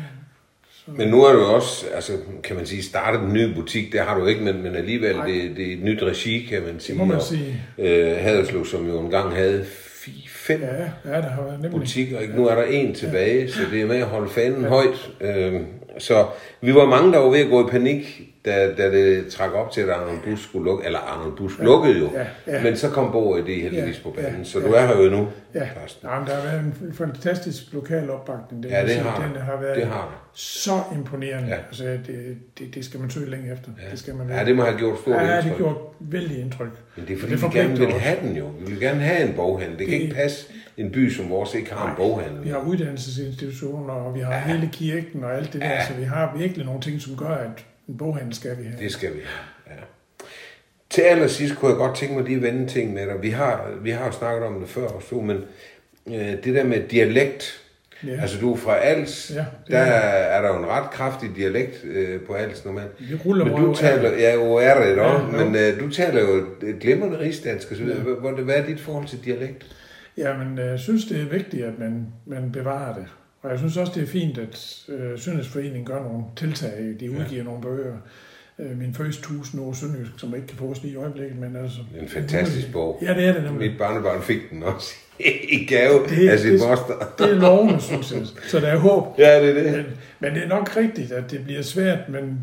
Så. 0.71 0.91
Men 0.91 1.09
nu 1.09 1.25
er 1.25 1.33
du 1.33 1.41
også, 1.41 1.87
altså, 1.95 2.13
kan 2.43 2.57
man 2.57 2.67
sige, 2.67 2.83
startet 2.83 3.21
en 3.21 3.33
ny 3.33 3.55
butik, 3.55 3.93
det 3.93 4.01
har 4.01 4.19
du 4.19 4.27
ikke, 4.27 4.43
men, 4.45 4.63
men 4.63 4.75
alligevel, 4.75 5.17
det, 5.17 5.57
det 5.57 5.69
er 5.69 5.73
et 5.73 5.83
nyt 5.83 6.03
regi, 6.03 6.47
kan 6.51 6.63
man 6.63 6.81
sige. 6.81 6.99
Det 6.99 7.07
må 7.07 7.15
man 7.15 7.23
sige. 7.23 7.63
Og, 7.79 7.85
øh, 7.85 8.17
Haderslev, 8.17 8.65
som 8.65 8.87
jo 8.87 9.01
engang 9.01 9.35
havde 9.35 9.65
fem 10.29 10.61
ja, 10.61 10.83
ja, 11.05 11.21
der 11.21 11.29
har 11.29 11.43
været 11.43 11.71
butikker, 11.71 12.21
ikke? 12.21 12.37
nu 12.37 12.47
er 12.47 12.55
der 12.55 12.65
en 12.65 12.95
tilbage, 12.95 13.41
ja. 13.41 13.49
så 13.49 13.61
det 13.71 13.83
er 13.83 13.87
med 13.87 13.97
at 13.97 14.07
holde 14.07 14.31
fanen 14.31 14.63
ja. 14.63 14.69
højt. 14.69 15.11
Øh, 15.21 15.61
så 15.99 16.27
vi 16.61 16.75
var 16.75 16.87
mange, 16.87 17.13
der 17.13 17.19
var 17.19 17.31
ved 17.31 17.39
at 17.39 17.51
gå 17.51 17.67
i 17.67 17.71
panik, 17.71 18.21
da, 18.45 18.75
da 18.75 18.91
det 18.91 19.27
trak 19.27 19.53
op 19.53 19.71
til, 19.71 19.81
at 19.81 19.91
Arnold 19.91 20.19
Bus 20.25 20.43
skulle 20.43 20.65
lukke, 20.65 20.85
eller 20.87 20.99
Arnold 20.99 21.37
Bus 21.37 21.53
ja. 21.59 21.65
lukkede 21.65 21.99
jo, 21.99 22.11
ja. 22.15 22.53
Ja. 22.55 22.63
men 22.63 22.77
så 22.77 22.91
kom 22.91 23.13
Bo 23.13 23.37
det 23.37 23.63
heldigvis 23.63 23.97
ja. 23.97 24.03
på 24.03 24.11
banen, 24.11 24.39
ja. 24.39 24.45
så 24.45 24.61
du 24.61 24.67
er 24.73 24.87
her 24.87 25.03
jo 25.03 25.11
nu, 25.11 25.29
ja. 25.55 25.61
Ja, 25.61 25.65
der 26.03 26.35
har 26.35 26.43
været 26.43 26.61
en 26.61 26.95
fantastisk 26.95 27.63
lokal 27.73 28.11
opbakning. 28.11 28.63
Det 28.63 28.71
ja, 28.71 28.87
det 28.87 28.97
har, 28.97 29.29
den 29.29 29.43
har 29.43 29.61
været 29.61 29.77
det 29.77 29.87
har. 29.87 30.31
så 30.33 30.81
imponerende. 30.95 31.49
Ja. 31.49 31.55
Altså, 31.55 31.85
det, 31.85 32.37
det, 32.59 32.75
det 32.75 32.85
skal 32.85 33.01
man 33.01 33.11
søge 33.11 33.31
længe 33.31 33.53
efter. 33.53 33.71
Ja. 33.85 33.91
Det 33.91 33.99
skal 33.99 34.15
man 34.15 34.31
ja, 34.31 34.45
det 34.45 34.57
må 34.57 34.63
have 34.63 34.79
gjort 34.79 34.99
stort 34.99 35.15
ja, 35.15 35.21
indtryk. 35.21 35.31
Ja, 35.31 35.37
det 35.37 35.45
har 35.45 35.57
gjort 35.57 35.77
vældig 36.01 36.41
indtryk. 36.41 36.71
Men 36.97 37.07
det 37.07 37.15
er 37.15 37.19
fordi, 37.19 37.33
det 37.33 37.43
vi 37.43 37.59
gerne 37.59 37.79
vil 37.79 37.93
have 37.93 38.19
den 38.23 38.37
jo. 38.37 38.47
Vi 38.61 38.71
vil 38.73 38.81
gerne 38.81 39.01
have 39.01 39.29
en 39.29 39.35
boghandel. 39.35 39.79
Det, 39.79 39.79
det 39.79 39.89
kan 39.89 40.01
ikke 40.01 40.15
passe 40.15 40.47
en 40.79 40.91
by 40.91 41.11
som 41.11 41.31
vores 41.31 41.55
ikke 41.55 41.73
har 41.73 41.91
en 41.91 41.97
boghandel. 41.97 42.45
Vi 42.45 42.49
har 42.49 42.59
uddannelsesinstitutioner, 42.59 43.95
og 43.95 44.15
vi 44.15 44.21
har 44.21 44.33
ja. 44.33 44.41
hele 44.41 44.69
kirken 44.73 45.25
og 45.25 45.37
alt 45.37 45.53
det 45.53 45.61
ja. 45.61 45.69
der, 45.69 45.85
så 45.85 45.95
vi 45.95 46.03
har 46.05 46.37
virkelig 46.39 46.67
nogle 46.67 46.81
ting, 46.81 47.01
som 47.01 47.17
gør, 47.17 47.29
at 47.29 47.65
en 47.89 47.97
boghandel 47.97 48.35
skal 48.35 48.59
vi 48.59 48.63
have. 48.63 48.79
Det 48.79 48.93
skal 48.93 49.09
vi 49.15 49.21
have, 49.25 49.77
ja. 49.77 49.83
Til 50.91 51.03
allersidst 51.03 51.57
kunne 51.57 51.71
jeg 51.71 51.79
godt 51.79 51.97
tænke 51.97 52.15
mig 52.15 52.25
lige 52.25 52.37
at 52.37 52.43
vende 52.43 52.67
ting 52.67 52.93
med 52.93 53.07
dig. 53.07 53.23
Vi 53.23 53.31
har, 53.31 53.71
vi 53.83 53.91
har 53.91 54.07
jo 54.07 54.13
snakket 54.13 54.47
om 54.47 54.61
det 54.61 54.69
før 54.69 54.87
også, 54.87 55.15
men 55.15 55.37
øh, 56.07 56.45
det 56.45 56.55
der 56.55 56.65
med 56.65 56.89
dialekt, 56.89 57.61
Ja. 58.07 58.21
Altså 58.21 58.41
du 58.41 58.53
er 58.53 58.57
fra 58.57 58.77
Als, 58.77 59.33
ja, 59.35 59.45
der 59.71 59.79
er, 59.79 60.39
er 60.39 60.43
der 60.43 60.49
jo 60.49 60.59
en 60.63 60.67
ret 60.67 60.91
kraftig 60.91 61.31
dialekt 61.37 61.85
øh, 61.85 62.21
på 62.21 62.33
Als 62.33 62.65
normalt. 62.65 62.91
Vi 62.99 63.15
ruller 63.15 63.45
men 63.45 63.55
du 63.55 63.75
taler, 63.75 64.11
ja, 64.19 64.35
jo 64.35 64.55
er 64.55 64.75
det 64.75 64.97
ja, 64.97 65.19
men 65.19 65.57
øh, 65.57 65.81
du 65.81 65.91
taler 65.91 66.21
jo 66.21 66.45
glimrende 66.81 67.19
rigsdansk. 67.19 67.69
Så, 67.69 67.75
ja. 67.75 67.95
hvad, 67.95 68.45
hvad 68.45 68.55
er 68.55 68.67
dit 68.67 68.81
forhold 68.81 69.07
til 69.07 69.19
dialekt? 69.25 69.67
Jamen, 70.19 70.59
jeg 70.59 70.79
synes, 70.79 71.05
det 71.05 71.21
er 71.21 71.25
vigtigt, 71.25 71.65
at 71.65 71.79
man, 71.79 72.07
man 72.27 72.53
bevarer 72.53 72.95
det. 72.95 73.07
Og 73.43 73.51
jeg 73.51 73.59
synes 73.59 73.77
også, 73.77 73.93
det 73.95 74.03
er 74.03 74.07
fint, 74.07 74.39
at 74.39 74.85
øh, 74.89 75.19
Søndagsforeningen 75.19 75.85
gør 75.85 76.03
nogle 76.03 76.25
tiltag. 76.37 76.95
De 77.01 77.11
udgiver 77.11 77.37
ja. 77.37 77.43
nogle 77.43 77.63
bøger. 77.63 77.97
Øh, 78.59 78.79
min 78.79 78.95
første 78.95 79.23
tusind 79.23 79.61
år 79.61 79.73
Sønderjysk, 79.73 80.11
som 80.17 80.35
ikke 80.35 80.47
kan 80.47 80.57
fås 80.57 80.83
lige 80.83 80.93
i 80.93 80.97
øjeblikket, 80.97 81.39
men 81.39 81.57
altså... 81.57 81.79
Det 81.93 81.99
er 81.99 82.03
en 82.03 82.09
fantastisk 82.09 82.73
bog. 82.73 82.99
Ja, 83.03 83.15
det 83.15 83.25
er 83.25 83.33
det 83.33 83.43
nemlig. 83.43 83.71
Mit 83.71 83.79
barnebarn 83.79 84.23
fik 84.23 84.51
den 84.51 84.63
også 84.63 84.95
i 85.59 85.67
gave 85.67 86.07
det, 86.09 86.29
af 86.29 86.39
sin 86.39 86.53
det, 86.53 86.61
moster. 86.69 86.95
det 87.19 87.31
er 87.31 87.35
lovende, 87.35 87.81
synes 87.81 88.13
jeg. 88.13 88.27
Så 88.49 88.61
der 88.61 88.67
er 88.67 88.77
håb. 88.77 89.19
Ja, 89.19 89.43
det 89.43 89.51
er 89.51 89.63
det. 89.63 89.73
Men, 89.73 89.87
men 90.21 90.35
det 90.35 90.45
er 90.45 90.49
nok 90.49 90.77
rigtigt, 90.77 91.13
at 91.13 91.31
det 91.31 91.45
bliver 91.45 91.63
svært, 91.63 92.09
men 92.09 92.39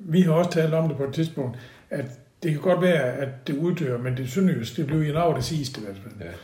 vi 0.00 0.20
har 0.20 0.32
også 0.32 0.50
talt 0.50 0.74
om 0.74 0.88
det 0.88 0.96
på 0.96 1.04
et 1.04 1.14
tidspunkt, 1.14 1.58
at 1.90 2.04
det 2.42 2.50
kan 2.50 2.60
godt 2.60 2.82
være, 2.82 3.12
at 3.12 3.28
det 3.46 3.56
uddør, 3.56 3.98
men 3.98 4.16
det 4.16 4.30
sønderjysk, 4.30 4.76
det 4.76 4.86
bliver 4.86 5.02
i 5.02 5.30
en 5.30 5.36
det 5.36 5.44
sidste 5.44 5.80
i 5.80 5.84
hvert 5.84 5.96
fald. 6.02 6.14
Ja. 6.20 6.34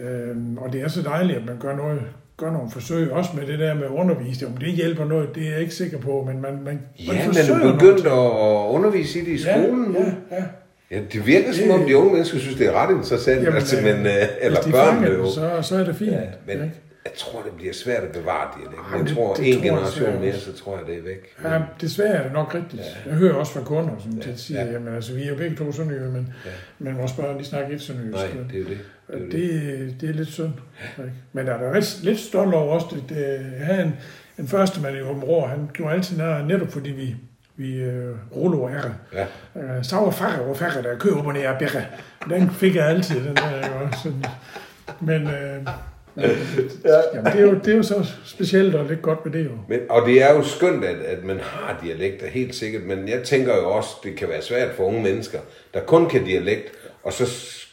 Øhm, 0.00 0.58
og 0.58 0.72
det 0.72 0.80
er 0.80 0.88
så 0.88 1.02
dejligt, 1.02 1.38
at 1.38 1.46
man 1.46 1.58
gør 1.58 1.76
noget 1.76 2.02
gør 2.36 2.52
nogle 2.52 2.70
forsøg, 2.70 3.12
også 3.12 3.30
med 3.34 3.46
det 3.46 3.58
der 3.58 3.74
med 3.74 3.86
undervisning. 3.88 4.52
Om 4.52 4.58
det 4.58 4.68
hjælper 4.68 5.04
noget, 5.04 5.34
det 5.34 5.46
er 5.46 5.50
jeg 5.50 5.60
ikke 5.60 5.74
sikker 5.74 5.98
på, 5.98 6.24
men 6.26 6.40
man, 6.40 6.62
man, 6.64 6.80
ja, 6.98 7.12
man 7.12 7.34
forsøger 7.34 7.64
men 7.64 7.78
begyndt 7.78 8.06
at 8.06 8.72
undervise 8.76 9.20
i 9.20 9.24
det 9.24 9.32
i 9.32 9.38
skolen 9.38 9.94
ja, 9.94 10.00
nu. 10.00 10.06
Ja, 10.30 10.36
ja. 10.36 10.42
Ja, 10.90 11.00
det 11.12 11.26
virker 11.26 11.52
som 11.52 11.70
om 11.70 11.86
de 11.86 11.96
unge 11.96 12.12
mennesker 12.12 12.38
synes, 12.38 12.56
det 12.56 12.66
er 12.66 12.72
ret 12.72 12.96
interessant, 12.96 13.42
jamen, 13.42 13.54
altså, 13.54 13.76
men, 13.82 14.06
øh, 14.06 14.12
eller 14.40 14.60
børn 14.70 15.04
jo. 15.04 15.30
Så, 15.30 15.58
så 15.62 15.76
er 15.76 15.84
det 15.84 15.96
fint. 15.96 16.12
Ja, 16.12 16.20
men 16.46 16.56
ja. 16.56 16.62
jeg 17.04 17.12
tror, 17.16 17.42
det 17.42 17.52
bliver 17.56 17.72
svært 17.72 18.02
at 18.02 18.12
bevare 18.12 18.48
det. 18.54 18.62
Ikke? 18.62 18.98
Jeg 18.98 19.16
tror, 19.16 19.34
det, 19.34 19.44
det 19.44 19.54
en 19.54 19.60
tror 19.60 19.64
generation 19.64 20.20
mere, 20.20 20.34
så 20.34 20.52
tror 20.52 20.76
jeg, 20.76 20.86
det 20.86 20.98
er 20.98 21.02
væk. 21.02 21.34
Ja, 21.44 21.60
desværre 21.80 22.14
er 22.14 22.22
det 22.22 22.32
nok 22.32 22.54
rigtigt. 22.54 22.82
Ja. 22.82 23.10
Jeg 23.10 23.18
hører 23.18 23.34
også 23.34 23.52
fra 23.52 23.64
kunder, 23.64 23.94
som 23.98 24.12
ja. 24.26 24.36
siger, 24.36 24.64
ja. 24.64 24.72
jamen 24.72 24.94
altså, 24.94 25.14
vi 25.14 25.22
er 25.22 25.28
jo 25.28 25.36
begge 25.36 25.56
to 25.56 25.72
sønderjyde, 25.72 26.10
men, 26.10 26.34
ja. 26.44 26.50
men 26.78 26.98
vores 26.98 27.12
børn, 27.12 27.38
de 27.38 27.44
snakker 27.44 27.70
ikke 27.70 27.84
sønderjysk. 27.84 28.34
Nej, 28.34 28.44
det 28.50 28.54
er 28.54 28.62
jo 28.62 28.68
det. 28.68 28.78
Det, 29.12 29.94
det, 30.00 30.08
er 30.08 30.12
lidt 30.12 30.28
synd. 30.28 30.52
Men 31.32 31.46
der 31.46 31.54
er 31.54 31.72
der 31.72 32.04
lidt 32.04 32.18
stolt 32.18 32.54
over 32.54 32.74
også, 32.74 32.86
det, 32.90 33.04
det, 33.08 33.16
jeg 33.58 33.66
havde 33.66 33.82
en, 33.82 33.94
en 34.38 34.48
første 34.48 34.80
mand 34.80 34.96
i 34.96 35.00
Åben 35.00 35.48
han 35.48 35.70
gjorde 35.74 35.94
altid 35.94 36.16
nær, 36.16 36.44
netop 36.44 36.68
fordi 36.68 36.90
vi, 36.90 37.16
vi 37.56 37.82
øh, 37.82 38.14
ruller 38.36 38.68
ære. 38.68 38.94
Ja. 39.12 39.26
Øh, 39.60 39.84
så 39.84 39.96
var 39.96 40.10
færre 40.10 40.40
og 40.40 40.56
færre, 40.56 40.82
der 40.82 40.98
kører 40.98 41.16
op 41.16 41.26
og 41.26 41.32
ned 41.32 41.42
af. 41.42 41.86
Den 42.28 42.50
fik 42.50 42.76
jeg 42.76 42.86
altid, 42.86 43.24
den 43.24 43.36
der, 43.36 43.50
jo, 43.58 43.88
sådan. 44.02 44.24
Men, 45.00 45.22
øh, 45.22 45.66
ja. 46.84 47.00
jamen, 47.14 47.32
det, 47.32 47.40
er 47.40 47.42
jo, 47.42 47.54
det 47.54 47.72
er 47.72 47.76
jo 47.76 47.82
så 47.82 48.06
specielt 48.24 48.74
og 48.74 48.84
lidt 48.84 49.02
godt 49.02 49.24
med 49.24 49.32
det 49.32 49.44
jo. 49.44 49.50
Men, 49.68 49.80
og 49.90 50.06
det 50.06 50.22
er 50.22 50.34
jo 50.34 50.42
skønt, 50.42 50.84
at, 50.84 50.96
at 50.96 51.24
man 51.24 51.40
har 51.40 51.80
dialekter, 51.82 52.26
helt 52.26 52.54
sikkert. 52.54 52.82
Men 52.82 53.08
jeg 53.08 53.22
tænker 53.22 53.56
jo 53.56 53.70
også, 53.70 53.88
det 54.04 54.16
kan 54.16 54.28
være 54.28 54.42
svært 54.42 54.74
for 54.74 54.84
unge 54.84 55.02
mennesker, 55.02 55.38
der 55.74 55.80
kun 55.80 56.08
kan 56.08 56.24
dialekt, 56.24 56.72
og 57.02 57.12
så 57.12 57.26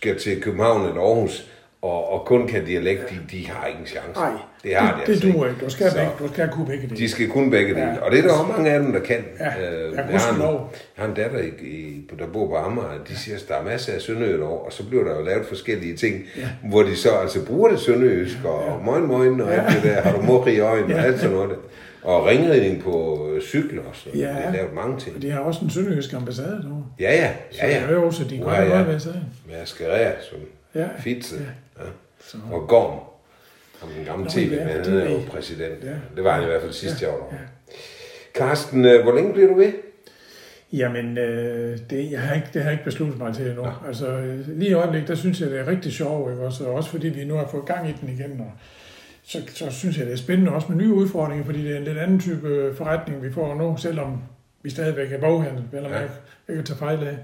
skal 0.03 0.19
til 0.19 0.41
København 0.41 0.87
eller 0.87 1.01
Aarhus, 1.01 1.49
og, 1.81 2.11
og 2.13 2.25
kun 2.25 2.47
kan 2.47 2.65
dialekt, 2.65 3.09
de, 3.09 3.15
de 3.31 3.47
har 3.47 3.67
ikke 3.67 3.79
en 3.79 3.85
chance. 3.85 4.19
Nej, 4.19 4.31
det, 4.63 4.75
har 4.75 4.97
det, 4.97 5.07
de 5.07 5.11
altså 5.11 5.27
det 5.27 5.33
duer 5.33 5.47
ikke. 5.47 5.65
Du 5.65 5.69
skal, 5.69 5.91
begge, 5.95 6.11
du 6.19 6.33
skal 6.33 6.49
kunne 6.49 6.65
begge 6.65 6.87
dele. 6.87 6.97
De 6.97 7.09
skal 7.09 7.29
kunne 7.29 7.51
begge 7.51 7.73
dele. 7.73 7.91
Ja. 7.91 7.99
Og 7.99 8.11
det 8.11 8.19
er 8.19 8.23
der 8.23 8.31
også 8.31 8.51
mange 8.51 8.71
af 8.71 8.79
dem, 8.79 8.91
der 8.93 8.99
kan. 8.99 9.25
Ja, 9.39 9.45
øh, 9.45 9.93
jeg, 9.95 10.03
har 10.03 10.33
en, 10.35 10.41
jeg 10.41 10.59
har 10.95 11.07
en 11.07 11.13
datter, 11.13 11.39
i, 11.39 11.47
i, 11.47 12.09
der 12.19 12.27
bor 12.27 12.47
på 12.47 12.55
Amager, 12.55 13.03
de 13.07 13.17
siger, 13.17 13.37
at 13.37 13.45
der 13.47 13.55
er 13.55 13.63
masser 13.63 13.93
af 13.93 14.01
sønderjysk 14.01 14.41
over, 14.41 14.65
og 14.65 14.73
så 14.73 14.87
bliver 14.89 15.03
der 15.03 15.15
jo 15.15 15.23
lavet 15.23 15.45
forskellige 15.45 15.95
ting, 15.95 16.23
ja. 16.37 16.47
hvor 16.69 16.83
de 16.83 16.95
så 16.95 17.09
altså 17.09 17.45
bruger 17.45 17.69
det 17.69 17.79
sønderjysk, 17.79 18.37
og 18.45 18.63
ja. 18.67 18.85
moin 18.85 19.05
moin, 19.07 19.41
og 19.41 19.49
ja. 19.49 19.65
alt 19.65 19.75
det 19.75 19.83
der, 19.83 20.01
har 20.01 20.11
du 20.17 20.21
mor 20.21 20.47
i 20.47 20.59
øjnene, 20.59 20.95
ja. 20.95 21.01
og 21.01 21.07
alt 21.07 21.19
sådan 21.19 21.35
noget. 21.35 21.51
Og 22.03 22.25
ringredning 22.25 22.83
på 22.83 23.27
øh, 23.33 23.41
cykler 23.41 23.81
og 23.81 23.95
sådan 23.95 24.19
Ja. 24.19 24.27
De 24.27 24.33
har 24.33 24.51
lavet 24.51 24.73
mange 24.73 24.99
ting. 24.99 25.15
Og 25.15 25.21
de 25.21 25.31
har 25.31 25.39
også 25.39 25.61
en 25.63 25.69
sønderjysk 25.69 26.13
ambassade 26.13 26.61
nu. 26.69 26.85
Ja, 26.99 27.15
ja. 27.15 27.31
ja, 27.57 27.67
ja. 27.67 27.87
Så, 27.87 27.93
jo, 27.93 28.11
så 28.11 28.23
de 28.23 28.37
gør 28.37 28.51
ja, 28.51 28.77
godt 28.77 28.87
ved 28.87 29.13
Med 29.47 29.55
Askerea 29.55 30.11
som 30.29 30.39
ja. 30.75 30.87
Fitze. 30.99 31.35
Ja. 31.35 31.83
Ja. 31.83 31.89
Så. 32.25 32.37
Og 32.51 32.67
Gorm, 32.67 32.99
som 33.79 33.89
den 33.97 34.05
gamle 34.05 34.29
tv, 34.29 34.49
men 34.49 34.59
han 34.59 34.97
er 34.97 35.11
jo 35.11 35.19
præsident. 35.31 35.83
Ja. 35.83 35.93
Det 36.15 36.23
var 36.23 36.33
han 36.33 36.43
i 36.43 36.45
hvert 36.45 36.61
fald 36.61 36.73
sidste 36.73 37.05
ja. 37.05 37.11
år. 37.11 37.29
Ja. 37.31 37.37
Carsten, 38.35 38.85
øh, 38.85 39.03
hvor 39.03 39.15
længe 39.15 39.33
bliver 39.33 39.47
du 39.47 39.55
ved? 39.55 39.73
Jamen, 40.73 41.17
øh, 41.17 41.77
det, 41.89 42.11
jeg 42.11 42.21
har 42.21 42.35
ikke, 42.35 42.47
det 42.53 42.61
har 42.61 42.69
jeg 42.69 42.73
ikke 42.73 42.83
besluttet 42.83 43.17
mig 43.17 43.35
til 43.35 43.47
endnu. 43.47 43.65
Ja. 43.65 43.71
Altså, 43.87 44.21
lige 44.47 44.69
i 44.69 44.73
øjeblikket, 44.73 45.07
der 45.07 45.15
synes 45.15 45.41
jeg, 45.41 45.49
det 45.49 45.59
er 45.59 45.67
rigtig 45.67 45.93
sjovt, 45.93 46.31
ikke? 46.31 46.45
Også, 46.45 46.63
også 46.63 46.89
fordi 46.89 47.07
vi 47.07 47.25
nu 47.25 47.35
har 47.35 47.47
fået 47.47 47.65
gang 47.65 47.89
i 47.89 47.93
den 48.01 48.09
igen. 48.09 48.39
Og, 48.39 48.51
så, 49.23 49.41
så 49.47 49.71
synes 49.71 49.97
jeg, 49.97 50.05
det 50.05 50.13
er 50.13 50.17
spændende 50.17 50.51
også 50.51 50.67
med 50.69 50.77
nye 50.77 50.93
udfordringer, 50.93 51.45
fordi 51.45 51.63
det 51.63 51.73
er 51.73 51.77
en 51.77 51.83
lidt 51.83 51.97
anden 51.97 52.19
type 52.19 52.73
forretning, 52.77 53.23
vi 53.23 53.31
får 53.31 53.55
nu, 53.55 53.77
selvom 53.77 54.21
vi 54.63 54.69
stadigvæk 54.69 55.11
er 55.11 55.19
boghandel, 55.19 55.63
eller 55.73 55.89
ja. 55.89 56.01
ikke, 56.01 56.13
ikke 56.49 56.63
tage 56.63 56.77
fejl 56.77 57.03
af. 57.07 57.17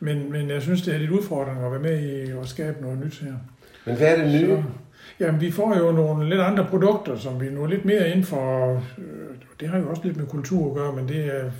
Men, 0.00 0.32
men 0.32 0.50
jeg 0.50 0.62
synes, 0.62 0.82
det 0.82 0.94
er 0.94 0.98
lidt 0.98 1.10
udfordring 1.10 1.64
at 1.64 1.70
være 1.70 1.80
med 1.80 2.00
i 2.00 2.30
at 2.30 2.48
skabe 2.48 2.82
noget 2.82 2.98
nyt 3.04 3.20
her. 3.20 3.34
Men 3.84 3.96
hvad 3.96 4.06
er 4.06 4.24
det 4.24 4.40
nye? 4.40 4.56
Så, 4.56 4.62
jamen, 5.20 5.40
vi 5.40 5.50
får 5.50 5.78
jo 5.78 5.92
nogle 5.92 6.28
lidt 6.28 6.40
andre 6.40 6.66
produkter, 6.70 7.16
som 7.16 7.40
vi 7.40 7.48
nu 7.48 7.62
er 7.62 7.66
lidt 7.66 7.84
mere 7.84 8.08
inden 8.08 8.24
for... 8.24 8.74
Øh, 8.98 9.36
det 9.60 9.68
har 9.68 9.78
jo 9.78 9.90
også 9.90 10.02
lidt 10.04 10.16
med 10.16 10.26
kultur 10.26 10.68
at 10.70 10.76
gøre, 10.76 10.96
men 10.96 11.08
det 11.08 11.26
er 11.26 11.50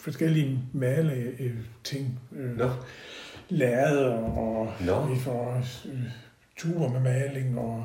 forskellige 0.00 0.58
male 0.72 1.12
øh, 1.40 1.54
ting. 1.84 2.20
Øh, 2.36 2.58
no. 2.58 2.68
Lærred, 3.48 3.98
og 3.98 4.72
no. 4.86 5.02
vi 5.02 5.20
får 5.20 5.62
øh, 5.86 6.00
tuber 6.56 6.88
med 6.88 7.00
maling, 7.00 7.58
og 7.58 7.84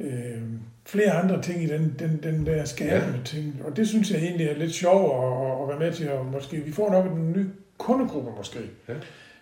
øh, 0.00 0.42
flere 0.86 1.10
andre 1.10 1.42
ting 1.42 1.62
i 1.62 1.66
den, 1.66 1.96
den, 1.98 2.20
den 2.22 2.46
der 2.46 2.64
skabende 2.64 3.18
ja. 3.18 3.24
ting. 3.24 3.62
Og 3.64 3.76
det 3.76 3.88
synes 3.88 4.10
jeg 4.10 4.18
egentlig 4.18 4.46
er 4.46 4.58
lidt 4.58 4.74
sjovt 4.74 5.12
at, 5.24 5.62
at 5.62 5.68
være 5.68 5.78
med 5.78 5.92
til. 5.92 6.04
at 6.04 6.26
måske, 6.32 6.56
vi 6.56 6.72
får 6.72 6.90
nok 6.90 7.06
en 7.06 7.32
ny 7.32 7.46
kundegruppe 7.78 8.30
måske. 8.36 8.58
Ja. 8.88 8.94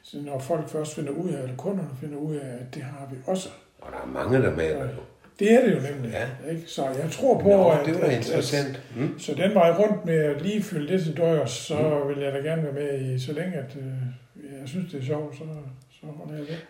Så 0.03 0.17
når 0.27 0.39
folk 0.39 0.69
først 0.69 0.95
finder 0.95 1.11
ud 1.11 1.31
af, 1.31 1.43
eller 1.43 1.57
kunderne 1.57 1.91
finder 2.01 2.17
ud 2.17 2.37
af, 2.37 2.47
at 2.47 2.75
det 2.75 2.83
har 2.83 3.09
vi 3.11 3.17
også. 3.27 3.49
Og 3.81 3.93
der 3.93 3.99
er 3.99 4.07
mange, 4.07 4.43
der 4.43 4.57
maler 4.57 4.83
jo. 4.83 5.01
Det 5.39 5.53
er 5.53 5.61
det 5.65 5.75
jo 5.75 5.81
nemlig. 5.81 6.11
Ja. 6.11 6.51
Ikke? 6.51 6.63
Så 6.67 6.85
jeg 6.85 7.11
tror 7.11 7.41
på, 7.41 7.49
Nå, 7.49 7.71
at, 7.71 7.87
det 7.87 7.95
var 7.95 8.07
at, 8.07 8.17
interessant. 8.17 8.83
Mm. 8.97 9.05
at, 9.05 9.23
så 9.23 9.35
den 9.35 9.55
vej 9.55 9.71
rundt 9.71 10.05
med 10.05 10.15
at 10.15 10.43
lige 10.43 10.63
følge 10.63 10.93
det 10.93 11.03
til 11.05 11.17
dørs, 11.17 11.51
så 11.51 11.75
mm. 11.75 12.09
vil 12.09 12.25
jeg 12.25 12.33
da 12.33 12.39
gerne 12.39 12.63
være 12.63 12.73
med 12.73 13.01
i, 13.01 13.19
så 13.19 13.33
længe 13.33 13.55
at 13.55 13.77
øh, 13.77 14.61
jeg 14.61 14.69
synes, 14.69 14.93
det 14.93 15.01
er 15.01 15.05
sjovt, 15.05 15.37
så, 15.37 15.45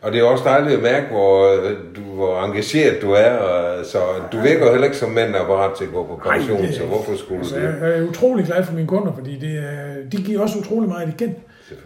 Og 0.03 0.13
det 0.13 0.21
er 0.21 0.25
også 0.25 0.45
dejligt 0.45 0.77
at 0.77 0.83
mærke, 0.83 1.07
hvor, 1.07 1.63
øh, 1.63 1.77
du, 1.97 2.01
hvor 2.01 2.43
engageret 2.45 3.03
du 3.03 3.11
er, 3.11 3.31
og, 3.31 3.87
så 3.87 3.99
du 4.33 4.41
virker 4.41 4.65
jo 4.67 4.71
heller 4.71 4.85
ikke 4.85 4.97
som 4.97 5.11
mand, 5.11 5.33
der 5.33 5.41
er 5.41 5.47
parat 5.47 5.77
til 5.79 5.85
at 5.85 5.91
gå 5.91 6.05
på 6.07 6.21
pension, 6.31 6.63
det- 6.63 6.75
så 6.75 6.83
hvorfor 6.87 7.17
skulle 7.17 7.39
Altså, 7.39 7.55
du 7.57 7.61
det? 7.61 7.75
jeg 7.83 7.99
er 7.99 8.03
utrolig 8.09 8.45
glad 8.47 8.65
for 8.65 8.73
mine 8.75 8.87
kunder, 8.87 9.13
fordi 9.15 9.39
det 9.39 9.59
er, 9.59 10.09
de 10.13 10.17
giver 10.17 10.41
også 10.41 10.59
utrolig 10.59 10.89
meget 10.89 11.09
igen. 11.21 11.35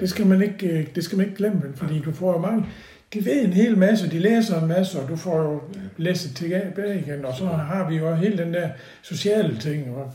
Det 0.00 0.10
skal 0.10 0.26
man 0.26 0.42
ikke, 0.42 0.66
øh, 0.66 0.86
det 0.94 1.04
skal 1.04 1.18
man 1.18 1.26
ikke 1.26 1.36
glemme, 1.38 1.62
fordi 1.76 1.98
du 2.04 2.12
får 2.12 2.32
jo 2.32 2.38
mange, 2.38 2.66
de 3.14 3.24
ved 3.24 3.44
en 3.44 3.52
hel 3.52 3.78
masse, 3.78 4.10
de 4.10 4.18
læser 4.18 4.60
en 4.60 4.68
masse, 4.68 4.98
og 5.00 5.08
du 5.08 5.16
får 5.16 5.42
jo 5.42 5.60
læst 5.96 6.36
tilbage 6.36 7.04
igen, 7.06 7.24
og 7.24 7.34
så 7.38 7.44
har 7.44 7.86
vi 7.90 7.96
jo 7.96 8.14
hele 8.14 8.38
den 8.44 8.54
der 8.54 8.68
sociale 9.02 9.56
ting, 9.60 9.96
og 9.96 10.12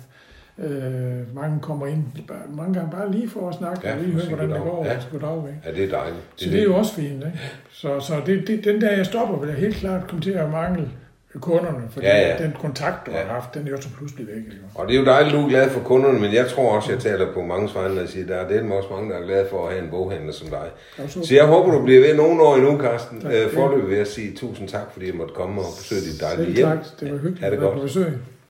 øh, 0.60 1.36
mange 1.36 1.60
kommer 1.62 1.88
ind, 1.88 2.04
bare- 2.28 2.38
mange 2.58 2.74
gange 2.74 2.92
bare 2.92 3.12
lige 3.12 3.30
for 3.30 3.50
at 3.50 3.56
snakke, 3.56 3.88
Ja, 3.88 3.94
og 3.94 4.00
lige 4.02 4.12
høre, 4.14 4.26
hvordan 4.26 4.50
det 4.52 4.62
går, 4.62 4.86
Ja. 4.86 4.96
og 4.96 5.02
goddag, 5.12 5.48
ikke? 5.48 5.60
Ja, 5.66 5.72
det 5.72 5.84
er 5.94 5.98
dejligt. 6.00 6.22
Så 6.36 6.50
det 6.50 6.60
er 6.60 6.64
jo 6.64 6.76
også 6.76 6.94
fint, 6.94 7.14
ikke? 7.26 7.40
Så, 7.72 8.00
så 8.00 8.14
det, 8.26 8.48
det, 8.48 8.64
den 8.64 8.82
der, 8.82 8.92
jeg 8.96 9.06
stopper, 9.06 9.38
vil 9.40 9.50
jeg 9.50 9.58
helt 9.58 9.76
klart 9.76 10.08
komme 10.08 10.22
til 10.22 10.32
at 10.32 10.52
mangle 10.52 10.90
kunderne, 11.40 11.84
fordi 11.92 12.06
Ja, 12.06 12.28
ja. 12.38 12.44
den 12.44 12.54
kontakt, 12.62 13.06
du 13.06 13.12
Ja. 13.12 13.18
har 13.18 13.34
haft, 13.34 13.54
den 13.54 13.68
er 13.68 13.72
jo 13.72 13.82
så 13.82 13.90
pludselig 13.98 14.28
væk, 14.28 14.36
ikke? 14.36 14.52
Og 14.76 14.88
det 14.88 14.96
er 14.96 15.00
jo 15.00 15.06
dejligt, 15.06 15.34
du 15.36 15.40
er 15.46 15.50
glad 15.50 15.70
for 15.70 15.80
kunderne, 15.80 16.20
men 16.20 16.34
jeg 16.34 16.48
tror 16.48 16.76
også, 16.76 16.92
jeg 16.92 17.00
taler 17.00 17.34
på 17.34 17.42
mange 17.42 17.70
vegne, 17.76 17.94
når 17.94 18.02
jeg 18.02 18.10
siger, 18.10 18.26
der 18.28 18.36
er 18.36 18.48
det 18.48 18.72
også 18.72 18.90
mange, 18.92 19.10
der 19.14 19.20
er 19.20 19.24
glade 19.26 19.46
for 19.50 19.66
at 19.68 19.74
have 19.74 19.84
en 19.84 19.90
boghandler 19.90 20.34
som 20.34 20.48
dig. 20.48 20.68
Så- 21.10 21.36
jeg 21.36 21.46
håber, 21.46 21.72
du 21.72 21.84
bliver 21.84 22.02
ved 22.08 22.16
nogle 22.16 22.42
år 22.42 22.56
endnu, 22.56 22.80
Carsten. 22.82 23.22
Tak. 23.22 23.32
Øh, 23.34 23.50
Forløbig 23.54 23.90
vil 23.90 23.98
jeg 23.98 24.08
sige 24.08 24.36
tusind 24.36 24.68
tak, 24.68 24.88
fordi 24.94 25.06
jeg 25.08 25.16
måtte 25.16 25.34
komme 25.34 25.62
og 25.62 25.68
besøge 25.78 26.02
dit 26.02 26.22
dejlige 26.22 26.56
hjem. 26.56 26.68
tak, 26.68 26.78
det 27.00 27.12
var 27.12 27.18
hyggeligt 27.18 27.40
Ha' 27.40 27.46
det 27.48 27.54
at 27.56 27.62
være 27.62 27.70
godt. 27.70 27.80
på 27.80 27.84
besøg. 27.88 28.14